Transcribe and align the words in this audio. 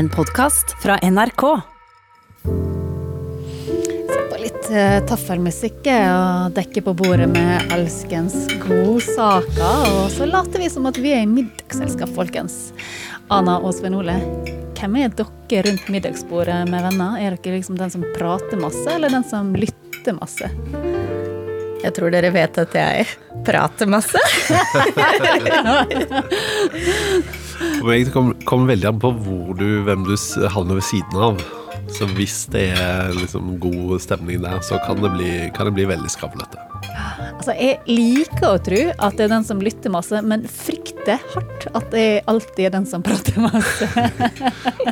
En 0.00 0.08
podkast 0.08 0.82
fra 0.82 0.98
NRK. 1.02 1.42
På 4.30 4.38
litt 4.40 4.68
uh, 4.72 4.96
taffelmusikk 5.04 5.84
og 5.92 6.54
dekke 6.56 6.80
på 6.86 6.94
bordet 6.96 7.26
med 7.28 7.74
alskens 7.76 8.46
godsaker. 8.62 9.84
Og 9.98 10.06
så 10.14 10.24
later 10.30 10.64
vi 10.64 10.70
som 10.72 10.88
at 10.88 10.96
vi 10.96 11.12
er 11.12 11.26
i 11.26 11.28
middagsselskap, 11.28 12.14
folkens. 12.16 12.72
Ana 13.28 13.58
og 13.60 13.76
Svein 13.76 13.98
Ole, 13.98 14.16
hvem 14.80 14.96
er 15.02 15.12
dere 15.20 15.66
rundt 15.68 15.92
middagsbordet 15.92 16.62
med 16.72 16.80
venner? 16.88 17.20
Er 17.20 17.36
dere 17.36 17.58
liksom 17.58 17.76
den 17.82 17.92
som 17.92 18.08
prater 18.16 18.56
masse, 18.62 18.88
eller 18.94 19.12
den 19.12 19.28
som 19.28 19.52
lytter 19.52 20.16
masse? 20.16 20.48
Jeg 21.84 21.92
tror 21.98 22.08
dere 22.16 22.32
vet 22.32 22.56
at 22.64 22.72
jeg 22.72 23.04
prater 23.44 23.84
masse. 23.98 24.24
Og 27.80 27.90
jeg 27.92 28.10
kommer 28.14 28.36
kom 28.48 28.68
veldig 28.68 28.88
an 28.90 29.00
på 29.02 29.12
hvor 29.24 29.54
du, 29.58 29.82
hvem 29.86 30.04
du 30.08 30.14
havner 30.52 30.80
ved 30.80 30.86
siden 30.88 31.24
av. 31.28 31.42
Så 31.90 32.06
hvis 32.14 32.44
det 32.52 32.70
er 32.78 33.14
liksom 33.16 33.56
god 33.62 33.98
stemning 34.00 34.42
der, 34.44 34.60
så 34.64 34.78
kan 34.86 35.00
det 35.02 35.12
bli, 35.16 35.32
kan 35.56 35.68
det 35.68 35.76
bli 35.78 35.88
veldig 35.90 36.12
skravlete. 36.12 36.79
Altså, 37.40 37.54
Jeg 37.56 37.78
liker 37.88 38.46
å 38.50 38.60
tro 38.62 38.80
at 38.92 39.16
det 39.18 39.26
er 39.26 39.32
den 39.32 39.46
som 39.46 39.62
lytter 39.62 39.92
masse, 39.92 40.20
men 40.22 40.44
frykter 40.48 41.20
hardt 41.34 41.66
at 41.76 41.86
det 41.94 42.06
alltid 42.30 42.66
er 42.66 42.74
den 42.74 42.86
som 42.88 43.04
prater 43.04 43.38
masse. 43.40 43.88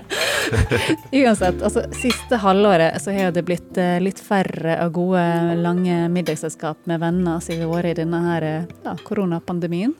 Uansett, 1.18 1.60
altså 1.62 1.84
siste 1.96 2.40
halvåret 2.40 3.00
så 3.02 3.12
har 3.16 3.34
det 3.36 3.44
blitt 3.48 3.78
eh, 3.80 3.98
litt 4.02 4.20
færre 4.22 4.78
av 4.82 4.92
gode, 4.96 5.22
lange 5.60 6.06
middagsselskap 6.12 6.88
med 6.90 7.02
venner 7.04 7.42
siden 7.44 7.64
vi 7.64 7.68
har 7.68 7.76
vært 7.76 7.92
i 7.92 8.00
denne 8.02 8.22
her, 8.24 8.48
eh, 8.48 8.72
ja, 8.86 8.96
koronapandemien. 9.04 9.94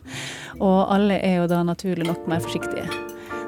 Og 0.59 0.81
alle 0.89 1.21
er 1.21 1.43
jo 1.43 1.51
da 1.51 1.63
naturlig 1.67 2.09
nok 2.09 2.27
mer 2.31 2.43
forsiktige. 2.45 2.89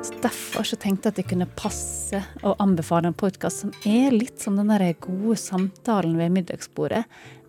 Så 0.01 0.17
Derfor 0.23 0.65
så 0.65 0.77
tenkte 0.81 1.09
jeg 1.09 1.13
at 1.13 1.19
det 1.21 1.29
kunne 1.29 1.49
passe 1.59 2.23
å 2.47 2.55
anbefale 2.63 3.11
en 3.11 3.17
podkast 3.17 3.67
som 3.67 3.73
er 3.85 4.15
litt 4.15 4.41
som 4.41 4.57
den 4.57 4.73
der 4.73 4.95
gode 5.01 5.37
samtalen 5.41 6.17
ved 6.17 6.33
middagsbordet, 6.39 7.05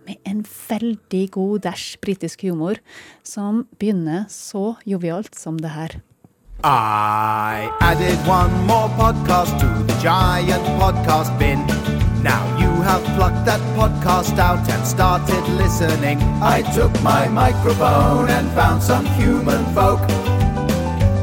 med 0.07 0.17
en 0.25 0.45
veldig 0.69 1.31
god 1.31 1.67
britisk 2.01 2.41
humor, 2.41 2.75
som 3.23 3.65
begynner 3.79 4.25
så 4.29 4.75
jovialt 4.85 5.35
som 5.35 5.59
det 5.59 5.69
her. 5.69 6.01
I 6.63 7.69
added 7.81 8.19
one 8.27 8.53
more 8.67 8.89
podcast 8.89 9.59
to 9.59 9.67
the 9.87 9.97
giant 10.01 10.63
podcast 10.79 11.37
bin. 11.39 11.65
Now 12.23 12.45
you 12.59 12.69
have 12.83 13.03
plucked 13.15 13.45
that 13.45 13.61
podcast 13.75 14.37
out 14.37 14.69
and 14.69 14.85
started 14.85 15.43
listening. 15.57 16.19
I 16.41 16.61
took 16.75 16.93
my 17.01 17.27
microphone 17.27 18.29
and 18.29 18.47
found 18.51 18.83
some 18.83 19.05
human 19.17 19.65
folk. 19.73 20.01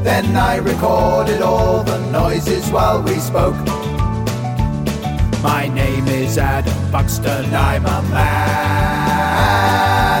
Then 0.03 0.35
I 0.35 0.57
recorded 0.57 1.41
all 1.41 1.83
the 1.83 1.99
noises 2.11 2.69
while 2.69 3.01
we 3.01 3.15
spoke. 3.19 3.55
My 5.41 5.67
name 5.67 6.07
is 6.07 6.37
Adam 6.37 6.91
Buxton, 6.91 7.53
I'm 7.55 7.85
a 7.85 8.01
man. 8.11 8.13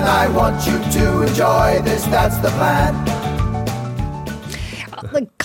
I 0.07 0.29
want 0.29 0.65
you 0.65 0.79
to 0.99 1.23
enjoy 1.23 1.81
this, 1.83 2.05
that's 2.05 2.37
the 2.37 2.49
plan. 2.51 3.18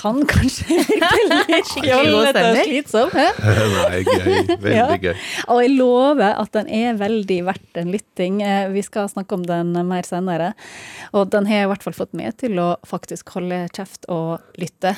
Ja, 0.04 0.10
kan 0.12 0.26
kanskje 0.28 0.64
virke 0.84 1.38
litt 1.48 1.70
fjollete 1.72 2.42
og 2.44 2.58
slitsom. 2.66 3.14
Nei, 3.88 4.02
gøy. 4.04 4.34
Veldig 4.60 4.74
Ja. 4.74 4.86
gøy. 5.00 5.14
Og 5.48 5.62
jeg 5.62 5.70
lover 5.78 6.34
at 6.42 6.52
den 6.52 6.68
er 6.68 6.98
veldig 7.00 7.38
verdt 7.46 7.80
en 7.80 7.92
lytting. 7.94 8.42
Eh, 8.44 8.68
Vi 8.74 8.82
skal 8.84 9.08
snakke 9.08 9.32
om 9.38 9.42
den 9.48 9.72
mer 9.88 10.02
senere. 10.04 10.52
Og 11.14 11.30
den 11.32 11.46
har 11.48 11.64
i 11.64 11.70
hvert 11.70 11.82
fall 11.86 11.94
fått 11.96 12.12
meg 12.14 12.36
til 12.40 12.58
å 12.60 12.74
faktisk 12.86 13.32
holde 13.36 13.62
kjeft 13.74 14.04
og 14.12 14.40
lytte. 14.60 14.92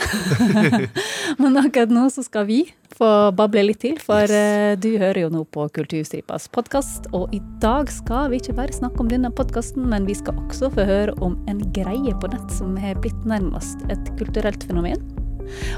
Men 1.41 1.57
akkurat 1.61 1.93
nå 1.93 2.09
så 2.11 2.25
skal 2.27 2.47
vi 2.49 2.65
få 2.97 3.31
bable 3.37 3.61
litt 3.67 3.81
til, 3.83 3.99
for 4.01 4.25
yes. 4.25 4.79
du 4.81 4.95
hører 4.97 5.27
jo 5.27 5.31
nå 5.35 5.43
på 5.53 5.67
Kulturstripas 5.77 6.47
podkast. 6.55 7.11
Og 7.17 7.35
i 7.37 7.41
dag 7.61 7.91
skal 7.93 8.31
vi 8.33 8.39
ikke 8.41 8.55
bare 8.57 8.73
snakke 8.73 9.03
om 9.05 9.11
denne 9.11 9.29
podkasten, 9.37 9.85
men 9.91 10.07
vi 10.09 10.15
skal 10.17 10.39
også 10.47 10.71
få 10.73 10.87
høre 10.89 11.13
om 11.21 11.37
en 11.51 11.61
greie 11.77 12.15
på 12.23 12.31
nett 12.33 12.55
som 12.57 12.73
har 12.81 12.97
blitt 13.05 13.27
nærmest 13.29 13.85
et 13.93 14.09
kulturelt 14.17 14.65
fenomen. 14.65 14.96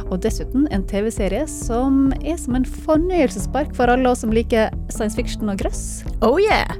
Og 0.09 0.21
dessuten 0.25 0.67
en 0.73 0.85
TV-serie 0.89 1.45
som 1.51 2.09
er 2.23 2.39
som 2.41 2.57
en 2.57 2.69
fornøyelsespark 2.87 3.75
for 3.77 3.93
alle 3.93 4.09
oss 4.11 4.25
som 4.25 4.33
liker 4.35 4.73
science 4.93 5.19
fiction 5.19 5.51
og 5.53 5.61
grøss. 5.61 6.05
Oh 6.25 6.41
yeah! 6.41 6.73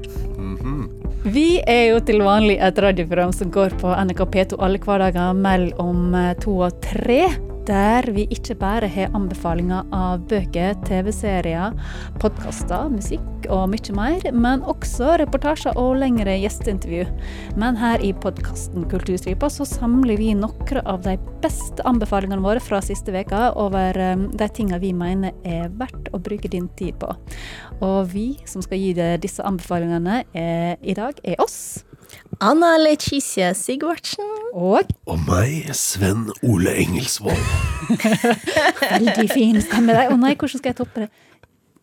Vi 1.29 1.59
er 1.67 1.89
jo 1.91 1.99
til 2.07 2.23
vanlig 2.23 2.55
et 2.63 2.79
radioprogram 2.79 3.33
som 3.35 3.51
går 3.51 3.75
på 3.81 3.91
NRK 3.91 4.23
P2 4.33 4.59
alle 4.63 4.79
hverdager 4.79 5.35
mellom 5.35 6.15
eh, 6.15 6.31
to 6.39 6.55
og 6.63 6.79
tre. 6.85 7.25
Der 7.67 8.07
vi 8.15 8.25
ikke 8.33 8.55
bare 8.59 8.87
har 8.89 9.11
anbefalinger 9.17 9.87
av 9.95 10.23
bøker, 10.29 10.77
TV-serier, 10.87 11.75
podkaster, 12.21 12.87
musikk 12.93 13.47
og 13.49 13.69
mye 13.71 13.95
mer, 13.95 14.25
men 14.33 14.63
også 14.67 15.17
reportasjer 15.21 15.77
og 15.79 15.97
lengre 16.01 16.37
gjesteintervju. 16.41 17.05
Men 17.59 17.77
her 17.79 18.01
i 18.05 18.11
podkasten 18.13 18.87
Kulturstripa 18.91 19.49
så 19.53 19.67
samler 19.67 20.19
vi 20.19 20.31
noen 20.37 20.81
av 20.85 21.03
de 21.05 21.17
beste 21.43 21.83
anbefalingene 21.87 22.43
våre 22.43 22.63
fra 22.63 22.81
siste 22.83 23.13
veka 23.15 23.53
over 23.59 23.97
eh, 23.97 24.15
de 24.39 24.49
tinga 24.55 24.79
vi 24.81 24.91
mener 24.95 25.35
er 25.47 25.69
verdt 25.79 26.11
å 26.13 26.21
bruke 26.21 26.51
din 26.51 26.69
tid 26.79 26.99
på. 27.01 27.13
Og 27.85 27.99
vi 28.13 28.31
som 28.49 28.63
skal 28.65 28.81
gi 28.81 28.95
deg 28.97 29.21
disse 29.23 29.45
anbefalingene 29.45 30.23
er, 30.33 30.75
i 30.81 30.97
dag, 30.97 31.19
er 31.23 31.39
oss. 31.43 31.88
Anna 32.39 32.75
Leticia 32.79 33.53
Sigvartsen. 33.57 34.27
Og 34.53 34.89
Og 35.05 35.19
meg, 35.27 35.69
Sven 35.75 36.29
Ole 36.43 36.75
Engelsvold. 36.81 37.37
veldig 38.83 39.29
fin 39.31 39.57
stemme 39.63 39.95
Å 39.95 40.11
oh 40.13 40.19
nei, 40.19 40.35
hvordan 40.35 40.61
skal 40.61 40.71
jeg 40.71 40.79
toppe 40.81 41.05
det? 41.05 41.09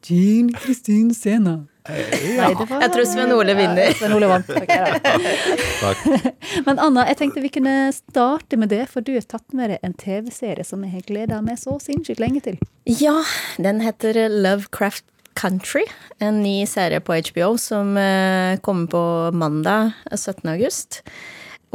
Jean 0.06 0.52
Kristin 0.54 1.10
Sena. 1.14 1.64
Nei, 1.86 2.50
var 2.58 2.82
Jeg 2.82 2.92
tror 2.94 3.06
Sven 3.06 3.32
Ole 3.34 3.54
vinner. 3.58 3.92
Sven 3.98 4.14
Ole 4.16 4.28
vant. 4.30 4.50
Okay. 4.50 6.20
Men 6.66 6.80
Anna, 6.82 7.06
jeg 7.10 7.18
tenkte 7.20 7.42
vi 7.44 7.50
kunne 7.54 7.74
starte 7.94 8.58
med 8.58 8.70
det, 8.74 8.84
for 8.90 9.06
du 9.06 9.14
har 9.16 9.26
tatt 9.26 9.54
med 9.56 9.74
deg 9.74 9.86
en 9.86 9.94
TV-serie 9.98 10.66
som 10.66 10.82
jeg 10.86 10.94
har 10.96 11.04
gleda 11.06 11.42
meg 11.46 11.60
så 11.62 11.78
sinnssykt 11.82 12.22
lenge 12.22 12.42
til. 12.46 12.58
Ja, 12.86 13.18
den 13.62 13.82
heter 13.84 14.26
Lovecraft 14.30 15.06
Country. 15.36 15.84
En 16.18 16.42
ny 16.42 16.64
serie 16.68 17.00
på 17.04 17.16
HBO 17.30 17.54
som 17.60 17.96
eh, 18.00 18.58
kommer 18.64 18.90
på 18.90 19.02
mandag 19.36 19.92
17. 20.10 20.46
august. 20.54 21.02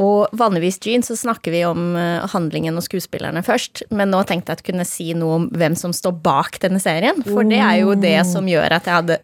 Og 0.02 0.32
vanligvis 0.34 0.80
Jean, 0.82 1.04
så 1.04 1.14
snakker 1.18 1.54
vi 1.54 1.62
om 1.68 1.92
eh, 1.98 2.24
handlingen 2.32 2.78
og 2.78 2.86
skuespillerne 2.86 3.44
først. 3.46 3.84
Men 3.94 4.10
nå 4.14 4.22
tenkte 4.26 4.50
jeg 4.50 4.58
at 4.58 4.64
jeg 4.64 4.72
kunne 4.72 4.88
si 4.88 5.10
noe 5.18 5.40
om 5.40 5.50
hvem 5.54 5.76
som 5.78 5.94
står 5.94 6.16
bak 6.24 6.58
denne 6.64 6.82
serien. 6.82 7.22
For 7.26 7.46
det 7.46 7.60
er 7.62 7.82
jo 7.84 7.94
det 7.98 8.18
som 8.28 8.48
gjør 8.50 8.78
at 8.78 8.88
jeg 8.88 8.98
hadde 8.98 9.20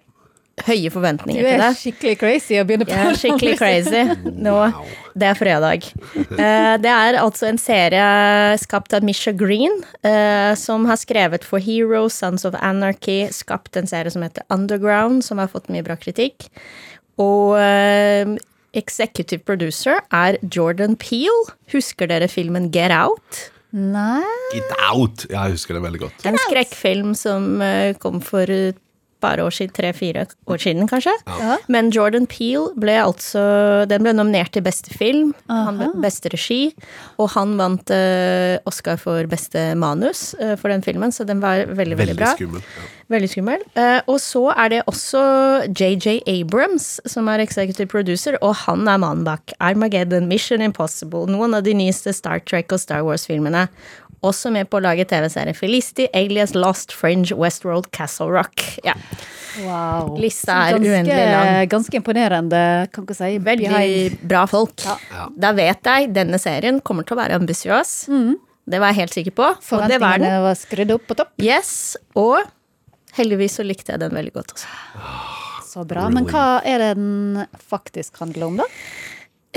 høye 0.67 0.91
forventninger 0.93 1.43
til 1.43 1.49
det. 1.49 1.59
Du 1.61 1.65
er 1.69 1.77
skikkelig 1.79 2.15
crazy 2.21 2.57
å 2.61 2.65
begynne 2.69 2.87
på. 2.89 2.95
Jeg 2.97 3.11
er 3.13 3.19
skikkelig 3.21 3.55
crazy. 3.61 4.03
Nå, 4.47 4.55
det 5.19 5.29
er 5.31 5.39
fredag. 5.39 5.87
Eh, 6.17 6.75
Det 6.83 6.93
er 6.93 7.19
altså 7.21 7.49
en 7.51 7.61
serie 7.63 8.05
skapt 8.63 8.95
av 8.99 9.07
Misha 9.07 9.33
Green, 9.37 9.75
eh, 10.07 10.53
som 10.59 10.87
har 10.91 10.99
skrevet 11.01 11.45
for 11.47 11.63
Hero, 11.63 12.07
Sons 12.13 12.45
of 12.49 12.57
Anarchy, 12.61 13.27
skapt 13.35 13.77
en 13.81 13.87
serie 13.91 14.11
som 14.15 14.23
heter 14.27 14.43
Underground, 14.51 15.23
som 15.27 15.39
har 15.43 15.51
fått 15.53 15.71
mye 15.73 15.85
bra 15.87 15.97
kritikk. 16.01 16.49
Og 17.19 17.57
eh, 17.59 18.35
executive 18.79 19.43
producer 19.49 20.01
er 20.15 20.37
Jordan 20.55 20.95
Peel. 21.01 21.47
Husker 21.73 22.11
dere 22.11 22.29
filmen 22.31 22.71
Get 22.75 22.93
Out? 22.95 23.49
Nei 23.73 24.25
Get 24.55 24.71
out! 24.89 25.27
Jeg 25.29 25.53
husker 25.59 25.77
det 25.77 25.83
veldig 25.85 25.99
godt. 26.07 26.23
En 26.29 26.39
skrekkfilm 26.47 27.11
som 27.19 27.59
kom 28.01 28.23
for 28.25 28.49
et 28.49 28.79
par 29.21 29.41
år 29.43 29.55
siden, 29.55 29.75
tre-fire 29.77 30.27
år 30.49 30.63
siden 30.63 30.89
kanskje. 30.91 31.15
Ja. 31.27 31.57
Men 31.69 31.91
Jordan 31.95 32.27
Peel 32.31 32.71
ble 32.79 32.97
altså 33.03 33.43
Den 33.91 34.05
ble 34.07 34.13
nominert 34.17 34.53
til 34.55 34.65
beste 34.67 34.93
film, 34.95 35.35
han 35.49 35.79
ble 35.81 35.91
beste 36.03 36.31
regi, 36.33 36.75
og 37.19 37.33
han 37.35 37.57
vant 37.59 37.91
uh, 37.91 38.59
Oscar 38.69 38.99
for 39.01 39.27
beste 39.31 39.73
manus 39.79 40.33
uh, 40.43 40.55
for 40.61 40.73
den 40.73 40.85
filmen, 40.87 41.13
så 41.15 41.27
den 41.29 41.43
var 41.45 41.65
veldig, 41.67 41.99
veldig, 41.99 41.99
Veldig 41.99 42.17
bra. 42.21 42.33
skummel. 42.37 42.63
Ja. 42.63 42.87
Veldig 43.09 43.29
skummel. 43.33 43.63
Uh, 43.73 44.01
og 44.13 44.19
så 44.21 44.43
er 44.53 44.73
det 44.75 44.83
også 44.91 45.21
JJ 45.73 46.19
Abrams 46.29 46.89
som 47.09 47.29
er 47.33 47.41
executive 47.45 47.89
producer, 47.89 48.37
og 48.45 48.55
han 48.67 48.85
er 48.89 49.01
mannen 49.01 49.25
bak 49.25 49.55
Armageddon, 49.65 50.29
Mission 50.29 50.65
Impossible, 50.65 51.25
noen 51.31 51.57
av 51.57 51.65
de 51.65 51.75
nyeste 51.79 52.13
Star 52.17 52.45
Trek 52.45 52.75
og 52.75 52.83
Star 52.83 53.07
Wars-filmene. 53.07 53.67
Også 54.27 54.51
med 54.51 54.67
på 54.71 54.81
å 54.81 54.83
lage 54.83 55.05
TV-serien 55.07 55.55
Felicity, 55.55 56.09
Alias, 56.17 56.55
Lost, 56.57 56.91
Fringe, 56.97 57.37
Westworld, 57.39 57.91
Castle 57.95 58.33
Rock. 58.35 58.65
Ja. 58.87 58.97
Wow. 59.63 60.17
Lista 60.19 60.57
er 60.67 60.77
ganske, 60.77 60.91
uendelig 60.91 61.29
lang. 61.31 61.71
Ganske 61.71 61.99
imponerende, 62.01 62.63
kan 62.95 63.07
ikke 63.07 63.17
si. 63.19 63.31
Veldig 63.47 63.71
behind. 63.71 64.21
bra 64.31 64.45
folk. 64.51 64.83
Ja. 64.85 65.29
Da 65.47 65.55
vet 65.57 65.87
jeg 65.87 66.13
denne 66.17 66.41
serien 66.43 66.83
kommer 66.83 67.07
til 67.07 67.15
å 67.17 67.21
være 67.23 67.39
ambisiøs. 67.39 67.95
Det 68.69 68.83
var 68.83 68.93
jeg 68.93 69.01
helt 69.05 69.17
sikker 69.17 69.37
på. 69.39 69.49
Og 69.79 69.87
det 69.91 70.01
var 70.03 70.21
den. 70.23 70.39
Var 70.45 70.59
skrudd 70.61 70.95
opp 70.99 71.07
på 71.09 71.19
topp. 71.19 71.33
Yes, 71.43 71.97
og 72.19 72.43
heldigvis 73.19 73.59
så 73.61 73.67
likte 73.67 73.95
jeg 73.95 74.03
den 74.03 74.15
veldig 74.19 74.35
godt 74.35 74.57
også. 74.59 74.73
Så 75.69 75.85
bra. 75.89 76.09
Men 76.13 76.27
hva 76.29 76.61
er 76.67 76.83
det 76.83 76.91
den 76.99 77.47
faktisk 77.71 78.19
handler 78.23 78.51
om, 78.51 78.61
da? 78.63 78.67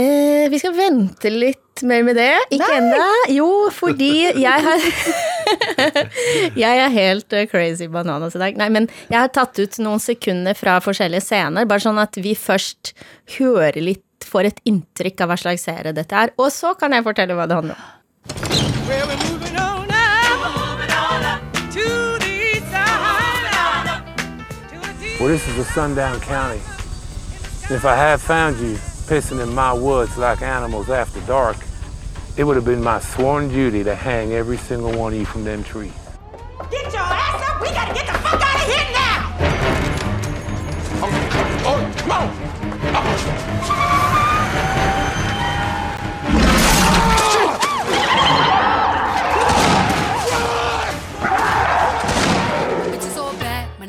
Eh, 0.02 0.50
vi 0.50 0.60
skal 0.60 0.74
vente 0.74 1.30
litt 1.30 1.82
mer 1.86 2.04
med 2.04 2.16
det. 2.18 2.34
Ikke 2.56 2.70
ennå. 2.78 3.02
Jo, 3.36 3.50
fordi 3.74 4.14
jeg 4.40 4.64
har 4.66 4.86
Jeg 6.64 6.80
er 6.86 6.94
helt 6.94 7.34
eh, 7.36 7.48
crazy 7.52 7.88
bananas 7.92 8.36
i 8.38 8.42
dag. 8.42 8.58
Nei, 8.58 8.70
men 8.74 8.88
jeg 9.12 9.20
har 9.20 9.30
tatt 9.36 9.60
ut 9.60 9.78
noen 9.84 10.02
sekunder 10.02 10.58
fra 10.58 10.80
forskjellige 10.82 11.26
scener, 11.28 11.68
bare 11.70 11.84
sånn 11.84 12.02
at 12.02 12.18
vi 12.24 12.34
først 12.40 12.94
hører 13.38 13.78
litt, 13.84 14.06
får 14.26 14.52
et 14.52 14.62
inntrykk 14.70 15.26
av 15.26 15.34
hva 15.34 15.38
slags 15.44 15.66
serie 15.68 15.94
dette 15.98 16.18
er, 16.18 16.34
og 16.40 16.50
så 16.54 16.74
kan 16.80 16.94
jeg 16.96 17.06
fortelle 17.06 17.38
hva 17.38 17.48
det 17.50 17.58
handler 17.60 17.78
om. 17.78 17.82
Well, 18.88 19.08
we're 19.08 19.18
moving 19.28 19.58
on 19.58 19.90
up, 19.90 20.40
moving 20.56 20.94
on 20.98 21.26
up 21.26 21.42
to 21.76 21.88
the 22.22 22.62
side. 22.72 24.02
Well, 25.20 25.30
this 25.30 25.46
is 25.48 25.58
a 25.58 25.66
sundown 25.74 26.20
county. 26.22 26.62
If 27.70 27.86
I 27.86 27.96
had 27.96 28.20
found 28.20 28.58
you 28.60 28.78
pissing 29.12 29.44
in 29.44 29.54
my 29.54 29.74
woods 29.74 30.18
like 30.18 30.42
animals 30.42 30.90
after 30.90 31.20
dark, 31.28 31.58
it 32.38 32.46
would 32.46 32.56
have 32.56 32.64
been 32.64 32.82
my 32.82 32.98
sworn 32.98 33.50
duty 33.50 33.84
to 33.84 33.94
hang 33.94 34.32
every 34.32 34.56
single 34.56 34.98
one 34.98 35.12
of 35.12 35.20
you 35.20 35.26
from 35.26 35.44
them 35.44 35.62
trees. 35.66 35.92
Get 36.72 36.94
your 36.94 37.02
ass 37.02 37.50
up! 37.50 37.62
We 37.62 37.72
gotta 37.72 37.94
get 37.94 38.08
the 38.08 38.14
fuck 38.14 38.42
out 38.42 38.56
of 38.56 38.62
here 38.62 38.88
now! 38.94 39.36
Oh, 41.04 41.12
oh, 41.66 41.94
oh, 42.08 42.61
Bitches 42.61 42.61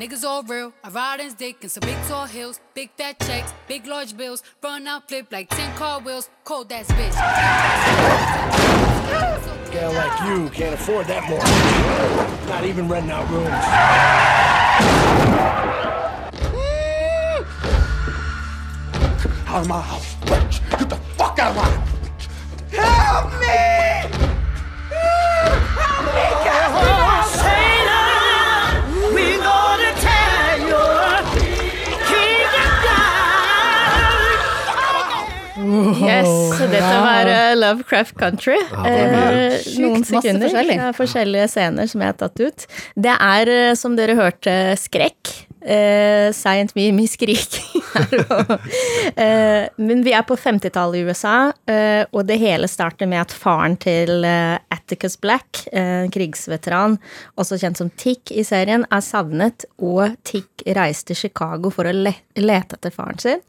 niggas 0.02 0.24
all 0.24 0.42
real. 0.42 0.72
I 0.82 0.88
ride 0.88 1.20
in 1.20 1.32
dick 1.34 1.58
in 1.62 1.68
some 1.68 1.82
big 1.82 1.96
tall 2.08 2.26
hills, 2.26 2.60
big 2.74 2.90
fat 2.96 3.20
checks, 3.20 3.54
big 3.68 3.86
large 3.86 4.16
bills. 4.16 4.42
Run 4.62 4.86
out, 4.88 5.08
flip 5.08 5.28
like 5.30 5.48
10 5.50 5.76
car 5.76 6.00
wheels. 6.00 6.28
Cold 6.44 6.72
ass 6.72 6.90
bitch. 6.90 7.14
Gal 9.72 9.92
like 9.92 10.20
you 10.26 10.50
can't 10.50 10.74
afford 10.74 11.06
that 11.06 11.28
more. 11.30 11.38
Not 12.48 12.64
even 12.64 12.88
renting 12.88 13.12
out 13.12 13.30
rooms. 13.30 13.48
Out 19.46 19.60
of 19.60 19.68
my 19.68 19.80
house, 19.82 20.14
bitch! 20.22 20.78
Get 20.78 20.88
the 20.88 20.96
fuck 20.96 21.38
out 21.38 21.50
of 21.50 21.56
my 21.56 21.62
house! 21.62 21.92
Help 22.72 23.40
me! 23.40 24.21
Yes, 36.02 36.28
så 36.58 36.66
dette 36.70 36.96
var 37.04 37.28
uh, 37.30 37.52
Lovecraft 37.58 38.16
Country. 38.20 38.58
Eh, 38.86 39.58
Sjukt 39.62 39.80
noen 39.82 40.04
sekunder. 40.08 40.48
forskjellig. 40.50 40.80
Er 40.88 40.98
forskjellige 40.98 41.48
scener 41.52 41.88
som 41.90 42.04
jeg 42.04 42.12
har 42.12 42.18
tatt 42.20 42.42
ut. 42.42 42.66
Det 43.08 43.14
er, 43.16 43.52
eh, 43.52 43.72
som 43.78 43.96
dere 43.98 44.18
hørte, 44.18 44.58
skrekk. 44.80 45.32
Uh, 45.62 46.32
Seint 46.34 46.72
mye, 46.74 46.90
mye 46.90 47.06
skriking 47.06 47.84
her. 47.92 48.24
òg. 48.34 48.48
uh, 49.14 49.68
men 49.78 50.00
vi 50.02 50.10
er 50.18 50.24
på 50.26 50.34
50-tallet 50.34 50.98
i 50.98 51.04
USA, 51.06 51.36
uh, 51.54 52.02
og 52.10 52.24
det 52.26 52.40
hele 52.42 52.66
starter 52.66 53.06
med 53.06 53.22
at 53.22 53.34
faren 53.36 53.76
til 53.78 54.26
Atticus 54.82 55.14
Black, 55.22 55.62
eh, 55.72 56.02
en 56.02 56.10
krigsveteran, 56.10 56.98
også 57.38 57.60
kjent 57.62 57.78
som 57.78 57.92
Tick 57.94 58.32
i 58.34 58.42
serien, 58.44 58.82
er 58.90 59.04
savnet, 59.06 59.64
og 59.78 60.16
Tick 60.26 60.66
reiste 60.76 61.12
til 61.12 61.20
Chicago 61.28 61.70
for 61.70 61.86
å 61.86 61.94
le 61.94 62.12
lete 62.36 62.76
etter 62.80 62.90
faren 62.94 63.22
sin. 63.22 63.40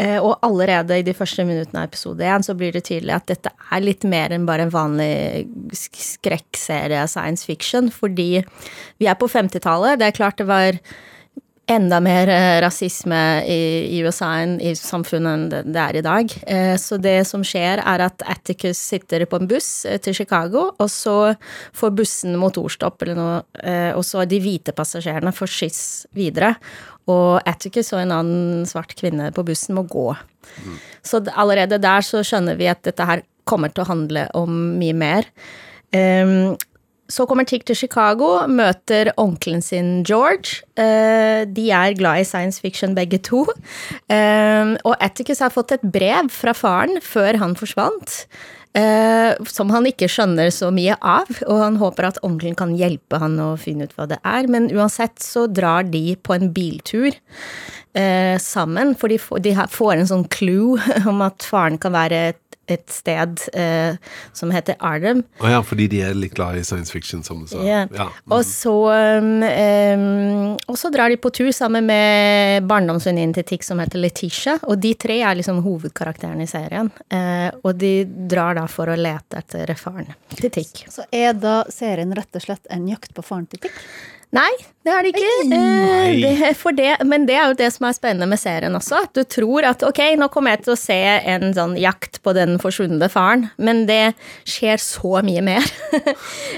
Eh, 0.00 0.16
Og 0.22 0.38
allerede 0.46 0.96
i 0.98 1.04
de 1.04 1.12
første 1.16 1.44
minuttene 1.44 1.82
av 1.82 1.90
episode 1.90 2.24
én 2.24 2.44
så 2.46 2.54
blir 2.56 2.72
det 2.72 2.84
tydelig 2.88 3.12
at 3.18 3.26
dette 3.28 3.50
er 3.70 3.82
litt 3.84 4.04
mer 4.08 4.32
enn 4.32 4.46
bare 4.48 4.64
en 4.64 4.72
vanlig 4.72 5.46
sk- 5.76 6.00
skrekkserie 6.16 7.02
science 7.10 7.44
fiction, 7.44 7.90
fordi 7.92 8.42
vi 8.98 9.06
er 9.10 9.18
på 9.20 9.28
50-tallet. 9.28 9.98
Det 10.00 10.06
er 10.08 10.16
klart 10.16 10.40
det 10.40 10.46
var 10.48 10.78
enda 11.70 12.00
mer 12.02 12.30
eh, 12.32 12.58
rasisme 12.64 13.18
i, 13.46 13.60
i 13.94 14.00
USA 14.04 14.30
enn 14.42 14.56
i 14.62 14.72
samfunnet 14.76 15.30
enn 15.32 15.46
det, 15.52 15.60
det 15.74 15.80
er 15.82 15.98
i 16.00 16.04
dag. 16.04 16.34
Eh, 16.50 16.74
Så 16.80 16.98
det 17.02 17.16
som 17.28 17.44
skjer, 17.46 17.82
er 17.82 18.04
at 18.06 18.24
Atticus 18.26 18.80
sitter 18.80 19.24
på 19.30 19.40
en 19.40 19.48
buss 19.50 19.86
eh, 19.86 20.00
til 20.02 20.16
Chicago, 20.18 20.70
og 20.76 20.90
så 20.90 21.16
får 21.76 21.94
bussen 21.98 22.38
motorstopp 22.40 23.06
eller 23.06 23.18
noe, 23.18 23.38
eh, 23.62 23.90
og 23.94 24.04
så 24.06 24.26
de 24.28 24.40
hvite 24.42 24.74
passasjerene 24.76 25.34
får 25.36 25.54
skyss 25.56 25.82
videre. 26.16 26.54
Og 27.10 27.40
Atticus 27.48 27.92
og 27.94 28.02
en 28.02 28.14
annen 28.18 28.68
svart 28.68 28.94
kvinne 28.98 29.30
på 29.34 29.44
bussen 29.46 29.78
må 29.78 29.86
gå. 29.90 30.10
Så 31.06 31.22
allerede 31.32 31.80
der 31.82 32.04
så 32.06 32.22
skjønner 32.26 32.58
vi 32.58 32.68
at 32.70 32.82
dette 32.86 33.06
her 33.06 33.24
kommer 33.48 33.72
til 33.72 33.82
å 33.84 33.90
handle 33.90 34.28
om 34.38 34.52
mye 34.78 34.94
mer. 34.94 35.26
Ehm, 35.96 36.54
så 37.10 37.26
kommer 37.28 37.46
Tick 37.48 37.66
til 37.68 37.76
Chicago, 37.76 38.46
møter 38.48 39.12
onkelen 39.20 39.62
sin 39.64 40.00
George. 40.06 40.62
Eh, 40.78 41.44
de 41.50 41.66
er 41.74 41.98
glad 41.98 42.22
i 42.22 42.28
science 42.28 42.62
fiction 42.62 42.94
begge 42.96 43.18
to. 43.26 43.44
Ehm, 44.08 44.76
og 44.84 44.96
Atticus 45.00 45.42
har 45.42 45.52
fått 45.54 45.74
et 45.76 45.84
brev 45.84 46.30
fra 46.30 46.54
faren 46.56 47.02
før 47.04 47.42
han 47.42 47.58
forsvant. 47.58 48.24
eh, 48.74 49.34
som 49.50 49.70
han 49.74 49.88
ikke 49.88 50.08
skjønner 50.10 50.52
så 50.54 50.70
mye 50.74 50.94
av, 51.02 51.30
og 51.48 51.62
han 51.62 51.78
håper 51.80 52.10
at 52.10 52.20
onkelen 52.26 52.56
kan 52.58 52.76
hjelpe 52.78 53.18
han 53.18 53.34
å 53.42 53.56
finne 53.58 53.88
ut 53.88 53.96
hva 53.96 54.06
det 54.10 54.20
er. 54.22 54.46
Men 54.50 54.70
uansett 54.70 55.18
så 55.22 55.46
drar 55.50 55.88
de 55.90 56.14
på 56.22 56.36
en 56.36 56.52
biltur 56.54 57.10
eh, 57.10 58.36
sammen, 58.38 58.94
for 58.98 59.10
de 59.10 59.18
får 59.20 59.96
en 59.96 60.10
sånn 60.12 60.28
clue 60.30 60.78
om 61.10 61.22
at 61.26 61.46
faren 61.46 61.80
kan 61.82 61.96
være 61.96 62.22
et, 62.32 62.49
et 62.74 62.86
sted 62.92 63.42
eh, 63.54 63.96
som 64.36 64.52
heter 64.54 64.78
Ardem. 64.78 65.22
Å 65.40 65.52
ja, 65.52 65.60
fordi 65.66 65.88
de 65.92 66.02
er 66.06 66.16
litt 66.18 66.34
glad 66.36 66.58
i 66.60 66.64
science 66.66 66.92
fiction, 66.92 67.24
som 67.26 67.42
du 67.44 67.50
sa. 67.50 67.62
Ja. 67.64 67.84
Mm. 67.90 68.34
Og, 68.36 68.44
så, 68.46 68.74
um, 69.20 69.30
um, 69.44 70.54
og 70.70 70.78
så 70.80 70.92
drar 70.94 71.12
de 71.12 71.18
på 71.20 71.32
tur 71.34 71.50
sammen 71.56 71.88
med 71.88 72.68
barndomsvenninnen 72.70 73.34
til 73.36 73.48
Tix 73.52 73.70
som 73.70 73.82
heter 73.82 74.02
Letitia. 74.02 74.58
Og 74.68 74.78
de 74.82 74.94
tre 75.00 75.20
er 75.22 75.38
liksom 75.38 75.62
hovedkarakterene 75.64 76.46
i 76.46 76.50
serien. 76.50 76.92
Eh, 77.10 77.48
og 77.62 77.74
de 77.80 77.94
drar 78.30 78.56
da 78.58 78.66
for 78.70 78.90
å 78.90 78.98
lete 78.98 79.40
etter 79.40 79.74
faren 79.78 80.12
til 80.36 80.52
Tix. 80.52 80.86
Så 80.92 81.06
er 81.14 81.34
da 81.38 81.62
serien 81.72 82.14
rett 82.16 82.36
og 82.36 82.46
slett 82.46 82.70
en 82.70 82.88
jakt 82.90 83.14
på 83.16 83.24
faren 83.26 83.48
til 83.50 83.66
Tick? 83.66 83.84
Nei, 84.30 84.50
det 84.86 84.92
er 84.94 85.02
det 85.02 85.10
ikke. 85.10 85.30
Eh, 85.56 86.10
det, 86.22 86.50
for 86.54 86.74
det, 86.76 86.92
men 87.02 87.24
det 87.26 87.34
er 87.34 87.48
jo 87.50 87.56
det 87.58 87.66
som 87.74 87.88
er 87.88 87.96
spennende 87.96 88.28
med 88.30 88.38
serien 88.38 88.76
også. 88.78 89.00
At 89.08 89.16
du 89.18 89.24
tror 89.26 89.66
at 89.66 89.82
ok, 89.82 89.98
nå 90.20 90.28
kommer 90.30 90.54
jeg 90.54 90.62
til 90.68 90.74
å 90.76 90.78
se 90.78 90.98
en 91.32 91.50
sånn 91.56 91.74
jakt 91.80 92.20
på 92.22 92.34
den 92.36 92.54
forsvunne 92.62 93.08
faren, 93.10 93.48
men 93.58 93.82
det 93.88 94.12
skjer 94.48 94.78
så 94.82 95.24
mye 95.26 95.44
mer. 95.46 95.66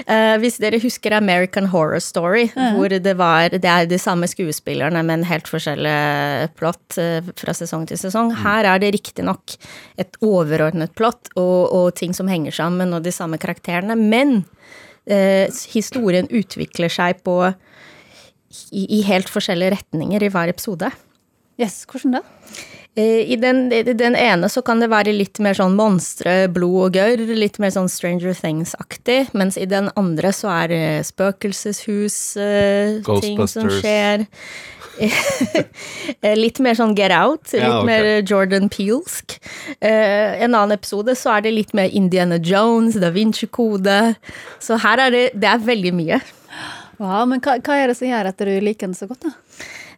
Eh, 0.03 0.35
hvis 0.41 0.57
dere 0.59 0.81
husker 0.81 1.13
American 1.15 1.69
Horror 1.71 2.01
Story, 2.03 2.49
hvor 2.75 2.91
det 2.91 3.13
var 3.17 3.53
Det 3.53 3.69
er 3.69 3.85
de 3.87 3.97
samme 4.01 4.27
skuespillerne, 4.27 4.99
men 5.05 5.23
helt 5.27 5.47
forskjellig 5.47 6.49
plott 6.59 6.97
eh, 6.99 7.23
fra 7.39 7.55
sesong 7.55 7.85
til 7.87 7.99
sesong. 8.01 8.33
Her 8.43 8.67
er 8.73 8.81
det 8.83 8.91
riktignok 8.97 9.55
et 10.01 10.17
overordnet 10.19 10.93
plott 10.99 11.31
og, 11.39 11.71
og 11.71 11.87
ting 11.95 12.15
som 12.15 12.27
henger 12.27 12.55
sammen, 12.55 12.93
og 12.93 13.05
de 13.05 13.15
samme 13.15 13.39
karakterene, 13.41 13.95
men 13.95 14.43
historien 15.73 16.29
utvikler 16.31 16.91
seg 16.91 17.23
på 17.25 17.37
i, 18.71 18.85
i 18.99 19.01
helt 19.07 19.31
forskjellige 19.31 19.73
retninger 19.75 20.23
i 20.23 20.29
hver 20.31 20.51
episode. 20.53 20.91
Yes, 21.59 21.83
hvordan 21.89 22.19
da? 22.19 22.23
Eh, 22.95 23.31
I 23.33 23.37
den, 23.41 23.71
i 23.73 23.81
den 23.83 24.15
ene 24.15 24.49
så 24.49 24.61
kan 24.65 24.81
det 24.81 24.91
være 24.93 25.15
litt 25.15 25.39
mer 25.41 25.57
sånn 25.57 25.73
monstre, 25.77 26.45
blod 26.53 26.77
og 26.87 26.97
gørr, 26.99 27.23
litt 27.33 27.57
mer 27.61 27.73
sånn 27.73 27.89
Stranger 27.89 28.35
Things-aktig, 28.37 29.31
mens 29.33 29.57
i 29.57 29.65
den 29.69 29.89
andre 29.97 30.33
så 30.35 30.51
er 30.53 30.69
det 30.69 30.83
spøkelseshus, 31.09 32.19
eh, 32.37 32.99
ting 33.23 33.41
som 33.49 33.69
skjer. 33.73 34.27
Eh, 36.23 36.35
litt 36.37 36.59
mer 36.63 36.75
sånn 36.77 36.93
Get 36.95 37.11
Out, 37.15 37.49
litt 37.51 37.63
Ja, 37.63 37.79
okay. 37.81 37.87
mer 37.87 38.05
Jordan 38.29 38.69
Peelsk. 38.71 39.35
Uh, 39.83 40.37
en 40.39 40.53
annen 40.53 40.75
episode 40.75 41.15
så 41.19 41.33
er 41.37 41.45
det 41.45 41.53
litt 41.55 41.73
mer 41.75 41.91
Indiana 41.91 42.37
Jones, 42.39 42.95
Da 43.01 43.09
Vinci-kode. 43.11 44.15
Så 44.63 44.77
her 44.83 45.01
er 45.03 45.11
det, 45.15 45.23
det 45.35 45.49
er 45.49 45.63
veldig 45.65 45.93
mye. 45.97 46.21
Wow, 47.01 47.25
men 47.27 47.41
hva, 47.43 47.57
hva 47.59 47.79
er 47.79 47.91
det 47.91 47.97
som 47.99 48.07
gjør 48.07 48.29
at 48.29 48.39
du 48.39 48.53
liker 48.63 48.87
den 48.87 48.95
så 48.95 49.09
godt, 49.09 49.25
da? 49.25 49.33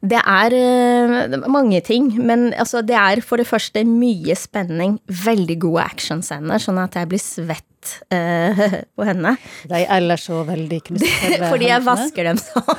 Det 0.06 0.20
er 0.22 0.54
eh, 0.58 1.38
mange 1.52 1.82
ting, 1.86 2.12
men 2.26 2.54
altså, 2.54 2.82
det 2.86 2.96
er 3.00 3.22
for 3.26 3.38
det 3.42 3.48
første 3.50 3.84
mye 3.88 4.36
spenning, 4.38 5.00
veldig 5.26 5.58
gode 5.66 5.84
actionscener, 5.86 6.58
sånn 6.62 6.80
at 6.84 6.94
jeg 7.00 7.08
blir 7.12 7.22
svett 7.24 7.64
eh, 8.14 8.62
på 8.98 9.04
henne. 9.08 9.32
De 9.70 9.76
er 9.82 9.88
ellers 9.98 10.24
så 10.30 10.36
veldig 10.48 10.80
knusende 10.90 11.50
Fordi 11.52 11.66
jeg 11.70 11.80
hendene. 11.80 11.90
vasker 11.90 12.24
dem 12.30 12.38
sånn. 12.46 12.76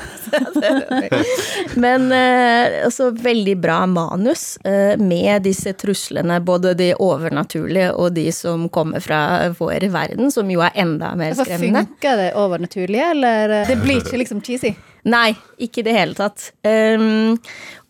Men 1.81 2.07
eh, 2.15 2.85
også 2.87 3.11
veldig 3.23 3.57
bra 3.63 3.81
manus 3.91 4.45
eh, 4.67 4.95
med 5.01 5.43
disse 5.47 5.73
truslene, 5.79 6.41
både 6.45 6.75
de 6.79 6.93
overnaturlige 7.03 7.93
og 7.95 8.13
de 8.17 8.29
som 8.35 8.69
kommer 8.73 9.01
fra 9.05 9.21
vår 9.59 9.89
verden, 9.95 10.31
som 10.35 10.51
jo 10.51 10.61
er 10.65 10.71
enda 10.83 11.13
mer 11.19 11.31
Altså, 11.35 11.45
skremmende. 11.49 11.83
funker 11.87 12.15
det 12.23 12.31
overnaturlige, 12.39 13.07
eller 13.17 13.45
eh, 13.63 13.67
Det 13.73 13.79
blir 13.83 13.97
ikke 14.03 14.19
liksom 14.23 14.41
cheesy? 14.47 14.73
Nei, 15.07 15.37
ikke 15.63 15.83
i 15.83 15.87
det 15.87 15.95
hele 15.95 16.17
tatt. 16.19 16.49
Um, 16.67 17.37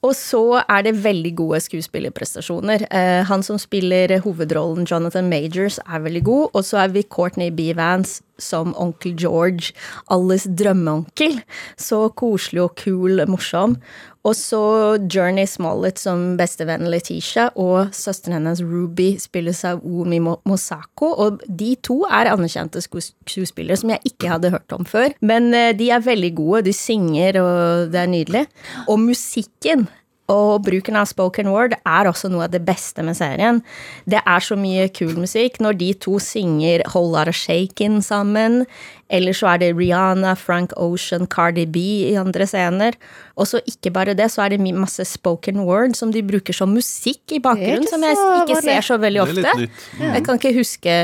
Og 0.06 0.14
så 0.14 0.42
er 0.62 0.86
det 0.86 0.94
veldig 1.02 1.32
gode 1.38 1.60
skuespillerprestasjoner. 1.64 2.86
Eh, 2.90 3.22
han 3.26 3.42
som 3.42 3.58
spiller 3.58 4.18
hovedrollen, 4.22 4.86
Jonathan 4.86 5.28
Majors, 5.32 5.80
er 5.82 6.04
veldig 6.04 6.24
god. 6.24 6.48
Og 6.54 6.64
så 6.64 6.84
er 6.84 6.94
vi 6.94 7.02
Courtney 7.02 7.50
B. 7.50 7.72
Vance 7.76 8.22
som 8.38 8.74
onkel 8.76 9.14
George, 9.16 9.72
alles 10.12 10.46
drømmeonkel. 10.58 11.40
Så 11.80 12.06
koselig 12.18 12.66
og 12.66 12.76
kul, 12.76 13.22
morsom. 13.30 13.78
Og 14.26 14.34
så 14.34 14.60
Journey 15.06 15.46
Smollett 15.46 16.00
som 16.02 16.34
bestevenn 16.38 16.88
Letitia, 16.90 17.48
og 17.54 17.92
søsteren 17.94 18.40
hennes 18.40 18.62
Ruby 18.64 19.12
spilles 19.22 19.62
av 19.68 19.84
Umi 19.86 20.18
Mosako. 20.20 21.12
Og 21.22 21.44
de 21.46 21.74
to 21.86 22.00
er 22.10 22.32
anerkjente 22.32 22.82
skuespillere 22.82 23.78
som 23.78 23.94
jeg 23.94 24.12
ikke 24.12 24.32
hadde 24.32 24.50
hørt 24.54 24.74
om 24.74 24.88
før. 24.88 25.14
Men 25.22 25.52
eh, 25.54 25.72
de 25.78 25.92
er 25.94 26.02
veldig 26.02 26.32
gode, 26.38 26.64
de 26.66 26.74
synger, 26.74 27.38
og 27.42 27.94
det 27.94 28.02
er 28.02 28.10
nydelig. 28.10 28.44
Og 28.90 28.98
musikken 29.04 29.86
og 30.32 30.64
bruken 30.66 30.98
av 30.98 31.08
spoken 31.10 31.50
word 31.52 31.76
er 31.78 32.10
også 32.10 32.30
noe 32.32 32.46
av 32.48 32.54
det 32.54 32.62
beste 32.66 33.04
med 33.06 33.18
serien. 33.18 33.62
Det 34.10 34.20
er 34.22 34.42
så 34.42 34.58
mye 34.58 34.88
kul 34.94 35.14
musikk 35.20 35.60
når 35.62 35.78
de 35.82 35.92
to 36.06 36.18
synger 36.22 36.84
Whole 36.90 37.14
Lotta 37.14 37.34
Shaken 37.34 38.00
sammen. 38.02 38.64
Eller 39.08 39.36
så 39.36 39.52
er 39.52 39.62
det 39.62 39.70
Rihanna, 39.78 40.34
Frank 40.34 40.72
Ocean, 40.76 41.26
Cardi 41.30 41.66
B 41.66 41.82
i 42.10 42.16
andre 42.18 42.46
scener. 42.48 42.96
Og 43.36 43.46
så 43.46 43.60
ikke 43.68 43.92
bare 43.94 44.14
det, 44.18 44.26
så 44.32 44.42
er 44.42 44.54
det 44.54 44.74
masse 44.74 45.04
spoken 45.06 45.60
word 45.68 45.94
som 45.98 46.10
de 46.14 46.22
bruker 46.26 46.56
som 46.56 46.72
musikk 46.74 47.36
i 47.36 47.40
bakgrunnen, 47.42 47.86
som 47.90 48.02
jeg 48.02 48.16
ikke 48.16 48.62
ser 48.64 48.86
så 48.86 48.96
veldig 48.98 49.22
Det 49.22 49.28
er 49.28 49.36
litt 49.36 49.46
ofte. 49.46 49.66
nytt. 49.66 49.86
Jeg 50.16 50.24
kan 50.26 50.40
ikke 50.40 50.54
huske 50.56 50.96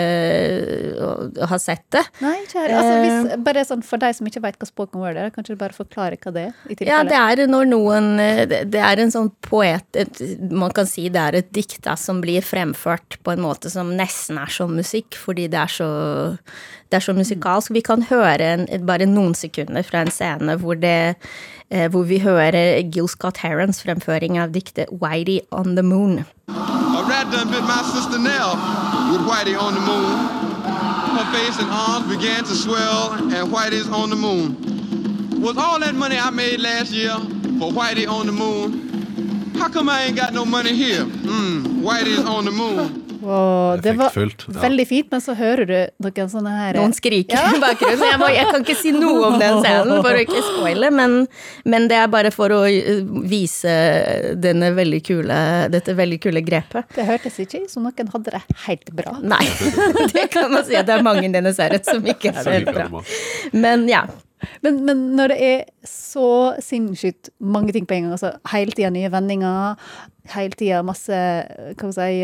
å 1.02 1.48
ha 1.52 1.58
sett 1.60 1.84
det. 1.94 2.02
Nei, 2.24 2.38
kjære. 2.50 2.80
Altså, 2.80 2.96
hvis, 3.02 3.44
bare 3.46 3.64
sånn 3.68 3.84
For 3.86 4.02
deg 4.02 4.16
som 4.16 4.28
ikke 4.30 4.42
vet 4.44 4.58
hva 4.58 4.68
spoken 4.68 5.02
word 5.02 5.20
er, 5.20 5.30
kanskje 5.34 5.54
du 5.56 5.60
bare 5.60 5.76
forklare 5.76 6.18
hva 6.22 6.34
det 6.34 6.46
er? 6.48 6.56
i 6.72 6.88
Ja, 6.88 7.02
det 7.06 7.18
er 7.18 7.46
når 7.50 7.68
noen 7.70 8.10
Det 8.48 8.62
det 8.72 8.80
er 8.82 9.02
en 9.02 9.12
sånn 9.12 9.30
poet 9.44 9.98
et, 9.98 10.20
Man 10.50 10.72
kan 10.74 10.88
si 10.88 11.08
det 11.12 11.20
er 11.22 11.38
et 11.42 11.52
dikt 11.54 11.82
da, 11.86 11.96
som 12.00 12.22
blir 12.24 12.44
fremført 12.44 13.18
på 13.22 13.34
en 13.34 13.44
måte 13.44 13.70
som 13.72 13.92
nesten 13.96 14.40
er 14.40 14.50
som 14.52 14.72
musikk, 14.74 15.16
fordi 15.18 15.48
det 15.52 15.60
er 15.60 15.72
så 15.72 15.90
det 16.92 16.98
er 16.98 17.04
så 17.06 17.14
musikalsk. 17.16 17.72
Vi 17.72 17.80
kan 17.80 18.04
høre 18.04 18.52
en, 18.52 18.66
bare 18.86 19.08
noen 19.08 19.32
sekunder 19.34 19.84
fra 19.86 20.04
en 20.04 20.12
scene 20.12 20.58
hvor, 20.60 20.76
det, 20.76 21.16
eh, 21.72 21.88
hvor 21.88 22.04
vi 22.04 22.18
hører 22.20 22.82
Gil 22.92 23.08
Scott 23.08 23.40
Herons 23.40 23.80
fremføring 23.80 24.36
av 24.38 24.52
diktet 24.52 24.92
'Whitey 24.92 25.40
on 25.50 25.72
the 25.76 25.82
Moon'. 25.82 26.24
Her 31.12 31.26
face 31.32 31.58
and 31.60 31.70
arms 31.70 32.08
began 32.08 32.42
to 32.44 32.54
swell, 32.54 33.12
and 33.12 33.52
Whitey's 33.52 33.88
on 33.88 34.08
the 34.08 34.16
moon. 34.16 34.56
Was 35.42 35.58
all 35.58 35.78
that 35.80 35.94
money 35.94 36.16
I 36.16 36.30
made 36.30 36.58
last 36.60 36.90
year 36.92 37.12
for 37.58 37.70
Whitey 37.70 38.06
on 38.08 38.26
the 38.26 38.32
moon? 38.32 39.01
How 39.58 39.68
come 39.68 39.88
I 39.88 40.06
ain't 40.06 40.16
got 40.16 40.32
no 40.32 40.44
money 40.44 40.74
here? 40.74 41.04
Mm, 41.04 41.82
Whitey's 41.82 42.24
on 42.26 42.44
the 42.44 42.50
moon. 42.50 43.02
Wow, 43.22 43.80
det 43.82 43.92
var 43.92 44.12
ja. 44.16 44.60
veldig 44.60 44.88
fint, 44.88 45.10
men 45.10 45.20
så 45.20 45.34
hører 45.38 45.66
du 45.66 45.76
noen 46.02 46.30
sånne 46.30 46.52
her 46.56 46.74
Noen 46.74 46.94
skriker 46.96 47.54
i 47.54 47.60
bakgrunnen. 47.62 48.02
Jeg, 48.08 48.18
må, 48.18 48.30
jeg 48.34 48.48
kan 48.48 48.64
ikke 48.64 48.76
si 48.80 48.90
noe 48.96 49.28
om 49.28 49.36
den 49.38 49.60
scenen 49.62 50.00
for 50.02 50.10
å 50.10 50.22
ikke 50.24 50.42
spoile, 50.42 50.90
men, 50.90 51.14
men 51.62 51.86
det 51.92 52.00
er 52.00 52.10
bare 52.10 52.32
for 52.34 52.50
å 52.56 52.64
uh, 52.66 52.90
vise 53.30 53.76
denne 54.42 54.72
veldig 54.74 55.00
kule, 55.06 55.38
dette 55.70 55.94
veldig 55.98 56.18
kule 56.24 56.42
grepet. 56.42 56.90
Det 56.96 57.06
hørtes 57.06 57.38
ikke 57.44 57.62
ut 57.62 57.70
som 57.70 57.86
noen 57.86 58.10
hadde 58.16 58.34
det 58.34 58.42
helt 58.66 58.90
bra. 58.90 59.14
Nei, 59.22 59.44
det 60.16 60.26
kan 60.34 60.50
man 60.50 60.66
si 60.66 60.74
det 60.74 60.98
er 60.98 61.06
mange 61.06 61.28
i 61.28 61.32
denne 61.32 61.54
serien 61.54 61.86
som 61.86 62.02
ikke 62.02 62.34
har 62.34 62.50
det 62.50 62.58
helt 62.58 62.74
bra. 62.74 63.06
Men 63.54 63.86
ja. 63.90 64.02
Men, 64.64 64.82
men 64.86 65.04
når 65.18 65.32
det 65.32 65.38
er 65.46 65.64
så 65.86 66.54
sinnssykt 66.62 67.32
mange 67.38 67.74
ting 67.74 67.86
på 67.88 67.96
en 67.96 68.06
gang, 68.06 68.16
altså 68.16 68.32
hele 68.52 68.74
tida 68.74 68.90
nye 68.94 69.10
vendinger, 69.12 69.80
hele 70.34 70.58
tida 70.58 70.82
masse 70.86 71.18
hva 71.78 71.92
si, 71.96 72.22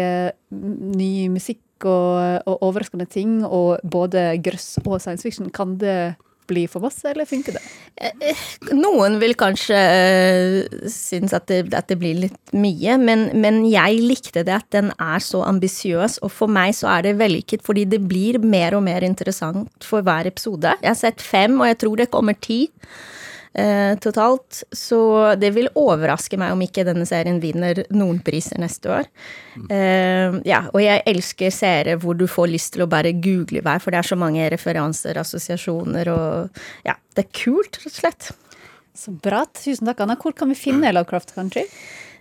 ny 0.51 1.13
musikk 1.33 1.87
og, 1.89 2.43
og 2.49 2.65
overraskende 2.71 3.07
ting, 3.11 3.41
og 3.47 3.79
både 3.87 4.33
grøss 4.43 4.79
og 4.85 4.99
science 5.01 5.27
fiction, 5.27 5.51
kan 5.55 5.77
det 5.81 6.17
bli 6.49 6.65
for 6.71 6.85
masse, 6.85 7.05
eller 7.11 7.29
funker 7.29 7.59
det? 7.59 7.63
Noen 8.77 9.19
vil 9.23 9.35
kanskje 9.39 9.79
uh, 9.79 10.89
synes 10.93 11.35
at 11.37 11.49
det, 11.51 11.61
at 11.77 11.91
det 11.91 11.99
blir 12.01 12.19
litt 12.27 12.55
mye, 12.57 12.97
men, 13.03 13.29
men 13.39 13.63
jeg 13.69 14.03
likte 14.03 14.45
det 14.47 14.57
at 14.57 14.69
den 14.75 14.93
er 14.97 15.23
så 15.25 15.45
ambisiøs, 15.49 16.21
og 16.25 16.33
for 16.35 16.53
meg 16.53 16.75
så 16.79 16.91
er 16.97 17.09
det 17.09 17.19
vellykket, 17.21 17.65
fordi 17.67 17.87
det 17.89 18.03
blir 18.09 18.41
mer 18.43 18.79
og 18.79 18.85
mer 18.89 19.07
interessant 19.07 19.85
for 19.85 20.05
hver 20.07 20.29
episode. 20.31 20.75
Jeg 20.83 20.93
har 20.93 20.99
sett 20.99 21.25
fem, 21.25 21.61
og 21.61 21.71
jeg 21.73 21.81
tror 21.85 22.03
det 22.03 22.11
kommer 22.15 22.39
ti. 22.39 22.65
Eh, 23.55 23.95
totalt, 24.03 24.63
så 24.75 25.01
det 25.41 25.51
vil 25.57 25.71
overraske 25.79 26.39
meg 26.41 26.55
om 26.55 26.65
ikke 26.65 26.85
denne 26.89 27.07
serien 27.09 27.41
vinner 27.43 27.85
noen 27.95 28.21
priser 28.25 28.61
neste 28.61 28.93
år. 28.99 29.09
Eh, 29.71 30.41
ja, 30.49 30.65
og 30.73 30.81
jeg 30.83 31.05
elsker 31.09 31.55
serier 31.55 32.01
hvor 32.03 32.19
du 32.19 32.27
får 32.31 32.53
lyst 32.53 32.75
til 32.75 32.85
å 32.85 32.91
bare 32.91 33.15
google 33.17 33.63
hver, 33.65 33.81
for 33.83 33.95
det 33.95 34.03
er 34.03 34.11
så 34.11 34.19
mange 34.19 34.49
referanser, 34.53 35.21
assosiasjoner 35.21 36.13
og 36.13 36.61
Ja, 36.87 36.97
det 37.17 37.27
er 37.27 37.33
kult, 37.45 37.81
rett 37.83 37.95
og 37.95 38.03
slett. 38.03 38.29
Så 38.99 39.15
bra. 39.15 39.45
Tusen 39.55 39.87
takk, 39.87 40.03
Anna. 40.03 40.19
Hvor 40.19 40.35
kan 40.35 40.51
vi 40.51 40.59
finne 40.59 40.91
Lovecraft 40.93 41.35
Country? 41.37 41.65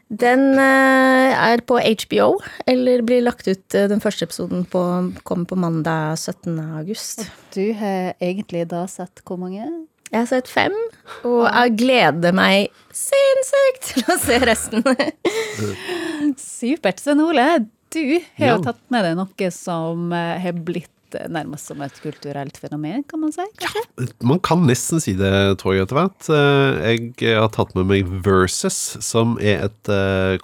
Den 0.08 0.54
eh, 0.62 1.34
er 1.36 1.64
på 1.68 1.80
HBO, 1.82 2.28
eller 2.70 3.02
blir 3.04 3.26
lagt 3.26 3.50
ut 3.50 3.76
den 3.76 4.00
første 4.00 4.28
episoden 4.30 4.64
på, 4.72 4.82
kommer 5.28 5.50
på 5.50 5.58
mandag 5.60 6.16
17. 6.16 6.54
august. 6.80 7.26
Du 7.52 7.66
har 7.76 8.14
egentlig 8.24 8.68
da 8.72 8.86
sett 8.88 9.26
hvor 9.28 9.42
mange? 9.42 9.68
Jeg 10.08 10.22
har 10.22 10.28
sett 10.30 10.48
fem, 10.48 10.76
og 11.28 11.42
jeg 11.50 11.74
gleder 11.82 12.36
meg 12.36 12.70
sinnssykt 12.96 13.90
til 13.92 14.06
å 14.14 14.16
se 14.22 14.38
resten. 14.48 14.86
Supert. 16.40 17.02
Svein 17.04 17.22
Ole, 17.26 17.48
du 17.94 18.04
har 18.40 18.54
jo 18.56 18.62
tatt 18.68 18.80
med 18.94 19.04
deg 19.08 19.18
noe 19.20 19.50
som 19.54 20.12
eh, 20.16 20.38
har 20.44 20.56
blitt 20.68 21.16
eh, 21.18 21.28
nærmest 21.32 21.70
som 21.72 21.84
et 21.86 22.00
kulturelt 22.04 22.58
fenomen, 22.60 23.04
kan 23.08 23.22
man 23.24 23.36
si? 23.36 23.46
kanskje? 23.62 23.84
Man 24.28 24.42
kan 24.48 24.64
nesten 24.68 25.04
si 25.04 25.14
det, 25.20 25.32
tror 25.62 25.76
jeg, 25.76 25.88
etter 25.88 26.00
hvert. 26.02 26.30
Eh, 26.32 26.96
Jeg 27.22 27.36
har 27.40 27.52
tatt 27.56 27.76
med 27.78 27.90
meg 27.92 28.12
Versus, 28.26 28.80
som 29.04 29.36
er 29.44 29.68
et 29.70 29.92
eh, 29.94 30.38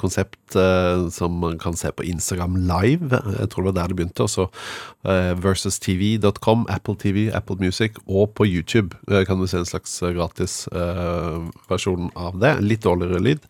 konsept 0.54 0.56
eh, 0.56 1.10
som 1.10 1.40
man 1.40 1.58
kan 1.60 1.74
se 1.76 1.92
på 1.92 2.04
Instagram 2.04 2.56
live. 2.68 3.22
Jeg 3.40 3.50
tror 3.50 3.64
det 3.64 3.74
var 3.74 3.82
der 3.82 3.88
det 3.88 3.98
begynte. 3.98 4.24
Også 4.24 4.48
uh, 5.06 5.34
versustv.com, 5.44 6.66
Apple 6.70 6.96
TV, 6.96 7.32
Apple 7.34 7.58
Music, 7.60 7.94
og 8.08 8.34
på 8.36 8.46
YouTube 8.46 8.96
eh, 9.10 9.26
kan 9.26 9.40
du 9.40 9.48
se 9.48 9.58
en 9.58 9.66
slags 9.66 10.00
gratis 10.00 10.68
eh, 10.72 11.40
versjon 11.70 12.10
av 12.16 12.38
det. 12.40 12.56
Litt 12.62 12.84
dårligere 12.84 13.22
lyd. 13.22 13.44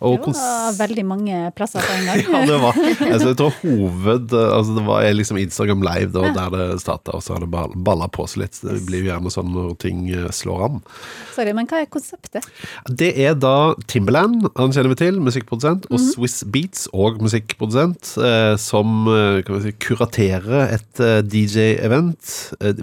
Og 0.00 0.26
Det 0.26 0.34
var 0.36 0.76
veldig 0.78 1.04
mange 1.06 1.40
plasser 1.56 1.82
på 1.82 1.92
en 1.98 2.06
gang. 2.06 2.22
ja, 2.32 2.44
det 2.46 2.60
var 2.62 2.78
altså, 2.78 3.32
Jeg 3.32 3.38
tror 3.38 3.56
hoved 3.62 4.32
Altså 4.32 4.74
det 4.76 4.84
var 4.86 5.06
liksom 5.12 5.38
Instagram 5.40 5.82
Live, 5.86 6.12
da, 6.14 6.32
der 6.36 6.52
det 6.56 6.80
starta, 6.82 7.16
og 7.16 7.22
så 7.24 7.36
har 7.36 7.44
det 7.44 7.50
ball- 7.52 7.74
balla 7.76 8.08
på 8.12 8.26
seg 8.30 8.44
litt. 8.44 8.60
Det 8.62 8.80
blir 8.86 9.04
jo 9.04 9.10
gjerne 9.10 9.32
sånn 9.32 9.52
når 9.54 9.74
ting 9.82 10.04
eh, 10.12 10.28
slår 10.32 10.66
an. 10.68 10.80
Sorry, 11.34 11.54
men 11.56 11.68
hva 11.70 11.82
er 11.82 11.90
konseptet? 11.92 12.46
Det 12.88 13.12
er 13.24 13.36
da 13.38 13.72
Timberland, 13.90 14.46
han 14.58 14.74
kjenner 14.74 14.92
vi 14.92 15.00
til, 15.02 15.20
musikkprodusent, 15.22 15.88
og 15.92 16.00
Swiss 16.02 16.41
Beats, 16.48 16.86
og 16.92 17.20
musikkprodusent, 17.22 18.14
eh, 18.22 18.54
som 18.60 19.06
eh, 19.10 19.40
kan 19.46 19.58
vi 19.58 19.68
si, 19.68 19.74
kuraterer 19.82 20.72
et 20.74 21.02
eh, 21.02 21.20
DJ-event. 21.22 22.32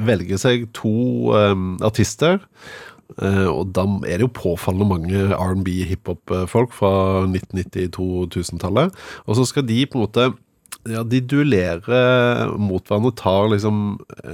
Velger 0.10 0.42
seg 0.42 0.70
to 0.78 1.34
artister. 1.86 2.40
Og 3.20 3.72
da 3.76 3.84
er 4.08 4.20
det 4.20 4.28
jo 4.28 4.32
påfallende 4.32 4.86
mange 4.88 5.24
R&B 5.34 5.72
hiphop-folk 5.90 6.72
fra 6.78 6.92
1990-2000-tallet. 7.26 8.94
Og 9.26 9.40
så 9.40 9.48
skal 9.50 9.66
de 9.68 9.82
på 9.90 9.98
en 9.98 10.06
måte 10.06 10.28
ja, 10.88 11.02
de 11.04 11.20
duellerer 11.28 12.54
mot 12.62 12.84
hverandre 12.88 13.12
tar 13.20 13.50
liksom 13.52 13.80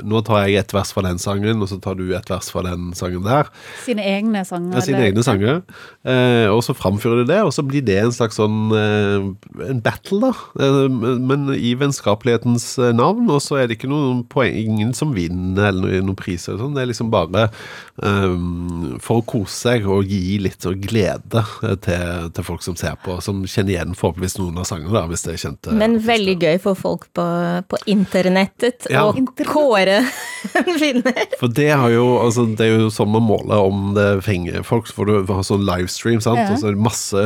Nå 0.05 0.19
tar 0.27 0.45
jeg 0.45 0.59
et 0.61 0.73
vers 0.75 0.91
fra 0.93 1.01
den 1.05 1.17
sangen, 1.21 1.61
og 1.63 1.69
så 1.71 1.79
tar 1.81 1.95
du 1.97 2.03
et 2.13 2.29
vers 2.29 2.49
fra 2.53 2.61
den 2.65 2.91
sangen 2.97 3.23
der. 3.25 3.49
Sine 3.83 4.03
egne 4.05 4.43
sanger? 4.45 4.75
Ja, 4.77 4.83
sine 4.85 4.97
eller- 4.99 5.09
egne 5.09 5.23
sanger. 5.25 5.61
Eh, 6.05 6.47
og 6.53 6.61
så 6.63 6.75
framfører 6.77 7.23
de 7.23 7.31
det, 7.33 7.39
og 7.43 7.51
så 7.55 7.65
blir 7.65 7.81
det 7.85 7.97
en 8.03 8.13
slags 8.13 8.37
sånn 8.37 8.69
eh, 8.75 9.25
En 9.71 9.81
battle, 9.81 10.19
da. 10.21 10.33
Eh, 10.59 10.89
men 10.89 11.49
i 11.55 11.73
vennskapelighetens 11.79 12.77
eh, 12.79 12.91
navn. 12.93 13.25
Og 13.31 13.41
så 13.41 13.57
er 13.61 13.67
det 13.67 13.79
ikke 13.79 13.89
noen 13.89 14.23
poeng, 14.29 14.53
ingen 14.55 14.93
som 14.93 15.13
vinner 15.15 15.69
eller 15.71 15.87
noen, 15.87 16.05
noen 16.11 16.19
priser. 16.19 16.53
eller 16.53 16.65
Sånn. 16.65 16.75
Det 16.77 16.83
er 16.85 16.91
liksom 16.91 17.11
bare 17.13 17.47
eh, 18.03 18.99
for 19.01 19.21
å 19.21 19.25
kose 19.25 19.55
seg 19.65 19.87
og 19.89 20.05
gi 20.11 20.37
litt 20.43 20.61
så 20.61 20.73
glede 20.77 21.41
eh, 21.63 21.75
til, 21.85 22.29
til 22.35 22.47
folk 22.47 22.63
som 22.65 22.75
ser 22.79 22.97
på, 23.03 23.17
som 23.23 23.43
kjenner 23.49 23.75
igjen 23.75 23.95
forhåpentligvis 23.97 24.37
noen 24.41 24.61
av 24.61 24.67
sangene, 24.69 24.93
da, 24.95 25.05
hvis 25.09 25.25
det 25.25 25.35
er 25.35 25.41
kjente. 25.47 25.75
Men 25.75 25.97
veldig 26.05 26.34
gøy 26.39 26.59
for 26.61 26.75
folk 26.77 27.07
på, 27.17 27.25
på 27.71 27.79
internettet 27.91 28.87
Ja. 28.91 29.05
å 29.07 29.13
kåre 29.47 30.01
vinner. 30.81 31.17
For 31.39 31.47
det, 31.47 31.69
har 31.73 31.89
jo, 31.93 32.05
altså, 32.21 32.45
det 32.55 32.67
er 32.67 32.77
jo 32.79 32.89
sånn 32.93 33.11
man 33.15 33.25
måler 33.25 33.63
om 33.65 33.93
det 33.97 34.07
fenger 34.25 34.63
folk. 34.67 34.87
for 34.93 35.05
du 35.09 35.25
har 35.33 35.43
sånn 35.47 35.65
livestream, 35.65 36.21
sant? 36.21 36.39
Ja. 36.43 36.51
og 36.51 36.59
så 36.61 36.69
er 36.69 36.75
det 36.77 36.85
masse 36.85 37.25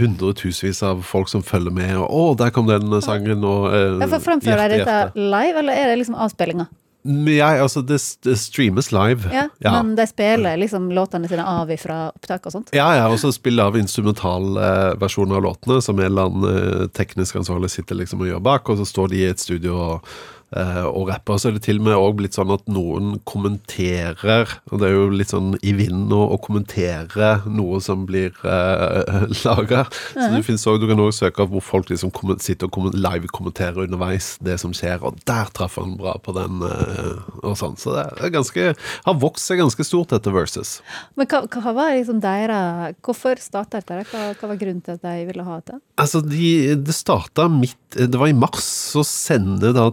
hundretusenvis 0.00 0.82
av 0.86 1.02
folk 1.06 1.28
som 1.32 1.42
følger 1.46 1.72
med. 1.74 1.96
Og 1.96 2.08
'Å, 2.10 2.36
der 2.38 2.50
kom 2.50 2.66
den 2.66 2.90
sangen', 3.02 3.44
og 3.44 3.72
eh, 3.74 3.98
Ja, 4.00 4.06
for 4.06 4.18
Framfører 4.22 4.68
dere 4.68 4.78
de 4.78 4.84
dette 4.84 5.16
live, 5.16 5.58
eller 5.58 5.72
er 5.74 5.92
det 5.92 5.98
liksom 6.02 6.14
avspillinger? 6.18 6.66
Jeg, 7.02 7.60
altså, 7.62 7.82
det, 7.82 7.98
det 8.22 8.36
streames 8.38 8.92
live. 8.94 9.30
Ja, 9.34 9.48
Men 9.58 9.96
de 9.98 10.06
spiller 10.06 10.56
liksom 10.60 10.90
låtene 10.94 11.28
sine 11.30 11.46
av 11.46 11.70
ifra 11.74 12.04
opptak 12.12 12.46
og 12.46 12.54
sånt? 12.54 12.70
Ja, 12.76 12.92
ja, 12.94 13.08
og 13.10 13.18
så 13.18 13.32
spiller 13.34 13.72
av 13.72 13.78
instrumentalversjoner 13.80 15.40
av 15.40 15.48
låtene, 15.48 15.80
som 15.82 15.98
en 15.98 16.06
eller 16.06 16.30
annen 16.30 16.46
eh, 16.52 16.84
teknisk 16.94 17.40
ansvarlig 17.42 17.72
sitter 17.74 17.98
liksom 17.98 18.22
og 18.22 18.30
gjør 18.30 18.44
bak, 18.46 18.70
og 18.70 18.78
så 18.78 18.86
står 18.86 19.10
de 19.10 19.18
i 19.18 19.26
et 19.32 19.42
studio 19.42 19.74
og, 19.80 20.06
eh, 20.06 20.30
og 20.52 21.08
rapper. 21.10 21.38
Så 21.40 21.50
er 21.50 21.56
det 21.56 21.64
til 21.66 21.80
og 21.80 21.86
med 21.86 21.96
også 21.96 22.18
blitt 22.18 22.36
sånn 22.38 22.52
at 22.54 22.66
noen 22.72 23.14
kommenterer, 23.28 24.50
og 24.70 24.82
det 24.82 24.88
er 24.88 24.96
jo 24.96 25.06
litt 25.12 25.32
sånn 25.32 25.54
i 25.62 25.74
vinden 25.76 26.12
å, 26.14 26.22
å 26.34 26.38
kommentere 26.42 27.34
noe 27.48 27.80
som 27.84 28.06
blir 28.08 28.34
uh, 28.44 29.26
laga. 29.44 29.84
Så 30.12 30.28
det 30.34 30.42
finnes 30.46 30.66
også, 30.66 30.80
du 30.82 30.88
kan 30.90 31.02
også 31.02 31.26
søke 31.26 31.44
opp 31.44 31.54
hvor 31.56 31.64
folk 31.64 31.92
liksom 31.92 32.12
sitter 32.42 32.68
og 32.68 32.96
live-kommenterer 32.96 33.86
underveis 33.86 34.34
det 34.44 34.58
som 34.62 34.74
skjer, 34.76 35.02
og 35.04 35.20
der 35.28 35.50
traff 35.56 35.78
han 35.80 35.96
bra 36.00 36.16
på 36.22 36.34
den, 36.36 36.62
eh, 36.66 37.22
og 37.42 37.56
sånn. 37.58 37.76
Så 37.80 37.94
det 37.94 38.06
er 38.26 38.34
ganske, 38.34 38.68
har 39.06 39.18
vokst 39.20 39.48
seg 39.48 39.62
ganske 39.62 39.86
stort 39.86 40.14
etter 40.16 40.34
Versus. 40.34 40.78
Men 41.18 41.28
hva, 41.30 41.42
hva 41.52 41.74
var 41.76 41.94
liksom 41.96 42.20
deres 42.22 42.96
Hvorfor 43.04 43.40
starta 43.42 43.80
dette? 43.80 44.02
Hva, 44.10 44.32
hva 44.38 44.50
var 44.52 44.58
grunnen 44.60 44.82
til 44.84 44.96
at 44.96 45.04
de 45.04 45.26
ville 45.28 45.44
ha 45.46 45.58
det? 45.66 45.78
Altså, 46.00 46.22
de, 46.24 46.74
det 46.80 46.94
starta 46.96 47.48
midt 47.52 47.96
Det 47.96 48.18
var 48.18 48.30
i 48.30 48.36
mars, 48.36 48.64
så 48.92 49.04
sender 49.06 49.74
da 49.76 49.88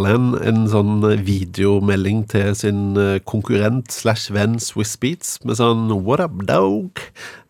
Timberland 0.00 0.38
en 0.48 0.62
sånn 0.70 1.02
videomelding 1.26 2.22
til 2.30 2.54
sin 2.56 2.96
eh, 2.96 3.18
konkurrent 3.28 3.92
slash 3.92 4.32
venn 4.32 4.56
Swiss 4.62 4.94
Beats 4.96 5.34
med 5.44 5.58
sånn 5.58 5.90
What 6.06 6.22
up, 6.24 6.38
dog? 6.48 7.02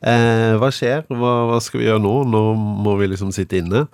Eh, 0.03 0.57
hva 0.59 0.71
skjer? 0.75 1.05
Hva, 1.07 1.33
hva 1.47 1.61
skal 1.63 1.81
vi 1.81 1.87
gjøre 1.87 2.03
nå? 2.03 2.15
Nå 2.27 2.43
må 2.59 2.97
vi 2.99 3.11
liksom 3.13 3.31
sitte 3.37 3.61
inne. 3.61 3.85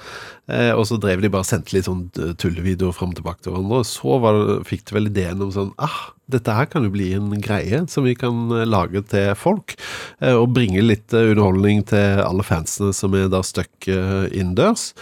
Eh, 0.48 0.72
og 0.72 0.86
så 0.88 0.96
drev 1.02 1.20
de 1.20 1.30
bare 1.32 1.44
og 1.44 1.50
sendte 1.50 1.76
litt 1.76 1.88
sånn 1.88 2.06
tullevideoer 2.16 2.96
fram 2.96 3.12
og 3.12 3.20
tilbake 3.20 3.44
til 3.44 3.52
hverandre. 3.52 3.82
Og 3.84 3.90
så 3.90 4.16
det, 4.24 4.58
fikk 4.72 4.88
de 4.88 4.96
vel 4.96 5.10
ideen 5.12 5.44
om 5.44 5.52
sånn 5.52 5.74
Ah, 5.76 6.14
dette 6.32 6.56
her 6.56 6.70
kan 6.72 6.86
jo 6.86 6.94
bli 6.94 7.12
en 7.18 7.28
greie 7.42 7.84
som 7.92 8.08
vi 8.08 8.16
kan 8.18 8.48
eh, 8.56 8.64
lage 8.66 9.04
til 9.12 9.34
folk. 9.38 9.76
Eh, 10.22 10.32
og 10.32 10.54
bringe 10.56 10.84
litt 10.84 11.12
eh, 11.12 11.32
underholdning 11.34 11.84
til 11.92 12.24
alle 12.24 12.46
fansene 12.46 12.96
som 12.96 13.14
er 13.18 13.28
da 13.32 13.44
stuck 13.44 13.90
eh, 13.92 14.30
innendørs. 14.32 14.94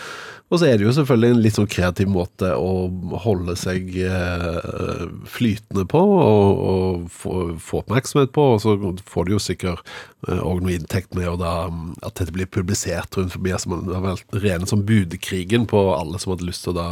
Og 0.52 0.60
så 0.60 0.68
er 0.68 0.76
det 0.76 0.84
jo 0.84 0.92
selvfølgelig 0.94 1.32
en 1.32 1.40
litt 1.42 1.56
sånn 1.56 1.70
kreativ 1.70 2.10
måte 2.12 2.50
å 2.54 2.86
holde 3.24 3.56
seg 3.58 3.88
eh, 3.96 5.06
flytende 5.30 5.86
på, 5.88 6.02
og, 6.04 6.60
og 6.68 7.06
få, 7.10 7.36
få 7.58 7.80
oppmerksomhet 7.80 8.34
på, 8.36 8.44
og 8.54 8.60
så 8.62 8.76
får 9.08 9.26
du 9.26 9.34
jo 9.34 9.40
sikkert 9.42 9.94
òg 10.28 10.62
noe 10.64 10.74
inntekt 10.76 11.14
med 11.16 11.28
og 11.30 11.40
da, 11.42 11.54
mm, 11.70 11.94
at 12.06 12.18
dette 12.20 12.34
blir 12.34 12.48
publisert 12.50 13.16
rundt 13.18 13.34
forbi. 13.36 13.52
Altså 13.54 13.72
man, 13.72 13.84
det 13.88 13.96
har 13.96 14.04
vært 14.04 14.38
rene 14.44 14.68
som 14.70 14.84
budekrigen 14.86 15.66
på 15.70 15.82
alle 15.96 16.20
som 16.22 16.34
hadde 16.34 16.48
lyst 16.48 16.64
til 16.66 16.74
å 16.74 16.78
da 16.78 16.88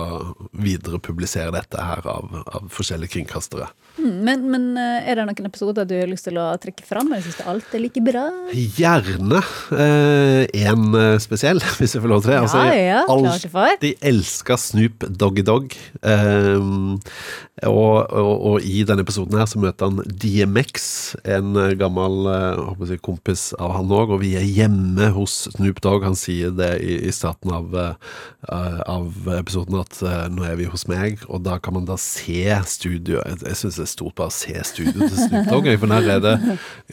viderepublisere 0.63 1.53
dette 1.55 1.81
her 1.83 2.05
av, 2.09 2.33
av 2.47 2.69
forskjellige 2.73 3.17
kringkastere. 3.17 3.71
Hmm, 3.99 4.23
Men, 4.25 4.47
men 4.53 4.69
eh, 4.81 5.09
er 5.11 5.19
det 5.21 5.27
noen 5.29 5.49
episoder 5.51 5.89
du 5.89 5.97
har 5.99 6.09
lyst 6.11 6.29
til 6.29 6.39
å 6.41 6.49
trekke 6.61 6.87
fram? 6.87 7.13
Eller 7.13 7.25
syns 7.27 7.41
du 7.41 7.45
alt 7.53 7.75
er 7.77 7.85
like 7.85 8.05
bra? 8.05 8.25
Gjerne 8.53 9.43
én 9.73 10.99
eh, 11.03 11.17
spesiell, 11.23 11.61
hvis 11.79 11.97
jeg 11.97 12.05
får 12.05 12.13
lov 12.15 12.25
til 12.25 12.35
det. 12.35 12.41
Altså, 12.45 12.63
Ja, 12.63 12.77
jeg 12.77 12.89
ja, 12.93 13.03
alltid 13.13 14.07
elska 14.13 14.57
Snoop 14.61 15.07
Doggy 15.21 15.45
Dog. 15.47 15.77
Eh, 16.03 16.71
og, 17.69 18.11
og, 18.11 18.33
og 18.49 18.65
i 18.67 18.81
denne 18.89 19.05
episoden 19.05 19.37
her 19.39 19.47
så 19.51 19.61
møter 19.63 19.91
han 19.91 20.01
DMX, 20.23 20.87
en 21.29 21.53
eh, 21.61 21.75
gammel 21.79 22.27
eh, 22.33 22.63
håper 22.71 22.95
jeg, 22.95 23.03
å 23.03 23.07
kompis 23.23 23.53
av 23.59 23.73
han 23.77 23.91
òg, 23.93 24.11
og 24.11 24.21
vi 24.23 24.35
er 24.37 24.43
hjemme 24.43 25.13
hos 25.15 25.49
Snoop 25.55 25.81
Dogg. 25.83 26.03
Han 26.05 26.17
sier 26.17 26.51
det 26.51 26.81
i, 26.83 26.99
i 27.07 27.13
starten 27.13 27.53
av, 27.55 27.71
uh, 27.71 28.81
av 28.87 29.29
episoden 29.39 29.79
at 29.79 29.95
uh, 30.03 30.27
nå 30.29 30.45
er 30.45 30.57
vi 30.59 30.67
hos 30.67 30.87
meg, 30.89 31.23
og 31.29 31.45
da 31.45 31.59
kan 31.63 31.75
man 31.75 31.87
da 31.87 31.97
se 31.97 32.51
studio. 32.67 33.21
Jeg, 33.23 33.39
jeg 33.47 33.59
syns 33.61 33.79
det 33.79 33.85
er 33.87 33.93
stort 33.93 34.17
bare 34.19 34.33
å 34.33 34.35
se 34.35 34.57
studio 34.67 35.07
til 35.07 35.15
Snoop 35.15 35.51
Dogg, 35.53 35.71
for 35.79 35.93
der 35.93 36.11
er 36.17 36.25
det, 36.25 36.35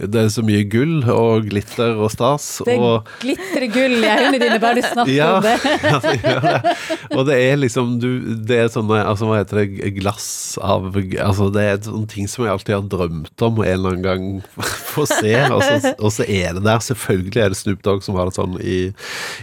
det 0.06 0.22
er 0.22 0.30
så 0.30 0.44
mye 0.46 0.68
gull 0.70 1.02
og 1.10 1.50
glitter 1.50 1.98
og 1.98 2.12
stas. 2.14 2.62
Det 2.68 2.78
og 2.78 3.10
glitrer 3.24 3.68
gull 3.74 3.98
i 3.98 4.10
øynene 4.14 4.42
dine 4.44 4.60
bare 4.62 4.80
du 4.80 4.86
snakker 4.86 5.14
ja, 5.16 5.32
om 5.40 5.48
det. 5.48 5.56
ja, 5.90 6.02
det 6.06 6.16
gjør 6.22 6.46
det. 6.46 6.76
Og 7.16 7.26
det 7.26 7.40
er 7.42 7.60
liksom 7.60 7.96
du, 8.02 8.10
Det 8.46 8.58
er 8.60 8.68
sånne 8.72 9.00
altså, 9.02 9.28
Hva 9.28 9.40
heter 9.40 9.62
det? 9.62 9.92
Glass 9.98 10.30
av 10.62 10.86
altså, 10.94 11.48
Det 11.54 11.64
er 11.66 11.80
sånne 11.84 12.10
ting 12.12 12.28
som 12.30 12.46
jeg 12.46 12.54
alltid 12.54 12.76
har 12.76 12.86
drømt 12.92 13.46
om 13.46 13.62
en 13.64 13.72
eller 13.72 13.96
annen 13.96 14.06
gang 14.06 14.28
få 14.94 15.08
se. 15.10 15.34
Og 15.50 15.64
så, 15.64 15.94
og 15.98 16.14
så 16.20 16.28
er 16.28 16.56
det 16.58 16.64
der. 16.66 16.82
Selvfølgelig 16.84 17.44
er 17.44 17.54
det 17.54 17.60
Snoop 17.60 17.84
Dogg 17.86 18.04
som 18.06 18.18
har 18.20 18.30
det 18.30 18.36
sånn 18.38 18.58
i, 18.62 18.78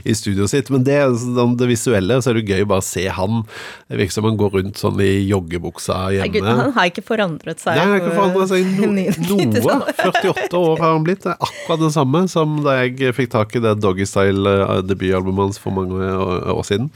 i 0.07 0.17
studioet 0.17 0.53
sitt. 0.53 0.71
Men 0.73 0.85
det, 0.87 0.99
sånn, 1.23 1.57
det 1.61 1.71
visuelle 1.71 2.19
så 2.23 2.33
er 2.33 2.41
det 2.41 2.47
gøy 2.53 2.67
bare 2.69 2.85
å 2.85 2.87
se 2.87 3.07
han. 3.17 3.43
Det 3.91 4.01
virker 4.03 4.19
som 4.19 4.29
han 4.29 4.39
går 4.41 4.55
rundt 4.59 4.81
sånn 4.81 5.01
i 5.05 5.11
joggebuksa 5.27 5.99
Nei, 6.11 6.29
Gud, 6.31 6.41
hjemme. 6.41 6.57
han 6.61 6.75
har 6.77 6.91
ikke 6.91 7.05
forandret 7.07 7.63
seg. 7.63 7.77
Nei, 7.77 7.85
han 7.85 7.95
har 7.95 8.03
ikke 8.03 8.17
forandret 8.17 8.53
seg 8.53 8.61
no, 8.77 8.91
noe. 9.67 9.79
48 10.07 10.61
år 10.61 10.83
har 10.83 10.97
han 10.97 11.07
blitt. 11.07 11.25
Det 11.27 11.33
er 11.35 11.49
akkurat 11.49 11.85
det 11.87 11.93
samme 11.97 12.25
som 12.33 12.59
da 12.67 12.79
jeg 12.83 13.15
fikk 13.17 13.33
tak 13.35 13.57
i 13.57 13.63
det 13.65 13.77
Doggystyle-debutalbumet 13.85 15.47
hans 15.47 15.61
for 15.63 15.75
mange 15.77 16.11
år 16.53 16.65
siden. 16.67 16.91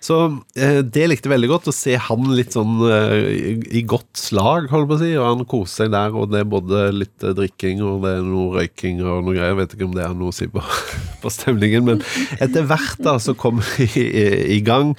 Så 0.00 0.16
eh, 0.56 0.80
det 0.80 1.06
likte 1.10 1.28
veldig 1.28 1.48
godt, 1.50 1.68
å 1.68 1.74
se 1.76 1.92
han 2.00 2.30
litt 2.32 2.54
sånn 2.56 2.78
eh, 2.88 3.14
i, 3.30 3.52
i 3.80 3.82
godt 3.84 4.16
slag, 4.16 4.70
holdt 4.72 4.88
på 4.88 4.96
å 4.96 5.00
si. 5.02 5.10
Og 5.18 5.26
han 5.26 5.44
koser 5.48 5.84
seg 5.84 5.92
der, 5.92 6.16
og 6.16 6.32
det 6.32 6.40
er 6.40 6.48
både 6.48 6.86
litt 6.96 7.26
eh, 7.26 7.34
drikking 7.36 7.82
og 7.84 8.06
det 8.06 8.14
er 8.16 8.24
noe 8.24 8.62
røyking 8.62 9.02
og 9.04 9.26
noe 9.26 9.36
greier. 9.36 9.52
Jeg 9.52 9.60
vet 9.60 9.76
ikke 9.76 9.88
om 9.90 9.94
det 9.98 10.06
har 10.08 10.16
noe 10.16 10.32
å 10.32 10.36
si 10.36 10.48
på, 10.50 10.64
på 11.22 11.34
stemningen, 11.36 11.84
men 11.86 12.02
etter 12.40 12.64
hvert 12.70 13.04
da 13.04 13.18
så 13.20 13.36
kom 13.36 13.60
vi 13.74 13.90
i, 14.00 14.26
i 14.56 14.60
gang. 14.64 14.96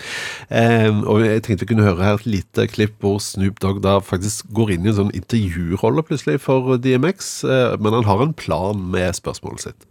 Eh, 0.54 0.90
og 1.02 1.26
jeg 1.26 1.46
tenkte 1.48 1.66
vi 1.66 1.74
kunne 1.74 1.90
høre 1.90 2.06
her 2.06 2.22
et 2.22 2.30
lite 2.30 2.70
klipp 2.70 3.02
hvor 3.02 3.18
Snoop 3.26 3.58
Dogg 3.64 3.82
da 3.82 3.98
faktisk 4.06 4.54
går 4.54 4.76
inn 4.78 4.86
i 4.86 4.94
en 4.94 5.00
sånn 5.02 5.14
intervjurolle 5.18 6.06
plutselig 6.06 6.44
for 6.46 6.78
DMX, 6.78 7.36
eh, 7.50 7.78
men 7.82 7.98
han 7.98 8.10
har 8.10 8.22
en 8.22 8.38
plan 8.38 8.90
med 8.94 9.18
spørsmålet 9.18 9.72
sitt. 9.72 9.88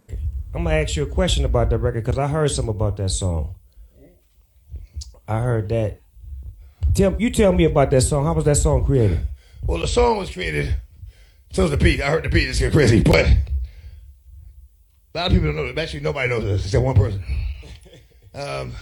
I'm 0.53 0.63
gonna 0.63 0.75
ask 0.75 0.97
you 0.97 1.03
a 1.03 1.05
question 1.05 1.45
about 1.45 1.69
that 1.69 1.79
record 1.79 2.03
because 2.03 2.17
I 2.17 2.27
heard 2.27 2.51
something 2.51 2.75
about 2.75 2.97
that 2.97 3.11
song. 3.11 3.55
I 5.31 5.41
heard 5.41 5.69
that. 5.69 6.01
Tell 6.93 7.15
you 7.19 7.29
tell 7.29 7.53
me 7.53 7.65
about 7.65 7.89
that 7.91 8.01
song. 8.01 8.25
How 8.25 8.33
was 8.33 8.45
that 8.45 8.55
song 8.57 8.83
created? 8.85 9.19
Well, 9.65 9.77
the 9.79 9.87
song 9.87 10.17
was 10.17 10.29
created. 10.29 10.75
So 11.51 11.63
was 11.63 11.71
the 11.71 11.77
beat. 11.77 12.01
I 12.01 12.09
heard 12.09 12.23
the 12.23 12.29
beat. 12.29 12.49
It's 12.49 12.59
getting 12.59 12.73
crazy, 12.73 13.01
but 13.01 13.25
a 13.25 13.37
lot 15.15 15.27
of 15.27 15.33
people 15.33 15.53
don't 15.53 15.75
know. 15.75 15.81
Actually, 15.81 16.01
nobody 16.01 16.29
knows 16.29 16.43
this 16.43 16.65
except 16.65 16.83
one 16.83 16.95
person. 16.95 17.23
Um, 18.33 18.73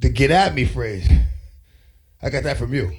the 0.00 0.08
"get 0.10 0.30
at 0.30 0.54
me" 0.54 0.64
phrase. 0.64 1.08
I 2.22 2.30
got 2.30 2.44
that 2.44 2.56
from 2.56 2.72
you. 2.74 2.92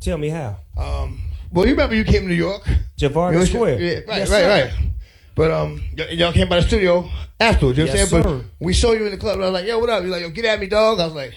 Tell 0.00 0.18
me 0.18 0.28
how. 0.28 0.56
Um, 0.76 1.20
well, 1.52 1.66
you 1.66 1.72
remember 1.72 1.94
you 1.94 2.04
came 2.04 2.22
to 2.22 2.28
New 2.28 2.34
York. 2.34 2.62
Javardi 2.98 3.32
You 3.32 3.38
know, 3.40 3.44
Square. 3.44 3.80
Yeah, 3.80 3.94
right, 3.94 4.06
Yes, 4.18 4.30
right, 4.30 4.40
sir. 4.42 4.48
right. 4.48 4.72
But 5.34 5.50
um, 5.50 5.82
y- 5.96 6.08
y'all 6.10 6.32
came 6.32 6.48
by 6.48 6.60
the 6.60 6.66
studio 6.66 7.08
afterwards. 7.38 7.78
You 7.78 7.84
know 7.86 7.92
Yes, 7.92 8.12
what 8.12 8.18
I'm 8.18 8.22
saying? 8.24 8.40
sir. 8.42 8.44
But 8.58 8.64
we 8.66 8.72
saw 8.72 8.92
you 8.92 9.04
in 9.06 9.10
the 9.12 9.16
club. 9.18 9.34
And 9.34 9.44
I 9.44 9.46
was 9.50 9.54
like, 9.60 9.66
"Yo, 9.68 9.78
what 9.78 9.90
up?" 9.90 10.02
You're 10.02 10.12
like, 10.12 10.22
"Yo, 10.22 10.30
get 10.30 10.44
at 10.44 10.60
me, 10.60 10.66
dog." 10.68 11.00
I 11.00 11.04
was 11.06 11.14
like, 11.14 11.34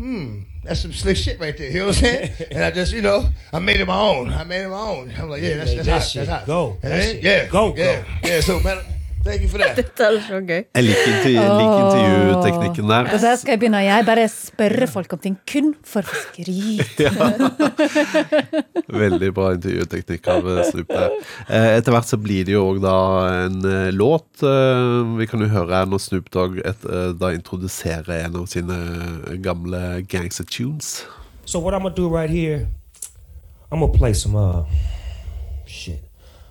"Hmm, 0.00 0.40
that's 0.64 0.80
some 0.80 0.94
slick 0.94 1.18
shit 1.18 1.38
right 1.38 1.56
there." 1.56 1.70
You 1.70 1.80
know 1.80 1.86
what 1.88 1.96
I'm 1.98 2.02
saying? 2.02 2.32
and 2.52 2.64
I 2.64 2.70
just, 2.70 2.92
you 2.94 3.02
know, 3.02 3.28
I 3.52 3.58
made 3.58 3.80
it 3.80 3.86
my 3.86 4.00
own. 4.00 4.32
I 4.32 4.44
made 4.44 4.62
it 4.62 4.68
my 4.70 4.80
own. 4.80 5.12
I'm 5.18 5.28
like, 5.28 5.42
"Yeah, 5.42 5.56
that's, 5.56 5.74
that's 5.74 5.86
that 5.86 5.92
hot. 5.92 6.14
That's 6.14 6.28
hot." 6.28 6.46
go. 6.46 6.78
That 6.80 6.88
then- 6.88 7.14
shit 7.16 7.22
yeah, 7.22 7.46
go, 7.48 7.74
yeah, 7.76 8.04
yeah. 8.24 8.40
So, 8.40 8.60
man, 8.60 8.82
thank 9.24 9.42
you 9.44 9.48
for 9.52 9.60
det. 9.62 9.68
Dette 9.80 10.06
er 10.06 10.16
så 10.26 10.40
gøy. 10.40 10.62
Jeg 10.74 10.84
liker, 10.86 11.10
intervju, 11.12 11.44
liker 11.60 11.82
intervjuteknikken 11.84 12.90
der. 12.92 13.10
Og 13.14 13.22
der 13.24 13.36
skal 13.40 13.54
jeg 13.54 13.60
begynne 13.62 13.82
jeg 13.84 14.06
bare 14.08 14.24
spørre 14.32 14.88
folk 14.90 15.14
om 15.16 15.22
ting 15.26 15.36
kun 15.50 15.70
for 15.86 16.06
å 16.06 16.20
skryte. 16.24 17.12
Veldig 19.04 19.30
bra 19.36 19.52
intervjuteknikk 19.56 20.28
av 20.34 20.50
eh, 20.54 20.62
Snoop 20.70 20.92
der. 20.92 21.16
Eh, 21.46 21.68
Etter 21.78 21.94
hvert 21.94 22.10
så 22.10 22.18
blir 22.20 22.48
det 22.48 22.56
jo 22.56 22.64
òg 22.72 22.82
da 22.84 22.96
en 23.44 23.60
eh, 23.68 23.88
låt. 23.94 24.28
Vi 24.40 25.30
kan 25.30 25.44
jo 25.44 25.50
høre 25.52 25.82
her 25.82 25.88
når 25.90 26.04
Snoop 26.08 26.30
Dogg 26.34 26.60
et, 26.64 26.84
da 27.20 27.32
introduserer 27.36 28.24
en 28.24 28.40
av 28.42 28.48
sine 28.50 28.76
gamle 29.44 30.02
gangster 30.10 30.48
tunes. 30.48 31.00
So 31.44 31.58
what 31.58 31.74
I'm 31.74 31.82
gonna 31.82 31.94
do 31.94 32.08
right 32.08 32.30
here, 32.30 32.68
I'm 33.72 33.80
gonna 33.80 33.92
play 33.92 34.14
some 34.14 34.36
uh 34.36 34.64
shit. 35.66 36.09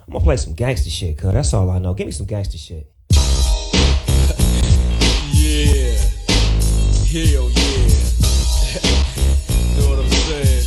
I'm 0.09 0.13
gonna 0.13 0.23
play 0.23 0.37
some 0.37 0.53
gangster 0.53 0.89
shit, 0.89 1.19
cuz 1.19 1.31
that's 1.31 1.53
all 1.53 1.69
I 1.69 1.77
know. 1.77 1.93
Give 1.93 2.07
me 2.07 2.11
some 2.11 2.25
gangster 2.25 2.57
shit. 2.57 2.91
Yeah. 5.31 5.99
Hell 7.05 7.51
yeah. 7.51 7.53
know 9.77 9.87
what 9.87 9.99
I'm 9.99 10.09
saying? 10.09 10.65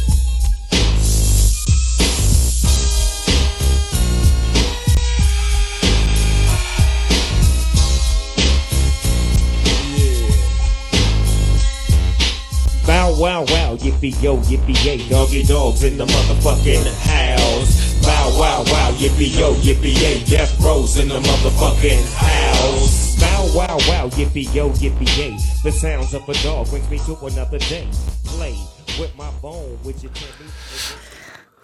Bow 12.86 13.10
wow 13.18 13.40
wow, 13.40 13.76
yippee 13.76 14.22
yo, 14.22 14.36
yippee 14.36 14.84
yay, 14.84 14.98
doggy 15.08 15.42
dogs 15.42 15.82
in 15.82 15.98
the 15.98 16.06
motherfucking 16.06 16.86
house. 17.08 17.91
Bow 18.02 18.38
wow 18.38 18.64
wow, 18.66 18.90
yippee 18.98 19.38
yo, 19.38 19.54
yippee 19.54 19.94
yay, 20.00 20.24
death 20.24 20.60
rows 20.60 20.98
in 20.98 21.08
the 21.08 21.20
motherfucking 21.20 22.02
house. 22.14 23.20
Bow 23.20 23.50
wow 23.54 23.78
wow, 23.88 24.08
yippee 24.10 24.52
yo, 24.54 24.70
yippee 24.70 25.16
yay, 25.16 25.36
the 25.62 25.70
sounds 25.70 26.14
of 26.14 26.28
a 26.28 26.34
dog 26.42 26.68
brings 26.70 26.88
me 26.90 26.98
to 27.00 27.16
another 27.26 27.58
day. 27.58 27.88
Play 28.24 28.56
with 28.98 29.14
my 29.16 29.30
bone, 29.40 29.78
which 29.82 30.02
you 30.02 30.08
can't 30.10 30.38
be. 30.38 31.11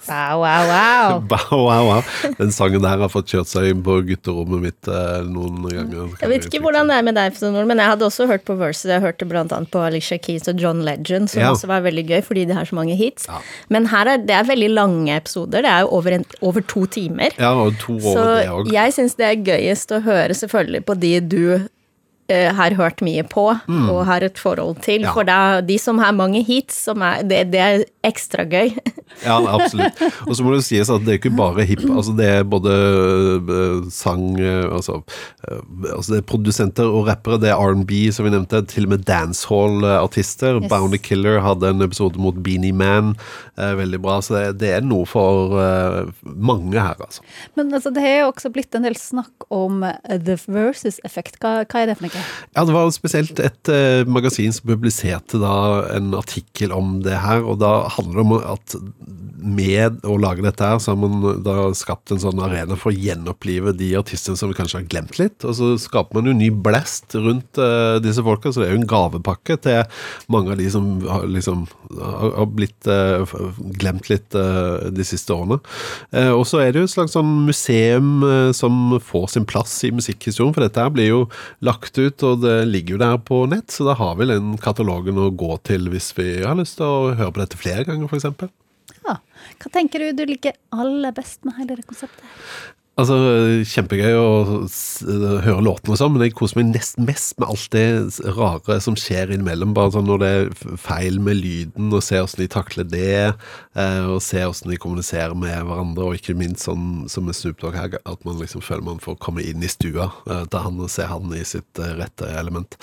Wow, 0.09 0.41
wow, 0.43 0.69
wow. 0.73 1.23
Wow, 1.33 1.61
wow, 1.69 1.83
wow. 1.89 2.33
Den 2.39 2.53
sangen 2.55 2.83
der 2.85 3.01
har 3.03 3.11
fått 3.13 3.29
kjørt 3.33 3.51
seg 3.51 3.69
inn 3.73 3.83
på 3.87 3.99
gutterommet 4.09 4.63
mitt 4.65 4.89
eh, 4.91 5.21
noen 5.29 5.63
ganger. 5.69 6.15
Jeg 6.23 6.33
vet 6.33 6.49
ikke 6.49 6.63
hvordan 6.65 6.89
det 6.91 6.97
er 6.99 7.07
med 7.07 7.19
deg, 7.19 7.39
men 7.69 7.83
jeg 7.83 7.93
hadde 7.93 8.09
også 8.09 8.27
hørt 8.31 8.45
på 8.49 8.57
Versus. 8.59 8.89
Jeg 8.91 9.05
hørte 9.05 9.29
blant 9.29 9.53
annet 9.55 9.71
på 9.75 9.83
Alicia 9.85 10.19
Keys 10.19 10.49
og 10.51 10.61
John 10.63 10.83
Legend, 10.87 11.31
som 11.33 11.43
Ja. 11.43 11.53
også 11.53 11.69
var 11.71 11.85
veldig 11.87 12.07
gøy, 12.09 12.21
fordi 12.25 12.47
de 12.49 12.57
har 12.57 12.65
så 12.69 12.75
mange 12.79 12.97
hits. 12.99 13.29
Men 13.69 13.87
her 13.93 14.15
er 14.15 14.19
det 14.29 14.35
er 14.35 14.49
veldig 14.49 14.71
lange 14.75 15.17
episoder. 15.17 15.63
Det 15.63 15.71
er 15.71 15.81
jo 15.87 15.93
over, 15.99 16.19
en, 16.19 16.25
over 16.43 16.61
to 16.61 16.87
timer. 16.87 17.31
Ja, 17.39 17.53
og 17.55 17.77
to 17.81 17.97
år 17.99 18.15
Så 18.17 18.25
det 18.29 18.47
Så 18.49 18.73
jeg 18.75 18.97
syns 18.99 19.15
det 19.19 19.27
er 19.29 19.43
gøyest 19.53 19.93
å 19.95 20.03
høre 20.05 20.35
selvfølgelig 20.35 20.85
på 20.89 20.99
de 20.99 21.13
du 21.21 21.69
eh, 22.29 22.53
har 22.55 22.77
hørt 22.79 23.01
mye 23.05 23.25
på 23.29 23.49
Mm. 23.69 23.89
og 23.91 24.05
har 24.07 24.23
et 24.25 24.39
forhold 24.39 24.79
til. 24.85 25.03
Ja. 25.03 25.13
For 25.17 25.25
det 25.25 25.35
er 25.35 25.63
de 25.67 25.79
som 25.81 25.99
har 25.99 26.13
mange 26.13 26.43
hits, 26.45 26.77
som 26.89 27.03
er, 27.03 27.23
det, 27.27 27.51
det 27.53 27.61
er 27.61 27.85
ekstra 28.05 28.45
gøy. 28.49 28.75
Ja, 29.25 29.35
absolutt. 29.51 29.99
Og 30.29 30.37
så 30.37 30.45
må 30.45 30.53
det 30.55 30.63
sies 30.63 30.87
at 30.93 31.03
det 31.03 31.11
er 31.11 31.17
ikke 31.19 31.33
bare 31.35 31.65
hip. 31.67 31.81
Altså 31.91 32.13
det 32.15 32.27
er 32.29 32.45
både 32.47 32.71
eh, 33.51 33.89
sang 33.91 34.37
eh, 34.39 34.69
altså, 34.69 35.01
altså 35.49 36.13
det 36.13 36.19
er 36.21 36.27
produsenter 36.29 36.87
og 36.87 37.09
rappere, 37.09 37.41
det 37.43 37.49
er 37.51 37.59
R&B 37.59 38.13
som 38.15 38.29
vi 38.29 38.31
nevnte, 38.31 38.61
til 38.71 38.87
og 38.87 38.93
med 38.93 39.03
dancehall-artister. 39.09 40.61
Yes. 40.61 40.69
Bounty 40.71 41.01
Killer 41.03 41.41
hadde 41.43 41.73
en 41.73 41.83
episode 41.83 42.21
mot 42.21 42.37
Beanie 42.45 42.73
Man, 42.77 43.15
veldig 43.57 44.01
bra. 44.05 44.21
Så 44.23 44.37
det, 44.37 44.45
det 44.63 44.71
er 44.77 44.87
noe 44.87 45.09
for 45.09 45.57
mange 46.25 46.79
her, 46.79 46.95
altså. 47.03 47.25
Men 47.59 47.73
altså, 47.75 47.91
det 47.95 48.05
har 48.05 48.21
jo 48.23 48.31
også 48.33 48.53
blitt 48.55 48.75
en 48.79 48.87
del 48.87 48.97
snakk 48.99 49.49
om 49.51 49.83
the 50.07 50.39
versus-effekt. 50.47 51.41
Hva, 51.43 51.63
hva 51.65 51.83
er 51.83 51.91
det 51.91 51.99
for 51.99 52.07
noe? 52.09 52.18
Ja, 52.55 52.65
det 52.65 52.75
var 52.75 52.91
spesielt 52.95 53.41
et 53.43 53.71
eh, 53.73 54.03
magasin 54.09 54.55
som 54.55 54.69
publiserte 54.71 55.41
da 55.43 55.55
en 55.95 56.13
artikkel 56.19 56.75
om 56.75 56.99
det 57.05 57.19
her, 57.23 57.45
og 57.45 57.61
da 57.63 57.89
handler 57.97 58.19
det 58.19 58.27
om 58.27 58.37
at 58.39 58.79
med 59.39 60.01
å 60.07 60.17
lage 60.21 60.43
dette 60.43 60.67
her, 60.67 60.81
så 60.83 60.93
har 60.93 60.99
man 61.01 61.43
da 61.47 61.69
skapt 61.77 62.13
en 62.13 62.21
sånn 62.23 62.41
arena 62.43 62.77
for 62.79 62.91
å 62.91 62.97
gjenopplive 62.99 63.75
de 63.79 63.93
artistene 63.99 64.39
som 64.39 64.51
vi 64.51 64.57
kanskje 64.59 64.81
har 64.81 64.89
glemt 64.91 65.19
litt, 65.21 65.45
og 65.47 65.55
så 65.55 65.71
skaper 65.81 66.19
man 66.19 66.31
jo 66.31 66.37
ny 66.37 66.51
blest 66.51 67.15
rundt 67.17 67.61
eh, 67.63 67.99
disse 68.03 68.25
folka, 68.27 68.53
så 68.53 68.63
det 68.63 68.69
er 68.69 68.75
jo 68.75 68.81
en 68.83 68.91
gavepakke 68.91 69.59
til 69.65 69.85
mange 70.33 70.55
av 70.55 70.61
de 70.61 70.69
som 70.73 70.89
har, 71.07 71.27
liksom, 71.31 71.67
har 71.99 72.49
blitt 72.51 72.91
eh, 72.91 73.37
glemt 73.79 74.11
litt 74.13 74.37
eh, 74.39 74.89
de 74.95 75.07
siste 75.07 75.35
årene. 75.35 75.61
Eh, 76.13 76.33
og 76.35 76.45
så 76.49 76.63
er 76.63 76.73
det 76.73 76.83
jo 76.83 76.89
et 76.89 76.95
slags 76.97 77.15
sånn 77.17 77.33
museum 77.47 78.11
eh, 78.27 78.51
som 78.57 78.99
får 79.05 79.35
sin 79.37 79.49
plass 79.49 79.77
i 79.87 79.93
musikkhistorien, 79.95 80.55
for 80.57 80.67
dette 80.67 80.83
her 80.83 80.93
blir 80.95 81.13
jo 81.13 81.23
lagt 81.65 81.99
ut, 82.01 82.08
og 82.27 82.43
det 82.45 82.57
ligger 82.69 82.97
jo 82.97 83.03
der 83.03 83.19
på 83.25 83.43
nett, 83.51 83.71
så 83.75 83.87
da 83.89 83.97
har 83.99 84.17
vi 84.19 84.29
den 84.31 84.57
katalogen 84.63 85.21
å 85.21 85.31
gå 85.31 85.59
til 85.69 85.91
hvis 85.93 86.11
vi 86.17 86.29
har 86.45 86.59
lyst 86.59 86.79
til 86.81 86.87
å 86.89 87.13
høre 87.19 87.35
på 87.35 87.43
dette 87.43 87.61
flere 87.61 87.87
ganger, 87.89 88.11
eksempel. 88.19 88.51
Ja. 89.05 89.19
Hva 89.59 89.71
tenker 89.75 90.03
du 90.03 90.13
du 90.17 90.25
liker 90.29 90.57
aller 90.75 91.15
best 91.17 91.45
med 91.47 91.57
hele 91.61 91.79
det 91.79 91.87
konseptet? 91.89 92.25
Altså, 92.99 93.15
Kjempegøy 93.71 94.17
å 94.19 94.31
høre 95.45 95.61
låtene 95.63 95.95
og 95.95 95.99
sånn, 96.01 96.17
men 96.17 96.25
jeg 96.25 96.33
koser 96.35 96.59
meg 96.59 96.73
nesten 96.73 97.07
mest 97.07 97.37
med 97.39 97.53
alt 97.53 97.69
det 97.71 98.33
rare 98.35 98.79
som 98.83 98.97
skjer 98.99 99.31
innimellom. 99.37 99.71
Bare 99.77 99.93
sånn 99.95 100.09
når 100.09 100.23
det 100.25 100.31
er 100.35 100.75
feil 100.83 101.21
med 101.23 101.39
lyden, 101.39 101.93
og 101.95 102.03
se 102.03 102.19
hvordan 102.19 102.43
de 102.43 102.49
takler 102.51 102.89
det, 102.91 103.13
eh, 103.79 104.01
og 104.03 104.19
se 104.27 104.43
hvordan 104.43 104.75
de 104.75 104.81
kommuniserer 104.83 105.39
med 105.39 105.69
hverandre, 105.69 106.09
og 106.09 106.19
ikke 106.19 106.35
minst 106.41 106.67
sånn 106.67 107.07
som 107.13 107.29
med 107.29 107.39
Snoop 107.39 107.63
Dogg 107.63 107.79
her, 107.79 107.95
at 108.03 108.27
man 108.27 108.43
liksom 108.43 108.67
føler 108.67 108.89
man 108.91 108.99
får 109.05 109.21
komme 109.23 109.47
inn 109.47 109.63
i 109.63 109.71
stua 109.71 110.11
eh, 110.27 110.43
til 110.51 110.67
han 110.67 110.83
og 110.83 110.91
se 110.91 111.07
han 111.07 111.39
i 111.39 111.45
sitt 111.47 111.79
eh, 111.79 111.95
rette 112.01 112.33
element. 112.35 112.75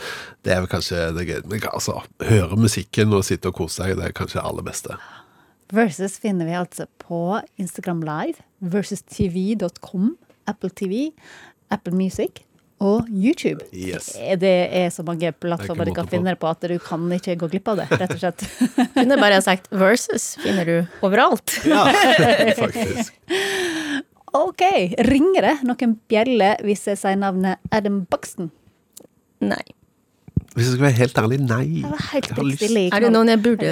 Det 0.48 0.56
er 0.56 0.64
vel 0.64 0.72
kanskje 0.72 1.10
det 1.18 1.28
gøy. 1.28 1.44
Men 1.52 1.68
altså, 1.74 2.00
høre 2.24 2.64
musikken 2.64 3.12
og 3.20 3.28
sitte 3.28 3.52
og 3.52 3.60
kose 3.60 3.82
seg, 3.84 3.98
det 4.00 4.08
er 4.08 4.16
kanskje 4.16 4.40
det 4.40 4.48
aller 4.48 4.72
beste. 4.72 4.96
Versus 5.74 6.20
finner 6.22 6.46
vi 6.46 6.54
altså 6.54 6.86
på 7.02 7.40
Instagram 7.58 8.04
Live, 8.06 8.44
versus.tv.com, 8.62 10.12
Apple 10.48 10.70
TV, 10.70 11.08
Apple 11.74 11.96
Music 11.98 12.44
og 12.84 13.08
YouTube. 13.10 13.64
Yes. 13.74 14.12
Det 14.38 14.52
er 14.76 14.90
så 14.94 15.02
mange 15.08 15.32
plattformer 15.32 15.86
er 15.86 15.90
du 15.90 15.96
kan 15.96 16.10
finne 16.12 16.34
det 16.36 16.40
på 16.42 16.50
at 16.52 16.62
du 16.70 16.76
kan 16.84 17.08
ikke 17.16 17.38
gå 17.40 17.50
glipp 17.54 17.72
av 17.72 17.80
det, 17.82 17.88
rett 17.98 18.14
og 18.14 18.20
slett. 18.22 18.44
Kunne 18.98 19.18
bare 19.22 19.40
sagt 19.42 19.72
Versus 19.72 20.36
finner 20.44 20.68
du 20.70 20.76
overalt. 21.06 21.56
Ja, 21.72 21.88
faktisk. 22.62 23.16
Ok, 24.36 24.62
ringer 25.08 25.48
det 25.48 25.56
noen 25.66 25.96
bjeller 26.12 26.60
hvis 26.68 26.84
jeg 26.92 27.00
sier 27.00 27.16
navnet 27.18 27.58
Adam 27.74 28.04
Buxton? 28.12 28.52
Nei. 29.42 29.64
Hvis 30.56 30.68
jeg 30.70 30.76
skal 30.76 30.86
være 30.86 31.00
helt 31.00 31.18
ærlig, 31.24 31.40
nei. 31.48 31.66
Helt 32.12 32.30
Jeg 32.30 32.36
har 32.38 32.50
lyst- 32.52 32.94
Er 32.96 33.00
det 33.08 33.12
noen 33.16 33.32
jeg 33.32 33.42
burde 33.44 33.72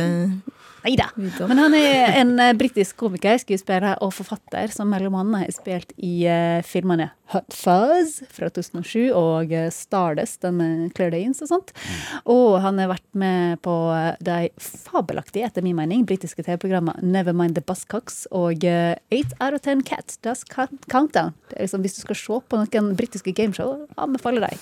Neida. 0.84 1.10
Men 1.15 1.62
han 1.62 1.76
er 1.78 2.19
en 2.22 2.36
uh, 2.39 2.52
britisk 2.60 2.98
komiker, 3.00 3.39
skuespiller 3.41 3.96
og 4.04 4.13
forfatter 4.15 4.72
som 4.74 4.91
mellom 4.91 5.17
annet 5.19 5.46
har 5.46 5.56
spilt 5.56 5.93
i 5.98 6.24
eh, 6.30 6.62
filmene 6.67 7.12
Hot 7.34 7.54
Fuzz 7.56 8.19
fra 8.30 8.50
2007 8.54 9.13
og 9.17 9.54
eh, 9.54 9.69
Stardust, 9.74 10.41
den 10.43 10.60
med 10.60 10.91
Claire 10.96 11.15
Danes 11.15 11.41
og 11.41 11.50
sånt. 11.50 11.72
Og 12.30 12.60
han 12.62 12.82
har 12.82 12.91
vært 12.91 13.08
med 13.17 13.62
på 13.65 13.74
eh, 13.96 14.19
de 14.24 14.52
fabelaktige, 14.62 15.48
etter 15.48 15.65
min 15.65 15.78
mening, 15.78 16.06
britiske 16.10 16.46
TV-programmene 16.46 17.13
Nevermind 17.15 17.58
the 17.58 17.63
Buzzcocks 17.65 18.26
og 18.36 18.65
eh, 18.67 18.93
Eight 19.13 19.34
Out 19.39 19.58
of 19.58 19.63
Ten 19.65 19.82
Cats 19.88 20.19
Does 20.26 20.43
Countdown. 20.46 21.34
Det 21.50 21.63
liksom, 21.63 21.86
hvis 21.86 21.98
du 21.98 22.04
skal 22.04 22.19
se 22.19 22.39
på 22.50 22.62
noen 22.62 22.93
britiske 23.00 23.34
gameshow, 23.36 23.88
anbefaler 23.98 24.50
de. 24.50 24.62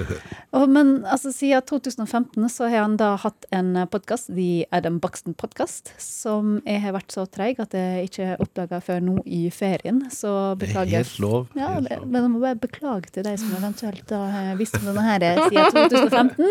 Og, 0.56 0.66
men 0.72 1.04
altså, 1.06 1.30
siden 1.32 1.62
2015 1.68 2.48
så 2.50 2.68
har 2.68 2.82
han 2.82 2.96
da 2.98 3.12
hatt 3.22 3.46
en 3.54 3.84
podkast, 3.90 4.32
The 4.34 4.66
Adam 4.74 4.98
Buxton 5.00 5.36
Podcast, 5.38 5.59
som 6.00 6.60
jeg 6.66 6.80
har 6.84 6.94
vært 6.96 7.12
så 7.12 7.24
treig 7.30 7.60
at 7.62 7.74
jeg 7.76 8.08
ikke 8.08 8.28
oppdaga 8.44 8.80
før 8.84 9.00
nå 9.04 9.16
i 9.26 9.42
ferien. 9.54 10.02
Så 10.14 10.54
Det 10.60 10.70
er 10.72 10.84
helt 10.92 11.18
lov. 11.22 11.48
Ja, 11.58 11.74
helt 11.76 11.90
lov. 11.90 12.06
men 12.06 12.22
jeg 12.22 12.30
må 12.30 12.40
bare 12.44 12.60
beklage 12.62 13.10
til 13.12 13.26
deg 13.26 13.38
som 13.42 13.52
eventuelt 13.58 14.10
har 14.10 14.54
visst 14.60 14.78
om 14.80 14.88
denne 14.90 15.04
her 15.04 15.20
siden 15.50 15.72
2015. 15.90 16.44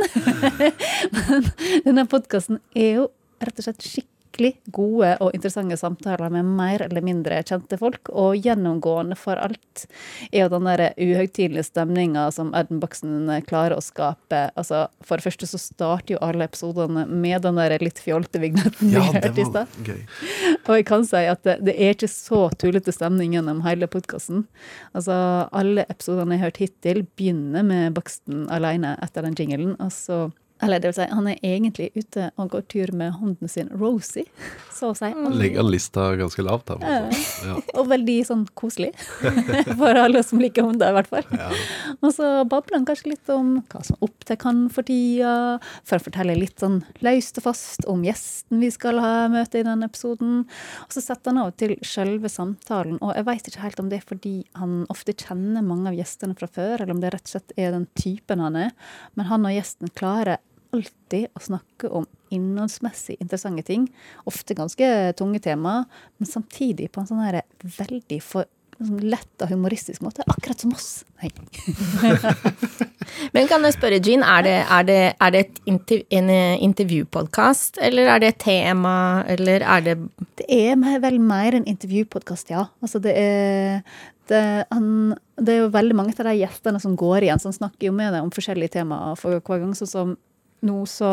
men 1.16 1.50
denne 1.88 2.06
podkasten 2.12 2.60
er 2.76 2.92
jo 3.02 3.10
rett 3.40 3.60
og 3.62 3.64
slett 3.70 3.84
skikkelig 3.86 4.19
gode 4.76 5.12
og 5.24 5.34
interessante 5.36 5.78
samtaler 5.80 6.32
med 6.34 6.48
mer 6.58 6.84
eller 6.86 7.04
mindre 7.06 7.42
kjente 7.48 7.78
folk. 7.80 8.10
Og 8.10 8.38
gjennomgående 8.40 9.18
for 9.20 9.40
alt 9.40 9.86
er 10.32 10.46
jo 10.46 10.50
den 10.54 10.70
der 10.70 10.84
uhøytidelige 10.98 11.68
stemninga 11.70 12.28
som 12.36 12.54
Adam 12.58 12.82
Buxton 12.82 13.30
klarer 13.50 13.78
å 13.78 13.84
skape. 13.84 14.48
Altså, 14.60 14.88
For 15.06 15.20
det 15.20 15.28
første 15.28 15.50
så 15.50 15.62
starter 15.62 16.16
jo 16.16 16.24
alle 16.26 16.48
episodene 16.50 17.06
med 17.10 17.44
den 17.46 17.60
der 17.60 17.78
litt 17.84 18.02
fjolte 18.04 18.42
vignetten 18.42 18.94
Ja, 18.94 19.06
vi 19.06 19.20
hørte 19.20 19.44
i 19.44 19.48
stad. 19.48 19.80
Og 20.66 20.74
jeg 20.78 20.88
kan 20.90 21.08
si 21.08 21.24
at 21.30 21.44
det, 21.48 21.60
det 21.68 21.76
er 21.78 21.96
ikke 21.96 22.12
så 22.12 22.46
tullete 22.60 22.94
stemning 22.96 23.36
gjennom 23.38 23.64
hele 23.66 23.90
podkasten. 23.92 24.46
Altså, 24.94 25.16
alle 25.56 25.88
episodene 25.90 26.36
jeg 26.36 26.44
har 26.44 26.52
hørt 26.52 26.62
hittil, 26.64 27.06
begynner 27.20 27.66
med 27.66 27.96
Buxton 27.98 28.46
alene 28.54 28.96
etter 29.04 29.26
den 29.26 29.38
jingelen. 29.40 29.76
Og 29.80 29.92
så 29.96 30.28
eller 30.62 30.82
det 30.82 30.92
vil 30.92 30.98
si, 30.98 31.08
han 31.08 31.28
er 31.32 31.38
egentlig 31.46 31.90
ute 31.96 32.30
og 32.36 32.50
går 32.52 32.66
tur 32.72 32.92
med 33.00 33.14
hunden 33.20 33.52
sin, 33.52 33.70
Rosie, 33.80 34.28
så 34.76 34.92
å 34.92 34.98
si. 34.98 35.08
Legger 35.40 35.62
han 35.62 35.72
lista 35.72 36.10
ganske 36.20 36.44
lavt 36.44 36.74
her. 36.74 36.84
Ja. 37.46 37.56
Og 37.80 37.88
veldig 37.88 38.18
sånn 38.28 38.44
koselig. 38.60 38.92
For 39.80 40.00
alle 40.00 40.24
som 40.26 40.42
liker 40.42 40.68
hunder, 40.68 40.92
i 40.92 40.98
hvert 40.98 41.12
fall. 41.12 41.28
Ja. 41.32 41.50
Og 42.00 42.12
så 42.16 42.32
babler 42.50 42.80
han 42.80 42.88
kanskje 42.90 43.14
litt 43.14 43.32
om 43.32 43.54
hva 43.72 43.84
som 43.88 44.00
opptar 44.04 44.40
han 44.44 44.66
for 44.72 44.88
tida. 44.88 45.60
For 45.88 46.00
å 46.00 46.06
fortelle 46.10 46.36
litt 46.38 46.60
sånn 46.62 46.82
løst 47.06 47.40
og 47.40 47.48
fast 47.48 47.88
om 47.90 48.04
gjesten 48.08 48.60
vi 48.64 48.70
skal 48.74 49.00
ha 49.04 49.14
møte 49.32 49.62
i 49.62 49.66
denne 49.68 49.88
episoden. 49.90 50.44
Og 50.86 50.96
så 50.96 51.04
setter 51.04 51.34
han 51.34 51.42
av 51.46 51.54
til 51.60 51.78
selve 51.86 52.32
samtalen. 52.32 53.00
Og 53.00 53.16
jeg 53.16 53.28
veit 53.30 53.50
ikke 53.52 53.64
helt 53.64 53.82
om 53.84 53.92
det 53.92 54.02
er 54.02 54.10
fordi 54.12 54.36
han 54.60 54.84
ofte 54.92 55.16
kjenner 55.16 55.66
mange 55.66 55.92
av 55.92 55.98
gjestene 56.00 56.36
fra 56.40 56.52
før, 56.52 56.84
eller 56.84 56.94
om 56.96 57.02
det 57.04 57.14
rett 57.16 57.28
og 57.28 57.36
slett 57.36 57.56
er 57.56 57.74
den 57.76 57.88
typen 58.00 58.44
han 58.44 58.60
er. 58.68 58.76
Men 59.16 59.32
han 59.32 59.48
og 59.48 59.56
gjesten 59.56 59.92
klarer 59.96 60.40
alltid 60.76 61.28
å 61.34 61.42
snakke 61.44 61.90
om 61.90 62.06
innholdsmessig 62.34 63.18
interessante 63.20 63.66
ting. 63.68 63.88
Ofte 64.30 64.58
ganske 64.58 64.88
tunge 65.18 65.42
tema, 65.44 65.84
men 66.18 66.30
samtidig 66.30 66.92
på 66.94 67.02
en 67.02 67.10
sånn 67.10 67.24
her 67.24 67.42
veldig 67.80 68.20
for, 68.24 68.50
sånn 68.78 69.02
lett 69.12 69.44
og 69.44 69.52
humoristisk 69.52 70.04
måte. 70.06 70.26
Akkurat 70.30 70.62
som 70.62 70.76
oss. 70.76 71.04
Nei. 71.20 71.32
Men 73.36 73.50
kan 73.50 73.66
jeg 73.66 73.76
spørre, 73.76 73.98
Jean, 74.06 74.22
er 74.24 74.46
det, 74.46 74.56
er 74.70 74.86
det, 74.86 75.00
er 75.18 75.34
det 75.34 75.42
et 75.42 75.58
interv 75.70 76.16
en 76.20 76.30
eh, 76.32 76.62
intervjupodkast, 76.64 77.82
eller 77.84 78.14
er 78.14 78.22
det 78.22 78.30
et 78.34 78.40
tema, 78.46 78.94
eller 79.28 79.66
er 79.66 79.84
det 79.88 79.98
Det 80.40 80.48
er 80.48 81.02
vel 81.02 81.20
mer 81.20 81.58
en 81.58 81.68
intervjupodkast, 81.68 82.54
ja. 82.54 82.68
Altså 82.86 83.02
det 83.04 83.18
er 83.18 83.82
det, 84.30 84.42
han, 84.70 85.16
det 85.42 85.56
er 85.56 85.64
jo 85.64 85.74
veldig 85.74 85.96
mange 85.98 86.14
av 86.14 86.28
de 86.30 86.38
gjestene 86.38 86.80
som 86.82 86.96
går 87.00 87.26
igjen, 87.26 87.42
som 87.42 87.56
snakker 87.56 87.90
jo 87.90 87.96
med 87.98 88.14
deg 88.14 88.22
om 88.22 88.34
forskjellige 88.34 88.78
temaer 88.78 89.18
for 89.18 89.40
hver 89.42 89.64
gang. 89.64 89.74
Sånn 89.78 89.90
som 89.90 90.12
nå 90.66 90.78
så 90.90 91.10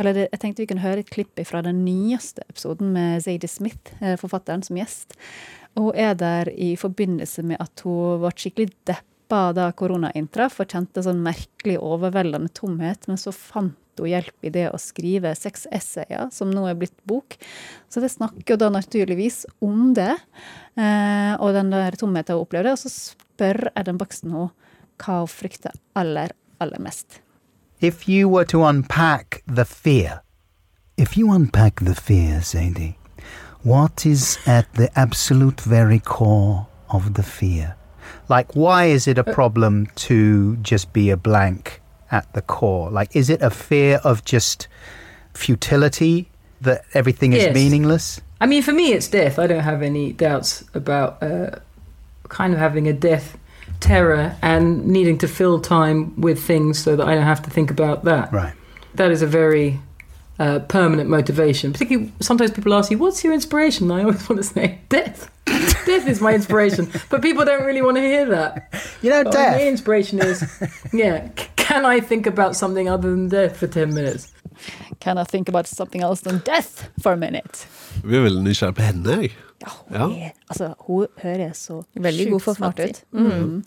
Eller 0.00 0.26
jeg 0.26 0.40
tenkte 0.42 0.64
vi 0.64 0.68
kunne 0.70 0.84
høre 0.84 1.04
et 1.04 1.12
klipp 1.12 1.40
fra 1.48 1.62
den 1.64 1.84
nyeste 1.84 2.44
episoden 2.50 2.92
med 2.94 3.22
Zadie 3.24 3.50
Smith, 3.50 3.94
eh, 4.00 4.16
forfatteren, 4.20 4.64
som 4.64 4.78
gjest. 4.78 5.16
Og 5.76 5.90
hun 5.90 6.00
er 6.00 6.14
der 6.16 6.50
i 6.52 6.74
forbindelse 6.80 7.44
med 7.44 7.60
at 7.60 7.84
hun 7.84 8.22
ble 8.22 8.32
skikkelig 8.32 8.72
deppa 8.88 9.50
da 9.56 9.68
korona 9.76 10.12
inntraff, 10.16 10.60
og 10.62 10.70
kjente 10.72 11.04
sånn 11.04 11.24
merkelig 11.24 11.76
overveldende 11.82 12.52
tomhet. 12.56 13.04
Men 13.10 13.20
så 13.20 13.34
fant 13.34 13.76
hun 14.00 14.10
hjelp 14.10 14.48
i 14.48 14.52
det 14.52 14.66
å 14.70 14.80
skrive 14.80 15.34
seks 15.36 15.66
essayer, 15.74 16.30
som 16.32 16.52
nå 16.52 16.64
er 16.70 16.78
blitt 16.80 16.96
bok. 17.08 17.36
Så 17.92 18.00
det 18.04 18.12
snakker 18.14 18.54
jo 18.54 18.60
da 18.60 18.70
naturligvis 18.72 19.44
om 19.64 19.92
det, 19.96 20.14
eh, 20.76 21.34
og 21.36 21.52
den 21.56 21.72
der 21.74 21.96
tomheten 21.98 22.36
hun 22.36 22.46
opplevde. 22.46 22.72
Og 22.72 22.80
så 22.80 22.92
spør 22.92 23.68
Adam 23.76 24.00
Buxton 24.00 24.32
henne 24.32 24.50
hva 24.96 25.20
hun 25.20 25.28
frykter 25.28 25.76
aller, 25.98 26.32
aller 26.62 26.80
mest. 26.80 27.20
If 27.80 28.08
you 28.08 28.28
were 28.28 28.44
to 28.46 28.64
unpack 28.64 29.42
the 29.46 29.64
fear, 29.64 30.22
if 30.96 31.16
you 31.16 31.30
unpack 31.32 31.80
the 31.80 31.94
fear, 31.94 32.40
Sadie, 32.40 32.96
what 33.62 34.06
is 34.06 34.38
at 34.46 34.72
the 34.74 34.88
absolute 34.98 35.60
very 35.60 35.98
core 35.98 36.68
of 36.88 37.14
the 37.14 37.22
fear? 37.22 37.76
Like, 38.28 38.54
why 38.54 38.86
is 38.86 39.06
it 39.06 39.18
a 39.18 39.24
problem 39.24 39.86
to 39.96 40.56
just 40.56 40.92
be 40.92 41.10
a 41.10 41.16
blank 41.16 41.82
at 42.10 42.32
the 42.32 42.42
core? 42.42 42.90
Like, 42.90 43.14
is 43.14 43.28
it 43.28 43.42
a 43.42 43.50
fear 43.50 44.00
of 44.04 44.24
just 44.24 44.68
futility, 45.34 46.30
that 46.62 46.82
everything 46.94 47.34
is 47.34 47.42
Yes. 47.42 47.54
meaningless? 47.54 48.20
I 48.40 48.46
mean, 48.46 48.62
for 48.62 48.72
me, 48.72 48.92
it's 48.92 49.08
death. 49.08 49.38
I 49.38 49.46
don't 49.46 49.62
have 49.64 49.82
any 49.82 50.12
doubts 50.12 50.64
about 50.74 51.22
uh, 51.22 51.58
kind 52.28 52.54
of 52.54 52.58
having 52.58 52.88
a 52.88 52.92
death 52.94 53.36
terror 53.80 54.36
and 54.42 54.86
needing 54.86 55.18
to 55.18 55.28
fill 55.28 55.60
time 55.60 56.18
with 56.20 56.42
things 56.42 56.78
so 56.78 56.96
that 56.96 57.06
I 57.06 57.14
don't 57.14 57.24
have 57.24 57.42
to 57.42 57.50
think 57.50 57.70
about 57.70 58.04
that. 58.04 58.32
Right. 58.32 58.54
That 58.94 59.10
is 59.10 59.22
a 59.22 59.26
very 59.26 59.80
uh, 60.38 60.60
permanent 60.60 61.08
motivation. 61.08 61.72
Particularly, 61.72 62.12
sometimes 62.20 62.50
people 62.50 62.74
ask 62.74 62.90
you, 62.90 62.98
"What's 62.98 63.22
your 63.24 63.32
inspiration?" 63.32 63.90
And 63.90 64.00
I 64.00 64.04
always 64.04 64.28
want 64.28 64.42
to 64.42 64.48
say, 64.48 64.80
"Death." 64.88 65.30
death 65.46 66.08
is 66.08 66.20
my 66.20 66.34
inspiration, 66.34 66.90
but 67.08 67.22
people 67.22 67.44
don't 67.44 67.64
really 67.64 67.80
want 67.82 67.96
to 67.96 68.00
hear 68.02 68.26
that. 68.26 68.68
You 69.00 69.10
know, 69.10 69.24
But 69.24 69.32
death. 69.32 69.56
My 69.56 69.66
inspiration 69.66 70.18
is, 70.18 70.42
yeah. 70.92 71.28
Can 71.66 71.84
I 71.84 72.00
think 72.00 72.26
about 72.26 72.54
something 72.56 72.88
other 72.88 73.10
than 73.10 73.28
death 73.28 73.56
for 73.58 73.66
10 73.66 73.94
minutes? 73.94 74.32
Can 75.00 75.18
I 75.18 75.24
think 75.24 75.48
about 75.48 75.66
something 75.66 76.02
else 76.02 76.22
than 76.22 76.38
death 76.44 76.88
for 77.02 77.12
a 77.12 77.16
minute? 77.16 77.66
Vi 78.04 78.16
er 78.16 78.22
veldig 78.26 78.42
nysgjerrige 78.46 78.78
på 78.78 78.86
henne, 78.86 79.16
jeg. 79.22 79.32
Ja. 79.64 80.06
hun 80.06 80.18
er. 80.20 80.32
Altså, 80.50 80.74
hun 80.86 81.06
høres 81.22 81.62
så 81.68 81.80
Veldig 81.94 82.30
god 82.30 82.40
forfatter. 82.44 82.92
ut. 82.92 83.02
Mm. 83.12 83.30
Mm. 83.32 83.64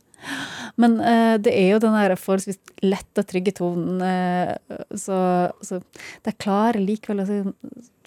Men 0.77 0.97
uh, 0.99 1.35
det 1.41 1.53
er 1.55 1.69
jo 1.73 1.79
den 1.83 1.95
der 1.95 2.15
forholdsvis 2.19 2.59
lette 2.83 3.23
og 3.23 3.27
trygge 3.27 3.53
tonen, 3.59 4.01
Uh, 4.01 4.85
så, 4.95 5.19
så 5.65 5.79
de 6.25 6.33
klarer 6.39 6.79
likevel 6.83 7.23
å 7.23 7.53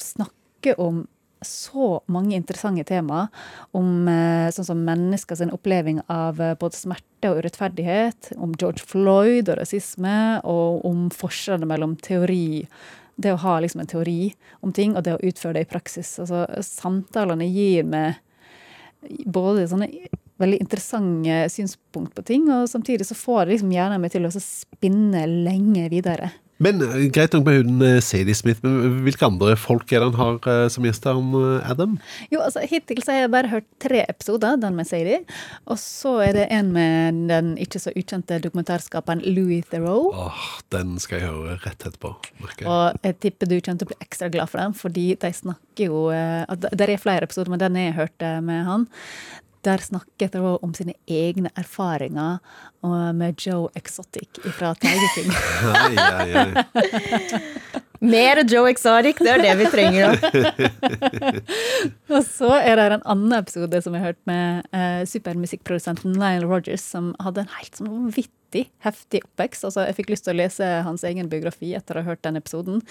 snakke 0.01 0.77
om 0.81 1.05
så 1.47 2.01
mange 2.13 2.37
interessante 2.37 2.85
temaer. 2.89 3.29
Om 3.77 4.09
eh, 4.11 4.49
sånn 4.55 4.69
som 4.69 4.83
mennesker 4.87 5.39
sin 5.39 5.53
oppleving 5.55 6.01
av 6.13 6.41
eh, 6.41 6.57
både 6.59 6.79
smerte 6.79 7.31
og 7.31 7.43
urettferdighet. 7.43 8.33
Om 8.37 8.57
George 8.61 8.85
Floyd 8.87 9.53
og 9.53 9.61
rasisme, 9.61 10.17
og 10.49 10.85
om 10.89 11.07
forskjellene 11.15 11.69
mellom 11.69 11.97
teori 12.03 12.67
Det 13.23 13.29
å 13.35 13.43
ha 13.43 13.59
liksom 13.61 13.83
en 13.83 13.91
teori 13.91 14.33
om 14.65 14.73
ting, 14.73 14.97
og 14.97 15.05
det 15.05 15.13
å 15.15 15.21
utføre 15.23 15.59
det 15.59 15.67
i 15.67 15.71
praksis. 15.71 16.15
Altså, 16.19 16.47
samtalene 16.65 17.45
gir 17.45 17.85
meg 17.85 18.17
både 19.29 19.67
sånne 19.69 19.91
veldig 20.43 20.59
interessante 20.65 21.37
synspunkt 21.53 22.15
på 22.17 22.25
ting, 22.27 22.49
og 22.51 22.71
samtidig 22.71 23.07
så 23.07 23.17
får 23.19 23.45
det 23.45 23.57
liksom 23.57 23.75
hjernen 23.75 24.03
meg 24.03 24.15
til 24.15 24.27
å 24.27 24.33
spinne 24.33 25.27
lenge 25.29 25.87
videre. 25.93 26.33
Men 26.63 26.83
eh, 26.85 27.07
greit 27.13 27.35
nok 27.35 27.47
med 27.49 27.61
hun 27.61 27.85
eh, 27.87 27.99
Sadie 28.05 28.37
Smith, 28.39 28.63
men 28.65 29.03
hvilke 29.07 29.27
andre 29.27 29.57
folk 29.59 29.91
er 29.93 30.03
det 30.03 30.13
han 30.13 30.21
har 30.21 30.49
eh, 30.53 30.67
som 30.73 30.87
gjester, 30.87 31.19
han 31.19 31.35
eh, 31.39 31.71
Adam? 31.73 31.97
Jo, 32.33 32.43
altså 32.45 32.63
Hittil 32.69 33.03
så 33.03 33.15
har 33.15 33.25
jeg 33.25 33.33
bare 33.35 33.53
hørt 33.53 33.69
tre 33.83 34.05
episoder, 34.07 34.61
den 34.63 34.79
med 34.79 34.89
Sadie. 34.89 35.23
Og 35.67 35.81
så 35.83 36.17
er 36.27 36.37
det 36.39 36.47
en 36.55 36.73
med 36.75 37.23
den 37.33 37.53
ikke 37.63 37.83
så 37.83 37.95
ukjente 37.99 38.39
dokumentarskaperen 38.45 39.25
Louis 39.27 39.67
Theroux. 39.73 40.13
Åh, 40.15 40.47
den 40.75 40.97
skal 41.03 41.21
jeg 41.21 41.31
høre 41.33 41.59
rett 41.67 41.87
etterpå. 41.89 42.15
merker 42.43 42.65
jeg. 42.65 42.71
Og 42.71 43.07
jeg 43.09 43.19
tipper 43.27 43.51
du 43.51 43.59
kommer 43.59 43.83
til 43.83 43.89
å 43.89 43.93
bli 43.93 44.01
ekstra 44.07 44.31
glad 44.33 44.53
for 44.53 44.63
den, 44.63 44.77
fordi 44.79 45.07
de 45.21 45.33
snakker 45.35 45.91
jo 45.91 46.09
det 46.13 46.23
at 46.53 46.89
er 46.93 47.01
flere 47.01 47.27
episoder, 47.27 47.53
men 47.53 47.61
den 47.63 47.79
jeg 47.81 47.97
hørte 47.97 48.35
med 48.45 48.67
han, 48.69 48.87
der 49.65 49.83
snakket 49.85 50.35
hun 50.39 50.59
om 50.63 50.75
sine 50.75 50.95
egne 51.07 51.53
erfaringer 51.59 52.41
med 53.15 53.39
Joe 53.39 53.71
Exotic 53.79 54.43
fra 54.59 54.75
Tiger 54.83 55.15
King. 55.15 55.33
Ai, 55.83 55.95
ai, 55.97 56.35
ai. 56.43 57.81
Mer 58.03 58.43
Joe 58.51 58.67
Exotic, 58.67 59.21
det 59.23 59.31
er 59.31 59.43
det 59.45 59.53
vi 59.61 59.67
trenger 59.71 60.11
nå. 60.11 60.41
Og 62.17 62.25
så 62.27 62.49
er 62.59 62.75
det 62.81 62.87
en 62.97 63.05
annen 63.15 63.35
episode 63.37 63.79
som 63.85 63.95
jeg 63.95 64.03
har 64.03 64.11
hørt 64.11 64.23
med 64.27 64.67
eh, 64.75 65.05
supermusikkprodusenten 65.07 66.17
Lionel 66.19 66.49
Rogers, 66.51 66.83
som 66.83 67.13
hadde 67.23 67.45
en 67.45 67.53
helt 67.61 67.79
sånn 67.79 67.93
vanvittig 67.93 68.67
heftig 68.83 69.23
oppvekst. 69.23 69.69
Altså, 69.69 69.87
jeg 69.87 69.97
fikk 70.01 70.11
lyst 70.13 70.27
til 70.27 70.35
å 70.35 70.41
lese 70.43 70.67
hans 70.83 71.07
egen 71.07 71.31
biografi 71.31 71.71
etter 71.79 71.97
å 71.97 72.03
ha 72.03 72.11
hørt 72.11 72.25
den 72.27 72.41
episoden. 72.41 72.83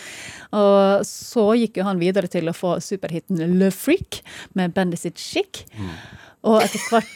Og 0.55 1.03
så 1.05 1.45
gikk 1.59 1.81
jo 1.81 1.89
han 1.89 1.99
videre 2.01 2.31
til 2.31 2.47
å 2.47 2.55
få 2.55 2.77
superhiten 2.81 3.43
Le 3.59 3.67
Freak 3.75 4.23
med 4.57 4.71
Bandit 4.77 5.19
Chic. 5.19 5.65
Og 6.41 6.57
etter 6.63 6.81
hvert 6.89 7.09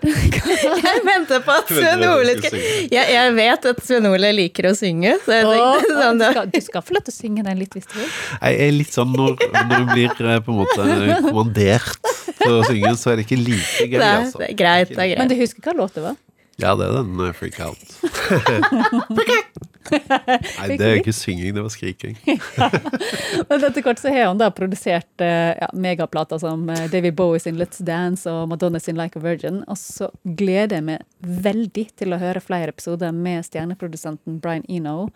ble 0.00 0.10
Jeg 0.10 1.02
venter 1.06 1.42
på 1.44 1.52
at 1.52 1.68
Sven 1.68 2.04
Ole 2.08 2.32
skal 2.38 2.54
skal 2.54 2.62
jeg, 2.90 3.12
jeg 3.12 3.34
vet 3.36 3.66
at 3.70 3.82
Sven 3.84 4.08
Ole 4.08 4.30
liker 4.34 4.70
å 4.70 4.72
synge, 4.78 5.12
så 5.26 5.36
jeg 5.36 5.48
Åh, 5.50 5.58
tenkte 5.60 5.98
sånn 5.98 6.22
du, 6.22 6.24
skal, 6.30 6.48
du 6.54 6.58
skal 6.64 6.86
få 6.86 6.96
lov 6.96 7.04
til 7.06 7.14
å 7.14 7.18
synge 7.18 7.44
den 7.46 7.60
litt 7.60 7.76
hvis 7.76 7.90
du 7.90 7.98
vil. 7.98 8.08
Jeg 8.40 8.64
er 8.64 8.74
litt 8.78 8.96
sånn 8.96 9.12
når, 9.14 9.36
når 9.52 9.74
du 9.74 9.92
blir 9.92 10.08
eh, 10.32 10.40
på 10.46 10.54
en 10.54 10.58
måte 10.62 11.20
kommandert 11.26 12.10
til 12.40 12.56
å 12.56 12.64
synge, 12.66 12.94
så 12.98 13.12
er 13.12 13.20
det 13.20 13.28
ikke 13.28 13.40
like 13.42 13.86
gøy, 13.86 14.00
altså. 14.00 14.40
det 14.40 14.48
er 14.48 14.58
greit, 14.64 14.94
det 14.94 14.96
er 14.96 15.12
greit. 15.12 15.22
Men 15.22 15.32
du 15.32 15.36
husker 15.42 15.68
hva 15.68 15.76
låt 15.84 16.00
det 16.00 16.06
var? 16.08 16.18
Ja, 16.60 16.76
det 16.76 16.86
er 16.88 17.00
den 17.00 17.20
uh, 17.20 17.32
freak 17.38 17.60
out. 17.64 17.78
Nei, 19.90 20.76
det 20.78 20.86
er 20.86 20.98
ikke 21.00 21.14
synging, 21.14 21.54
det 21.56 21.62
var 21.64 21.72
skriking. 21.72 22.16
Men 23.48 23.64
etter 23.66 23.82
hvert 23.82 24.00
så 24.00 24.12
har 24.12 24.28
han 24.28 24.40
da 24.40 24.50
produsert 24.54 25.08
uh, 25.22 25.52
ja, 25.56 25.68
megaplater 25.74 26.40
som 26.42 26.66
uh, 26.70 26.84
David 26.92 27.16
Bowie 27.18 27.42
sin 27.42 27.58
Let's 27.58 27.82
Dance 27.86 28.30
og 28.30 28.48
Madonna 28.52 28.80
sin 28.82 28.98
Like 28.98 29.18
a 29.18 29.22
Virgin. 29.24 29.62
Og 29.70 29.78
så 29.80 30.10
gleder 30.24 30.78
jeg 30.78 30.86
meg 30.86 31.06
veldig 31.20 31.86
til 32.00 32.14
å 32.14 32.20
høre 32.20 32.42
flere 32.44 32.74
episoder 32.74 33.14
med 33.16 33.46
stjerneprodusenten 33.48 34.38
Brian 34.42 34.66
Eno, 34.68 35.08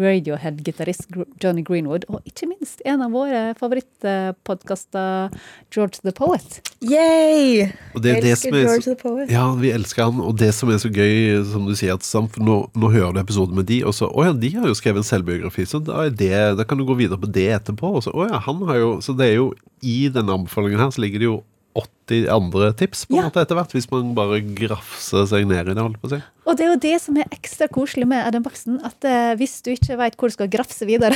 Radiohead-gitarist 0.00 1.10
Johnny 1.42 1.64
Greenwood, 1.66 2.06
og 2.08 2.22
ikke 2.28 2.48
minst 2.50 2.82
en 2.88 3.04
av 3.04 3.12
våre 3.14 3.42
favorittpodkaster, 3.60 5.34
George 5.74 6.02
the 6.02 6.14
Poet. 6.16 6.62
Yay! 6.82 7.68
Og 7.92 8.02
det 8.04 8.16
er 8.16 8.24
det 8.24 8.36
som 8.40 8.54
er 8.56 8.66
George 8.66 8.86
så, 8.86 8.94
the 8.94 8.98
Poet. 9.02 9.32
Ja, 9.32 9.46
vi 9.58 9.72
elsker 9.74 10.08
han, 10.08 10.22
og 10.22 10.38
det 10.40 10.52
som 10.56 10.72
er 10.72 10.80
så 10.82 10.91
gøy, 10.94 11.42
som 11.48 11.66
du 11.68 11.74
sier, 11.78 11.98
at 11.98 12.40
nå, 12.40 12.58
nå 12.78 12.90
hører 12.92 13.16
du 13.16 13.22
episoden 13.22 13.58
med 13.58 13.68
de, 13.70 13.82
og 13.88 13.96
så, 13.96 14.08
å 14.08 14.26
ja, 14.26 14.34
de 14.36 14.52
har 14.56 14.68
jo 14.68 14.76
skrevet 14.78 15.02
en 15.02 15.08
selvbiografi, 15.08 15.66
så 15.68 15.80
da, 15.82 16.04
er 16.06 16.16
det, 16.16 16.32
da 16.58 16.66
kan 16.68 16.80
du 16.80 16.86
gå 16.88 16.98
videre 16.98 17.20
på 17.20 17.30
det 17.32 17.48
etterpå, 17.56 17.94
og 17.98 18.04
så, 18.06 18.14
å 18.14 18.28
ja, 18.28 18.42
han 18.46 18.62
har 18.68 18.80
jo, 18.80 18.92
så 19.04 19.16
det 19.18 19.30
er 19.30 19.40
jo, 19.40 19.48
i 19.82 20.04
denne 20.12 20.36
anbefalingen 20.38 20.82
her, 20.82 20.92
så 20.94 21.02
ligger 21.02 21.22
det 21.22 21.30
jo 21.30 21.40
80 21.78 22.28
andre 22.28 22.72
tips 22.76 23.06
på 23.08 23.16
en 23.16 23.28
måte 23.30 23.40
etter 23.42 23.56
hvert, 23.56 23.72
hvis 23.72 23.88
man 23.92 24.12
bare 24.16 24.42
grafser 24.44 25.24
seg 25.30 25.46
ned 25.48 25.70
i 25.70 25.74
det, 25.74 25.80
holdt 25.80 26.00
på 26.02 26.10
å 26.10 26.14
si. 26.14 26.20
Og 26.42 26.58
det 26.58 26.64
er 26.64 26.72
jo 26.72 26.80
det 26.82 26.96
som 27.02 27.18
er 27.20 27.34
ekstra 27.34 27.68
koselig 27.70 28.08
med 28.10 28.24
Adam 28.26 28.42
Baksen, 28.42 28.80
at 28.82 29.06
uh, 29.06 29.34
hvis 29.38 29.60
du 29.62 29.70
ikke 29.74 29.98
vet 30.00 30.16
hvor 30.18 30.32
du 30.32 30.34
skal 30.34 30.50
grafse 30.50 30.86
videre, 30.88 31.14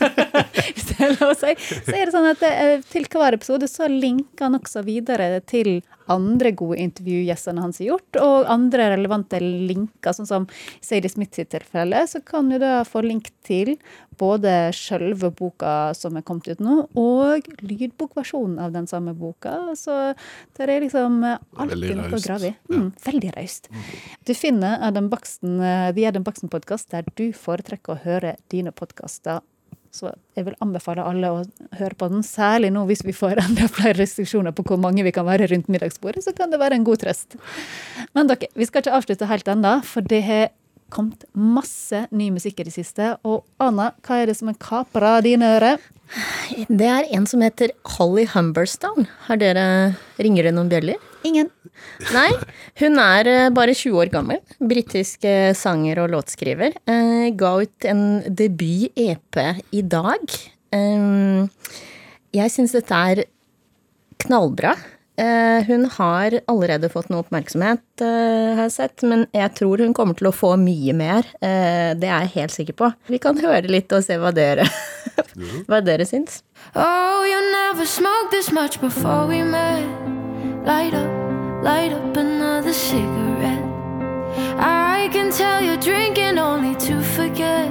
hvis 0.74 0.86
det 0.92 0.98
er 1.00 1.16
lov 1.16 1.32
å 1.32 1.38
si, 1.38 1.54
så 1.58 1.96
er 1.96 2.06
det 2.06 2.14
sånn 2.14 2.30
at 2.30 2.44
uh, 2.46 2.76
til 2.92 3.08
hver 3.10 3.38
episode 3.38 3.66
så 3.70 3.90
linker 3.90 4.46
han 4.46 4.60
også 4.60 4.84
videre 4.86 5.34
til 5.50 5.80
andre 6.10 6.52
gode 6.56 6.78
intervjugjestene 6.82 7.62
hans 7.62 7.80
har 7.80 7.92
gjort, 7.92 8.20
og 8.22 8.48
andre 8.50 8.90
relevante 8.94 9.40
linker, 9.42 10.14
sånn 10.14 10.28
som 10.28 10.48
Sadie 10.82 11.10
Smith 11.10 11.38
sitt 11.38 11.52
tilfelle, 11.54 12.04
så 12.10 12.22
kan 12.24 12.50
du 12.50 12.58
da 12.62 12.80
få 12.86 13.04
link 13.06 13.30
til 13.46 13.76
både 14.20 14.70
selve 14.76 15.30
boka 15.34 15.92
som 15.96 16.16
er 16.18 16.24
kommet 16.26 16.50
ut 16.52 16.60
nå, 16.62 16.76
og 16.98 17.48
lydbokversjonen 17.64 18.58
av 18.62 18.74
den 18.74 18.86
samme 18.90 19.14
boka. 19.18 19.54
Så 19.78 19.96
det 20.56 20.68
er 20.68 20.84
liksom 20.84 21.22
alltid 21.24 21.96
noe 21.98 22.12
å 22.12 22.22
grave 22.22 22.52
i. 22.52 22.54
Mm, 22.72 22.90
veldig 23.06 23.32
raust. 23.38 23.70
Du 24.26 24.34
finner 24.36 24.51
Adam 24.60 25.08
Baksten, 25.08 25.56
Vi 25.96 26.04
er 26.04 26.12
den 26.12 26.26
Baksten-podkast 26.26 26.90
der 26.92 27.06
du 27.16 27.30
foretrekker 27.32 27.94
å 27.94 28.02
høre 28.02 28.36
dine 28.52 28.72
podkaster. 28.76 29.40
Så 29.92 30.08
jeg 30.36 30.46
vil 30.46 30.56
anbefale 30.64 31.04
alle 31.04 31.28
å 31.28 31.40
høre 31.76 31.96
på 32.00 32.08
den, 32.08 32.22
særlig 32.24 32.70
nå 32.72 32.86
hvis 32.88 33.04
vi 33.04 33.12
får 33.16 33.42
enda 33.44 33.68
flere 33.72 33.98
restriksjoner 34.00 34.54
på 34.56 34.64
hvor 34.68 34.80
mange 34.80 35.04
vi 35.04 35.12
kan 35.12 35.28
være 35.28 35.50
rundt 35.52 35.68
middagsbordet, 35.72 36.24
så 36.24 36.32
kan 36.36 36.52
det 36.52 36.60
være 36.62 36.78
en 36.80 36.86
god 36.86 37.02
trøst. 37.04 37.36
Men 38.16 38.30
dere, 38.30 38.48
vi 38.56 38.68
skal 38.68 38.84
ikke 38.84 38.96
avslutte 38.96 39.28
helt 39.28 39.50
ennå, 39.52 39.78
for 39.84 40.04
det 40.04 40.22
har 40.28 40.50
kommet 40.92 41.24
masse 41.32 42.06
ny 42.12 42.30
musikk 42.32 42.60
i 42.60 42.68
det 42.68 42.74
siste. 42.74 43.14
Og 43.24 43.44
Anna, 43.62 43.90
hva 44.04 44.20
er 44.20 44.32
det 44.32 44.36
som 44.40 44.50
er 44.52 44.58
kapra 44.60 45.18
dine 45.24 45.54
ører? 45.58 45.80
Det 46.68 46.88
er 46.88 47.08
en 47.16 47.28
som 47.28 47.44
heter 47.44 47.72
Holly 47.94 48.26
Humberstone. 48.32 49.06
Har 49.28 49.40
dere, 49.40 49.64
ringer 50.20 50.48
det 50.48 50.56
noen 50.56 50.72
bjeller? 50.72 51.11
Ingen. 51.26 51.50
Nei, 52.12 52.30
hun 52.82 52.98
er 53.00 53.28
eh, 53.30 53.50
bare 53.54 53.74
20 53.76 53.98
år 54.02 54.10
gammel. 54.12 54.40
Britisk 54.58 55.24
eh, 55.28 55.52
sanger 55.56 56.02
og 56.02 56.12
låtskriver. 56.14 56.74
Eh, 56.86 57.28
ga 57.38 57.52
ut 57.62 57.86
en 57.88 58.02
debut-EP 58.26 59.42
i 59.72 59.84
dag. 59.86 60.40
Jeg 62.32 62.48
syns 62.54 62.72
dette 62.72 62.96
er 63.12 63.24
knallbra. 64.24 64.72
Eh, 65.20 65.60
hun 65.68 65.84
har 65.98 66.38
allerede 66.48 66.88
fått 66.88 67.10
noe 67.12 67.20
oppmerksomhet, 67.20 67.84
har 68.00 68.62
jeg 68.64 68.72
sett, 68.72 69.04
men 69.04 69.26
jeg 69.36 69.52
tror 69.58 69.82
hun 69.84 69.92
kommer 69.96 70.16
til 70.16 70.30
å 70.30 70.34
få 70.34 70.54
mye 70.56 70.94
mer. 70.96 71.28
Eh, 71.44 71.92
det 72.00 72.08
er 72.08 72.24
jeg 72.24 72.34
helt 72.38 72.56
sikker 72.56 72.78
på. 72.80 72.90
Vi 73.12 73.20
kan 73.22 73.36
høre 73.42 73.68
litt 73.68 73.92
og 73.92 74.02
se 74.06 74.16
hva 74.16 74.32
dere, 74.34 74.64
hva 75.68 75.82
dere 75.84 76.08
syns. 76.08 76.40
Oh, 76.72 77.22
you 77.28 77.44
never 77.52 77.86
smoked 77.86 78.32
this 78.32 78.50
much 78.50 78.80
before 78.80 79.28
we 79.28 79.44
met. 79.44 80.21
Light 80.64 80.94
up, 80.94 81.64
light 81.64 81.92
up 81.92 82.16
another 82.16 82.72
cigarette. 82.72 83.64
I 84.60 85.08
can 85.10 85.32
tell 85.32 85.60
you're 85.60 85.76
drinking 85.76 86.38
only 86.38 86.76
to 86.86 87.02
forget. 87.02 87.68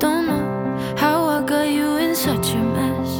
Don't 0.00 0.26
know 0.26 0.96
how 0.98 1.24
I 1.26 1.44
got 1.44 1.68
you 1.68 1.98
in 1.98 2.16
such 2.16 2.50
a 2.50 2.62
mess. 2.76 3.10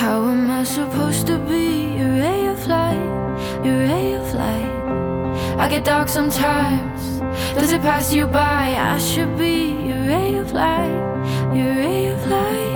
How 0.00 0.28
am 0.28 0.48
I 0.48 0.62
supposed 0.62 1.26
to 1.26 1.38
be 1.38 1.96
your 1.98 2.12
ray 2.22 2.46
of 2.46 2.64
light, 2.68 3.64
your 3.64 3.78
ray 3.78 4.12
of 4.12 4.32
light? 4.34 5.58
I 5.58 5.68
get 5.68 5.84
dark 5.84 6.08
sometimes. 6.08 7.18
Does 7.58 7.72
it 7.72 7.82
pass 7.82 8.12
you 8.12 8.28
by? 8.28 8.76
I 8.78 8.98
should 8.98 9.36
be 9.36 9.72
your 9.88 10.02
ray 10.06 10.36
of 10.36 10.52
light, 10.52 11.52
your 11.52 11.74
ray 11.74 12.06
of 12.06 12.26
light. 12.28 12.75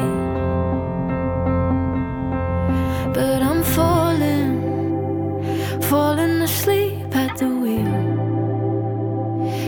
Falling, 5.90 6.40
asleep 6.42 7.16
at 7.16 7.36
the 7.36 7.48
wheel. 7.48 7.94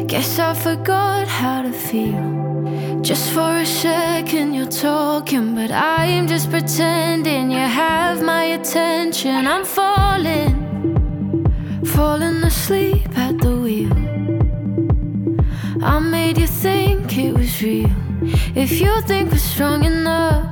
Guess 0.06 0.38
I 0.38 0.54
forgot 0.54 1.26
how 1.26 1.62
to 1.62 1.72
feel. 1.72 3.00
Just 3.02 3.32
for 3.32 3.52
a 3.58 3.66
second 3.66 4.54
you're 4.54 4.74
talking, 4.88 5.56
but 5.56 5.72
I'm 5.72 6.28
just 6.28 6.48
pretending 6.48 7.50
you 7.50 7.66
have 7.84 8.22
my 8.22 8.44
attention. 8.58 9.48
I'm 9.48 9.64
falling, 9.64 10.54
falling 11.86 12.44
asleep 12.44 13.18
at 13.18 13.38
the 13.38 13.56
wheel. 13.64 13.96
I 15.82 15.98
made 15.98 16.38
you 16.38 16.46
think 16.46 17.18
it 17.18 17.34
was 17.34 17.60
real. 17.60 17.90
If 18.54 18.80
you 18.80 18.92
think 19.08 19.32
we're 19.32 19.38
strong 19.38 19.82
enough. 19.84 20.51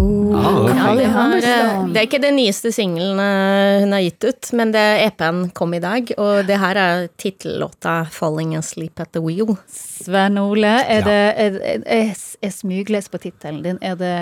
Ok. 0.00 0.70
Ja, 0.76 0.94
det, 0.96 1.06
har, 1.12 1.36
eh, 1.36 1.86
det 1.92 2.00
er 2.00 2.06
ikke 2.06 2.22
den 2.22 2.38
nyeste 2.38 2.72
singelen 2.74 3.18
eh, 3.20 3.82
hun 3.84 3.94
har 3.96 4.04
gitt 4.04 4.24
ut, 4.24 4.50
men 4.56 4.72
det 4.74 4.84
EP-en 5.04 5.42
kom 5.56 5.74
i 5.76 5.82
dag, 5.82 6.12
og 6.16 6.46
det 6.48 6.58
her 6.62 6.80
er 6.80 7.08
tittellåta 7.20 8.04
'Falling 8.10 8.56
Asleep 8.58 9.00
at 9.00 9.12
the 9.12 9.22
Wheel'. 9.24 9.58
Sven 10.00 10.38
Ole, 10.40 10.70
er 10.88 11.02
det, 11.04 11.16
er, 11.36 11.56
er, 11.60 11.82
er, 11.84 12.12
er 12.40 12.52
smugles 12.54 13.08
på 13.12 13.18
tittelen 13.20 13.60
din? 13.64 13.78
Er 13.84 13.96
det, 14.00 14.12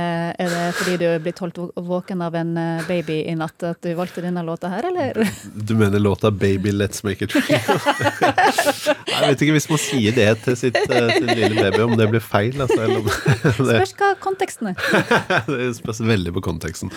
er 0.42 0.50
det 0.50 0.62
fordi 0.78 0.96
du 0.98 1.04
er 1.06 1.20
blitt 1.22 1.38
holdt 1.42 1.60
våken 1.76 2.22
av 2.24 2.34
en 2.38 2.56
eh, 2.58 2.86
baby 2.88 3.20
i 3.30 3.34
natt 3.38 3.62
at 3.66 3.78
du 3.84 3.92
valgte 3.98 4.24
denne 4.24 4.42
låta 4.46 4.70
her, 4.72 4.88
eller? 4.90 5.22
Du 5.54 5.76
mener 5.78 6.02
låta 6.02 6.30
'Baby 6.30 6.72
Let's 6.74 7.04
Make 7.06 7.24
It 7.24 7.36
Real'? 7.36 7.78
jeg 9.12 9.28
vet 9.28 9.44
ikke 9.44 9.54
hvis 9.54 9.68
man 9.70 9.82
sier 9.82 10.16
det 10.16 10.28
til 10.44 10.58
sitt, 10.58 10.78
eh, 10.78 11.12
sin 11.14 11.30
lille 11.30 11.54
baby, 11.62 11.82
om 11.86 11.94
det 12.00 12.08
blir 12.10 12.24
feil. 12.24 12.58
Altså, 12.60 12.80
eller 12.82 12.98
om 12.98 13.08
det, 13.42 13.54
Spørs 13.54 13.94
hva 14.00 14.10
konteksten 14.22 14.72
er. 14.72 14.82
det 15.52 15.70
spørs 15.78 16.02
veldig 16.08 16.34
på 16.38 16.44
konteksten. 16.48 16.92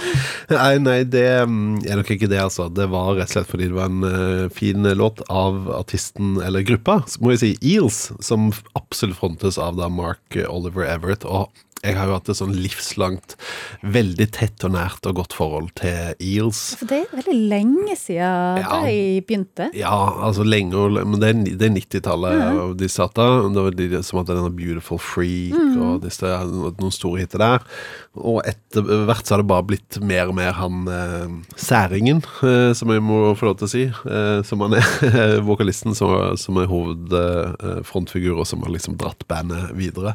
Nei, 0.50 0.74
nei, 0.82 1.00
det 1.06 1.28
mm, 1.46 1.84
er 1.86 2.02
nok 2.02 2.13
ikke 2.17 2.32
det, 2.32 2.41
altså. 2.41 2.70
Det 2.74 2.89
var 2.91 3.13
rett 3.20 3.30
og 3.30 3.36
slett 3.38 3.52
fordi 3.52 3.70
det 3.70 3.78
var 3.78 3.91
en 3.91 4.10
eh, 4.10 4.50
fin 4.54 4.89
låt 4.98 5.22
av 5.30 5.70
artisten, 5.78 6.38
eller 6.41 6.65
gruppa, 6.65 7.02
må 7.22 7.36
jeg 7.36 7.44
si, 7.44 7.54
Eels, 7.76 8.04
som 8.26 8.50
absolutt 8.77 9.17
frontes 9.17 9.57
av 9.57 9.75
da 9.79 9.89
Mark 9.89 10.38
Oliver 10.47 10.86
Everett. 10.86 11.25
og 11.25 11.51
jeg 11.82 11.98
har 11.98 12.10
jo 12.10 12.15
hatt 12.17 12.30
et 12.30 12.38
sånn 12.38 12.54
livslangt, 12.54 13.36
veldig 13.82 14.28
tett 14.36 14.65
og 14.67 14.76
nært 14.76 15.08
og 15.10 15.17
godt 15.17 15.34
forhold 15.34 15.72
til 15.80 16.13
Eels. 16.22 16.60
For 16.78 16.89
det 16.89 17.00
er 17.08 17.15
veldig 17.17 17.38
lenge 17.50 17.96
siden 17.98 18.62
Ja. 18.62 18.82
de 18.86 19.22
begynte. 19.26 19.70
Ja, 19.74 19.96
altså 20.28 20.46
lenge 20.46 20.78
og 20.78 20.91
Men 20.91 21.20
det 21.20 21.30
er, 21.30 21.65
er 21.65 21.74
90-tallet 21.74 22.38
mm. 22.38 22.78
de 22.78 22.89
satt 22.89 23.15
da. 23.15 23.28
Det 23.50 23.63
var 23.65 23.72
de 23.72 24.04
som 24.04 24.20
hadde 24.20 24.38
denne 24.38 24.54
Beautiful 24.54 25.00
Freak 25.02 25.56
mm. 25.58 25.82
og 25.82 26.02
disse, 26.06 26.28
noen 26.52 26.94
store 26.94 27.24
hiter 27.24 27.41
der. 27.41 27.65
Og 28.13 28.41
etter 28.46 28.86
hvert 29.08 29.26
så 29.26 29.36
har 29.36 29.41
det 29.41 29.50
bare 29.50 29.65
blitt 29.65 29.98
mer 30.04 30.30
og 30.30 30.36
mer 30.38 30.54
han 30.58 30.86
eh, 30.91 31.34
særingen, 31.56 32.22
eh, 32.44 32.74
som 32.78 32.91
jeg 32.91 33.04
må 33.04 33.34
få 33.39 33.50
lov 33.50 33.58
til 33.62 33.67
å 33.67 33.72
si. 33.72 33.84
Eh, 33.89 34.41
som 34.46 34.62
han 34.65 34.78
er. 34.78 35.41
vokalisten 35.50 35.96
som, 35.98 36.13
som 36.38 36.60
er 36.62 36.70
hovedfrontfigur, 36.70 38.41
og 38.41 38.48
som 38.50 38.62
har 38.65 38.76
liksom 38.76 39.00
dratt 39.02 39.26
bandet 39.32 39.72
videre. 39.78 40.13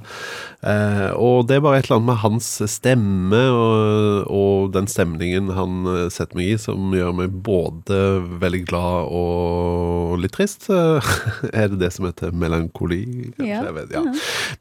Eh, 0.63 1.11
og 1.17 1.49
det 1.49 1.56
er 1.57 1.64
bare 1.64 1.81
et 1.81 1.88
eller 1.88 1.99
annet 1.99 2.11
med 2.11 2.21
hans 2.23 2.51
stemme 2.71 3.40
og, 3.53 4.29
og 4.33 4.69
den 4.75 4.88
stemningen 4.90 5.51
han 5.57 5.88
eh, 5.92 6.05
setter 6.12 6.38
meg 6.38 6.53
i, 6.53 6.59
som 6.61 6.95
gjør 6.97 7.16
meg 7.21 7.40
både 7.47 8.03
veldig 8.42 8.62
glad 8.69 9.11
og 9.16 10.21
litt 10.23 10.37
trist. 10.37 10.69
er 11.53 11.73
det 11.73 11.81
det 11.83 11.92
som 11.97 12.09
heter 12.09 12.37
melankoli? 12.37 13.33
Ja. 13.42 13.64
Vet, 13.77 13.92
ja. 13.95 14.05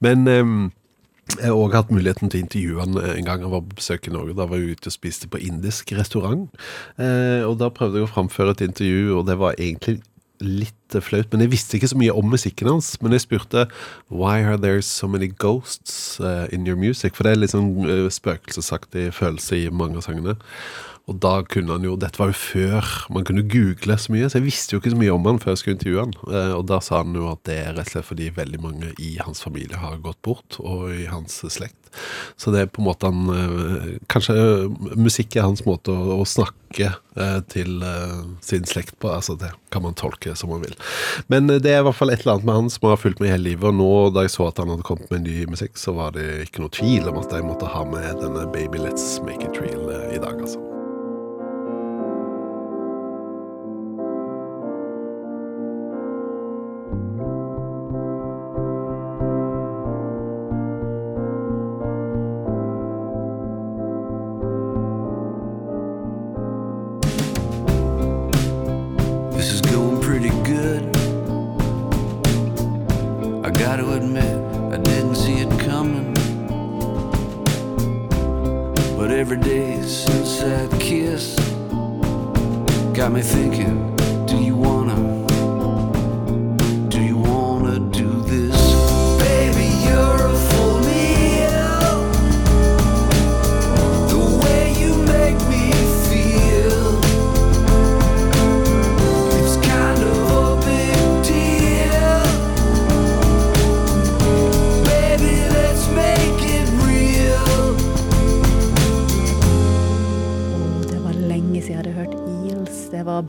Men 0.03 0.25
um, 0.27 0.57
jeg 1.33 1.49
har 1.49 1.57
også 1.57 1.79
hatt 1.81 1.93
muligheten 1.93 2.29
til 2.29 2.39
å 2.39 2.45
intervjue 2.45 2.83
han 2.83 2.97
en 3.01 3.27
gang 3.27 3.45
han 3.45 3.53
var 3.53 3.63
på 3.65 3.79
besøk 3.79 4.09
i 4.09 4.13
Norge. 4.13 4.35
Da 4.37 4.45
var 4.49 4.61
jeg 4.61 4.75
ute 4.77 4.91
og 4.91 4.95
spiste 4.95 5.29
på 5.31 5.41
indisk 5.41 5.95
restaurant. 5.97 6.45
Eh, 7.01 7.41
og 7.45 7.57
da 7.61 7.71
prøvde 7.73 8.01
jeg 8.01 8.07
å 8.07 8.11
framføre 8.11 8.53
et 8.53 8.65
intervju, 8.67 9.15
og 9.17 9.25
det 9.29 9.39
var 9.41 9.57
egentlig 9.57 9.99
litt 10.43 10.97
flaut. 11.03 11.29
Men 11.31 11.45
jeg 11.45 11.53
visste 11.53 11.77
ikke 11.77 11.91
så 11.91 11.99
mye 11.99 12.15
om 12.15 12.27
musikken 12.31 12.69
hans. 12.69 12.95
Men 13.01 13.15
jeg 13.15 13.25
spurte 13.25 13.67
Why 14.09 14.43
are 14.43 14.57
there 14.57 14.81
so 14.85 15.07
many 15.07 15.27
ghosts 15.27 16.19
eh, 16.19 16.47
in 16.55 16.67
your 16.67 16.79
music? 16.79 17.15
For 17.15 17.27
det 17.27 17.35
er 17.35 17.41
litt 17.43 17.55
sånn 17.55 17.71
uh, 17.87 18.09
spøkelsesaktig 18.11 19.09
følelse 19.15 19.63
i 19.63 19.71
mange 19.71 20.01
av 20.01 20.07
sangene. 20.07 20.37
Og 21.05 21.19
da 21.21 21.35
kunne 21.45 21.77
han 21.77 21.85
jo 21.85 21.95
Dette 22.01 22.17
var 22.17 22.31
jo 22.31 22.37
før 22.39 22.91
man 23.13 23.25
kunne 23.27 23.45
google 23.45 23.97
så 24.01 24.13
mye, 24.13 24.29
så 24.29 24.39
jeg 24.39 24.47
visste 24.47 24.75
jo 24.75 24.81
ikke 24.81 24.93
så 24.95 24.99
mye 24.99 25.13
om 25.13 25.27
han 25.29 25.41
før 25.41 25.53
jeg 25.53 25.61
skulle 25.61 25.77
intervjue 25.77 26.05
han. 26.07 26.15
Eh, 26.31 26.53
og 26.57 26.65
da 26.71 26.81
sa 26.83 27.03
han 27.03 27.17
jo 27.17 27.29
at 27.29 27.43
det 27.47 27.59
er 27.61 27.73
rett 27.77 27.91
og 27.91 27.93
slett 27.93 28.09
fordi 28.09 28.29
veldig 28.35 28.61
mange 28.63 28.93
i 29.01 29.15
hans 29.21 29.43
familie 29.45 29.79
har 29.81 30.01
gått 30.03 30.21
bort, 30.25 30.59
og 30.61 30.89
i 30.95 31.05
hans 31.11 31.43
slekt. 31.53 31.77
Så 32.35 32.51
det 32.51 32.61
er 32.61 32.71
på 32.71 32.81
en 32.81 32.89
måte 32.89 33.07
han 33.07 33.29
eh, 33.31 33.91
Kanskje 34.11 34.35
musikk 34.99 35.37
er 35.37 35.47
hans 35.47 35.63
måte 35.67 35.93
å, 35.93 36.19
å 36.19 36.25
snakke 36.27 36.89
eh, 36.91 37.39
til 37.51 37.79
eh, 37.85 38.25
sin 38.43 38.67
slekt 38.67 38.97
på. 38.99 39.11
Altså 39.13 39.37
det 39.39 39.53
kan 39.73 39.85
man 39.85 39.97
tolke 39.97 40.35
som 40.35 40.51
man 40.51 40.65
vil. 40.65 40.75
Men 41.31 41.49
eh, 41.49 41.61
det 41.63 41.71
er 41.73 41.83
i 41.83 41.87
hvert 41.87 41.99
fall 42.01 42.13
et 42.13 42.25
eller 42.25 42.37
annet 42.37 42.49
med 42.49 42.59
han 42.59 42.71
som 42.73 42.89
har 42.89 43.01
fulgt 43.01 43.23
meg 43.23 43.35
hele 43.35 43.51
livet. 43.51 43.69
Og 43.71 43.79
nå 43.79 43.91
da 44.15 44.25
jeg 44.25 44.35
så 44.35 44.49
at 44.49 44.61
han 44.61 44.73
hadde 44.73 44.87
kommet 44.87 45.11
med 45.13 45.27
ny 45.29 45.45
musikk, 45.51 45.77
så 45.79 45.95
var 45.95 46.17
det 46.17 46.47
ikke 46.47 46.65
noe 46.65 46.75
tvil 46.75 47.11
om 47.11 47.21
at 47.21 47.35
jeg 47.37 47.47
måtte 47.47 47.71
ha 47.71 47.85
med 47.87 48.23
denne 48.23 48.47
Baby 48.55 48.81
Let's 48.83 49.19
Make 49.25 49.47
It 49.47 49.61
Real 49.61 49.87
eh, 49.93 50.15
i 50.17 50.23
dag, 50.23 50.41
altså. 50.41 50.64
Got 82.95 83.11
me 83.11 83.21
thinking, 83.21 83.94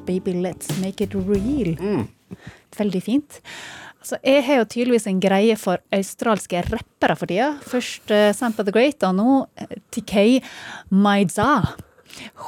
Baby 0.07 0.37
Let's 0.45 0.71
Make 0.83 1.05
It 1.07 1.15
Real. 1.15 1.75
Veldig 2.77 3.03
fint. 3.03 3.41
Altså, 4.01 4.19
jeg 4.23 4.45
har 4.47 4.61
jo 4.61 4.65
tydeligvis 4.71 5.07
en 5.11 5.19
greie 5.23 5.57
for 5.59 5.81
australske 5.95 6.61
rappere 6.71 7.17
for 7.19 7.27
tida. 7.31 7.49
Først 7.67 8.13
uh, 8.15 8.29
Sampa 8.39 8.63
the 8.63 8.71
Great, 8.75 9.03
og 9.03 9.17
nå 9.19 9.33
eh, 9.59 9.73
TK 9.91 10.45
Maiza. 10.95 11.49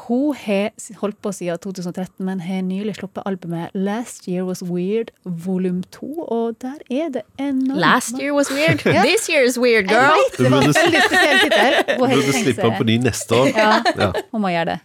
Hun 0.07 0.33
har 0.39 0.71
holdt 1.01 1.19
på 1.21 1.33
siden 1.35 1.59
2013, 1.61 2.23
men 2.25 2.41
har 2.41 2.63
nylig 2.65 2.95
sluppet 2.97 3.27
albumet 3.29 3.75
Last 3.75 4.29
Year 4.31 4.47
Was 4.49 4.63
Weird 4.65 5.11
volum 5.27 5.83
2, 5.93 6.07
og 6.31 6.55
der 6.63 6.79
er 6.89 7.11
det 7.19 7.25
enormt 7.43 7.83
Last 7.83 8.17
year 8.23 8.33
was 8.39 8.49
weird. 8.55 8.81
Ja. 8.87 9.03
This 9.05 9.29
year 9.29 9.45
is 9.45 9.59
weird, 9.61 9.91
girl. 9.91 10.15
vet, 10.15 10.39
det 10.39 10.53
var 10.55 10.63
en 10.63 10.73
veldig 10.79 11.03
spesiell 11.05 11.43
tittel. 11.43 11.77
Hun 11.99 12.15
burde 12.15 12.33
slippe 12.39 12.63
den 12.65 12.79
på 12.79 12.87
ny 12.89 12.97
neste 13.11 13.35
år. 13.43 13.51
Ja, 13.53 13.71
Ja. 13.99 14.13
hun 14.33 14.47
må 14.47 14.55
gjøre 14.55 14.77
det. 14.77 14.79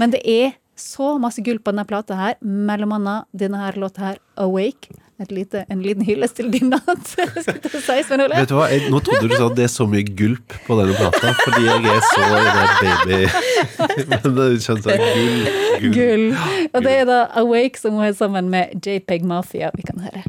Men 0.00 0.10
det 0.16 0.24
er 0.24 0.56
så 0.76 1.14
masse 1.22 1.42
gull 1.44 1.60
på 1.62 1.72
denne 1.74 1.86
plata 1.88 2.18
her, 2.18 2.36
mellom 2.42 2.96
annet 2.98 3.30
denne 3.36 3.60
her 3.62 3.78
låta 3.80 4.08
her, 4.10 4.20
Awake. 4.40 4.94
Lite, 5.30 5.64
en 5.70 5.78
liten 5.80 6.02
hyllest 6.04 6.34
til 6.36 6.50
din 6.50 6.72
natt. 6.72 7.12
Si. 7.84 7.94
Vet 8.10 8.48
du 8.50 8.54
hva, 8.56 8.66
jeg, 8.68 8.88
Nå 8.90 8.98
trodde 9.04 9.28
du 9.30 9.34
sa 9.36 9.46
at 9.46 9.56
det 9.56 9.68
er 9.68 9.70
så 9.72 9.86
mye 9.88 10.02
gulp 10.18 10.56
på 10.66 10.76
denne 10.80 10.96
plata, 10.98 11.30
fordi 11.38 11.62
jeg 11.68 11.86
er 11.92 12.02
så 12.10 12.26
i 12.26 12.42
det 12.48 12.66
baby 12.82 13.20
Men 14.10 14.36
det 14.36 14.48
skjønte 14.66 14.96
jeg. 14.96 15.14
Gull. 15.14 15.44
gull. 15.80 15.94
Gull. 15.94 16.28
Og 16.72 16.86
det 16.88 16.96
er 16.98 17.08
da 17.08 17.20
Awake 17.44 17.80
som 17.80 17.94
hun 17.98 18.08
er 18.08 18.16
sammen 18.18 18.50
med 18.52 18.74
JPEG 18.82 19.28
Mafia. 19.30 19.70
Vi 19.78 19.86
kan 19.86 20.02
høre. 20.02 20.24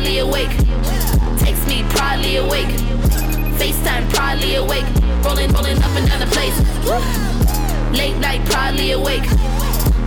Probably 0.00 0.18
awake. 0.20 0.56
Text 1.38 1.66
me, 1.68 1.84
probably 1.90 2.36
awake. 2.36 2.68
FaceTime, 3.58 4.08
probably 4.14 4.54
awake. 4.54 4.86
Rolling, 5.22 5.52
rolling 5.52 5.76
up 5.82 5.90
and 5.90 6.08
down 6.08 6.20
the 6.20 6.26
place. 6.26 6.56
Late 7.92 8.16
night, 8.16 8.42
probably 8.46 8.92
awake. 8.92 9.28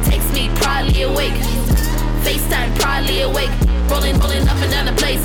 Text 0.03 0.33
me, 0.33 0.49
probably 0.55 1.03
awake. 1.03 1.33
FaceTime, 2.23 2.75
probably 2.79 3.21
awake. 3.21 3.72
Rolling, 3.89 4.17
rolling 4.19 4.47
up 4.47 4.57
and 4.57 4.71
down 4.71 4.85
the 4.85 4.93
place. 4.93 5.23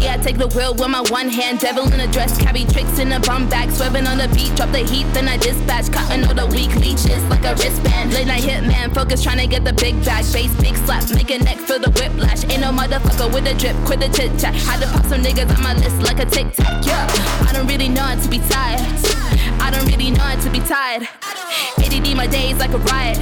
Yeah, 0.00 0.14
I 0.14 0.18
take 0.22 0.38
the 0.38 0.48
wheel 0.48 0.74
with 0.74 0.88
my 0.88 1.02
one 1.08 1.28
hand. 1.28 1.58
Devil 1.60 1.92
in 1.92 2.00
a 2.00 2.06
dress, 2.06 2.36
carry 2.38 2.64
tricks 2.64 2.98
in 2.98 3.12
a 3.12 3.20
bum 3.20 3.48
bag. 3.48 3.70
Swerving 3.70 4.06
on 4.06 4.18
the 4.18 4.28
beat, 4.28 4.54
drop 4.56 4.70
the 4.70 4.80
heat, 4.80 5.04
then 5.14 5.28
I 5.28 5.36
dispatch. 5.36 5.90
Cutting 5.90 6.24
all 6.24 6.34
the 6.34 6.46
weak 6.46 6.74
leeches 6.76 7.22
like 7.24 7.44
a 7.44 7.54
wristband. 7.54 8.12
Late 8.12 8.26
night 8.26 8.42
hitman, 8.42 8.94
focus 8.94 9.22
trying 9.22 9.38
to 9.38 9.46
get 9.46 9.64
the 9.64 9.72
big 9.72 9.94
bag. 10.04 10.24
Bass, 10.32 10.54
big 10.60 10.76
slap, 10.84 11.02
make 11.14 11.30
a 11.30 11.38
neck 11.38 11.58
feel 11.58 11.78
the 11.78 11.90
whiplash. 11.90 12.44
Ain't 12.44 12.60
no 12.60 12.70
motherfucker 12.72 13.32
with 13.32 13.46
a 13.46 13.54
drip, 13.54 13.76
quit 13.84 14.00
the 14.00 14.08
chit 14.08 14.38
chat. 14.38 14.54
Had 14.54 14.80
to 14.80 14.88
pop 14.88 15.04
some 15.06 15.22
niggas 15.22 15.50
on 15.56 15.62
my 15.62 15.74
list 15.74 15.98
like 16.02 16.18
a 16.20 16.26
tic 16.26 16.52
tac. 16.52 16.84
Yeah, 16.84 17.06
I 17.48 17.52
don't 17.52 17.66
really 17.66 17.88
know 17.88 18.02
how 18.02 18.20
to 18.20 18.28
be 18.28 18.38
tired. 18.50 18.80
I 19.60 19.70
don't 19.70 19.86
really 19.86 20.10
know 20.10 20.22
how 20.22 20.40
to 20.40 20.50
be 20.50 20.60
tired. 20.60 21.08
ADD 21.78 22.16
my 22.16 22.26
days 22.26 22.58
like 22.58 22.72
a 22.72 22.78
riot. 22.78 23.18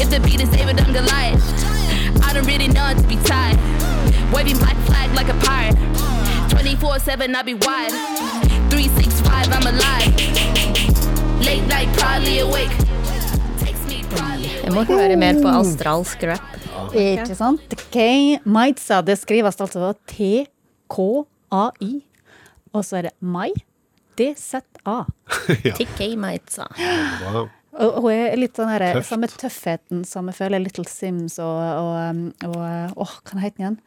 If 0.00 0.10
the 0.10 0.20
beat 0.20 0.40
is 0.40 0.48
David, 0.50 0.80
I'm 0.80 0.92
Goliath. 0.92 1.42
I 2.26 2.32
don't 2.34 2.46
really 2.46 2.68
know 2.68 2.86
how 2.88 2.94
to 2.94 3.06
be 3.06 3.16
tied. 3.30 3.56
Waving 4.32 4.58
black 4.58 4.76
flag 4.88 5.08
like 5.14 5.28
a 5.28 5.38
pirate. 5.44 5.76
24 6.50 6.98
7, 6.98 7.34
I 7.34 7.42
be 7.42 7.54
wide. 7.54 7.92
365, 8.70 9.48
I'm 9.56 9.66
alive. 9.74 10.10
Late 11.44 11.66
night, 11.68 11.90
proudly 11.98 12.38
awake. 12.40 12.74
Jeg 14.64 14.72
må 14.72 14.82
høre 14.88 15.16
mer 15.20 15.36
på 15.44 15.50
australsk 15.52 16.22
rap. 16.24 16.54
Ikke 16.96 17.34
sant? 17.36 17.74
K. 17.92 18.38
Maitza, 18.48 19.02
det 19.04 19.18
skrives 19.20 19.60
altså 19.60 19.92
T-K-A-I, 20.08 21.92
og 22.72 22.84
så 22.86 22.96
er 23.00 23.08
det 23.10 23.14
Mai. 23.20 23.50
D-Z-A. 24.18 25.02
TK 25.76 26.14
Maitza. 26.16 26.66
Wow. 27.26 27.48
Og 27.74 28.02
hun 28.04 28.12
er 28.14 28.36
litt 28.38 28.54
sånn 28.58 28.68
her, 28.70 28.84
Tøft. 29.00 29.08
samme 29.10 29.26
tøffheten 29.30 30.04
som 30.06 30.28
jeg 30.30 30.36
føler 30.38 30.62
Little 30.62 30.84
Sims 30.86 31.38
og, 31.42 31.58
og, 31.58 32.20
og, 32.46 32.54
og 32.54 33.02
Åh, 33.06 33.14
hva 33.26 33.40
heter 33.42 33.56
den 33.58 33.64
igjen? 33.64 33.78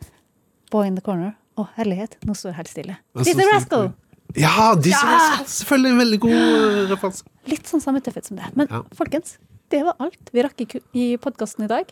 Boy 0.74 0.88
in 0.90 0.98
the 1.00 1.04
Corner. 1.06 1.36
Å, 1.58 1.64
herlighet. 1.78 2.18
Nå 2.28 2.36
står 2.38 2.52
jeg 2.52 2.58
helt 2.60 2.72
stille. 2.74 2.98
Disney 3.24 3.48
Rascal! 3.50 3.88
Ja, 4.36 4.74
de 4.76 4.92
som 4.92 5.08
Ja! 5.08 5.14
Rascal! 5.16 5.46
selvfølgelig 5.54 5.94
en 5.94 6.02
veldig 6.04 6.20
god 6.26 6.36
eh, 6.42 6.82
referanse. 6.92 7.24
Litt 7.48 7.72
sånn 7.72 7.82
samme 7.82 8.02
tøffhet 8.04 8.28
som 8.28 8.38
det. 8.42 8.50
Men 8.60 8.68
Ja. 8.70 8.82
folkens, 9.00 9.38
det 9.72 9.80
var 9.88 9.96
alt 10.04 10.30
vi 10.36 10.44
rakk 10.46 10.66
i, 10.94 11.08
podkasten 11.24 11.64
i 11.66 11.72
dag. 11.72 11.90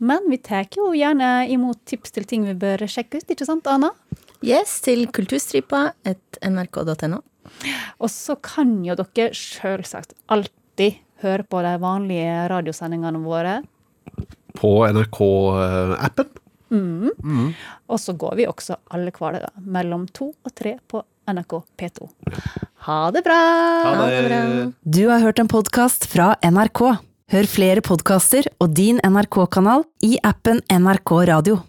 Men 0.00 0.24
vi 0.32 0.38
tar 0.42 0.64
jo 0.74 0.88
gjerne 0.96 1.28
imot 1.52 1.84
tips 1.86 2.10
til 2.16 2.24
ting 2.26 2.48
vi 2.48 2.56
bør 2.58 2.82
sjekke 2.90 3.20
ut, 3.20 3.28
ikke 3.30 3.46
sant, 3.46 3.68
Ana? 3.70 3.92
Yes, 4.44 4.80
til 4.84 5.06
kulturstripa 5.14 5.92
et 6.04 6.40
nrk.no. 6.44 7.20
Og 8.02 8.10
så 8.10 8.34
kan 8.42 8.80
jo 8.84 8.96
dere 8.98 9.30
selvsagt 9.36 10.16
alltid 10.32 10.98
høre 11.24 11.46
på 11.48 11.62
de 11.64 11.74
vanlige 11.82 12.36
radiosendingene 12.52 13.22
våre. 13.24 13.58
På 14.54 14.76
NRK-appen. 14.86 16.30
Mm. 16.74 17.10
Mm. 17.22 17.50
Og 17.90 18.00
så 18.00 18.14
går 18.18 18.38
vi 18.38 18.46
også 18.50 18.78
alle 18.94 19.12
hverdager 19.14 19.52
mellom 19.60 20.06
to 20.14 20.32
og 20.32 20.54
tre 20.56 20.76
på 20.90 21.02
NRK 21.30 21.56
P2. 21.80 22.08
Ha 22.86 23.00
det 23.14 23.24
bra! 23.24 23.40
Ha 23.88 24.08
det. 24.10 24.72
Du 24.82 25.06
har 25.08 25.24
hørt 25.24 25.40
en 25.40 25.50
podkast 25.50 26.08
fra 26.12 26.34
NRK. 26.44 26.82
Hør 27.32 27.48
flere 27.48 27.84
podkaster 27.84 28.50
og 28.60 28.74
din 28.76 29.00
NRK-kanal 29.00 29.86
i 30.04 30.18
appen 30.22 30.60
NRK 30.68 31.16
Radio. 31.32 31.64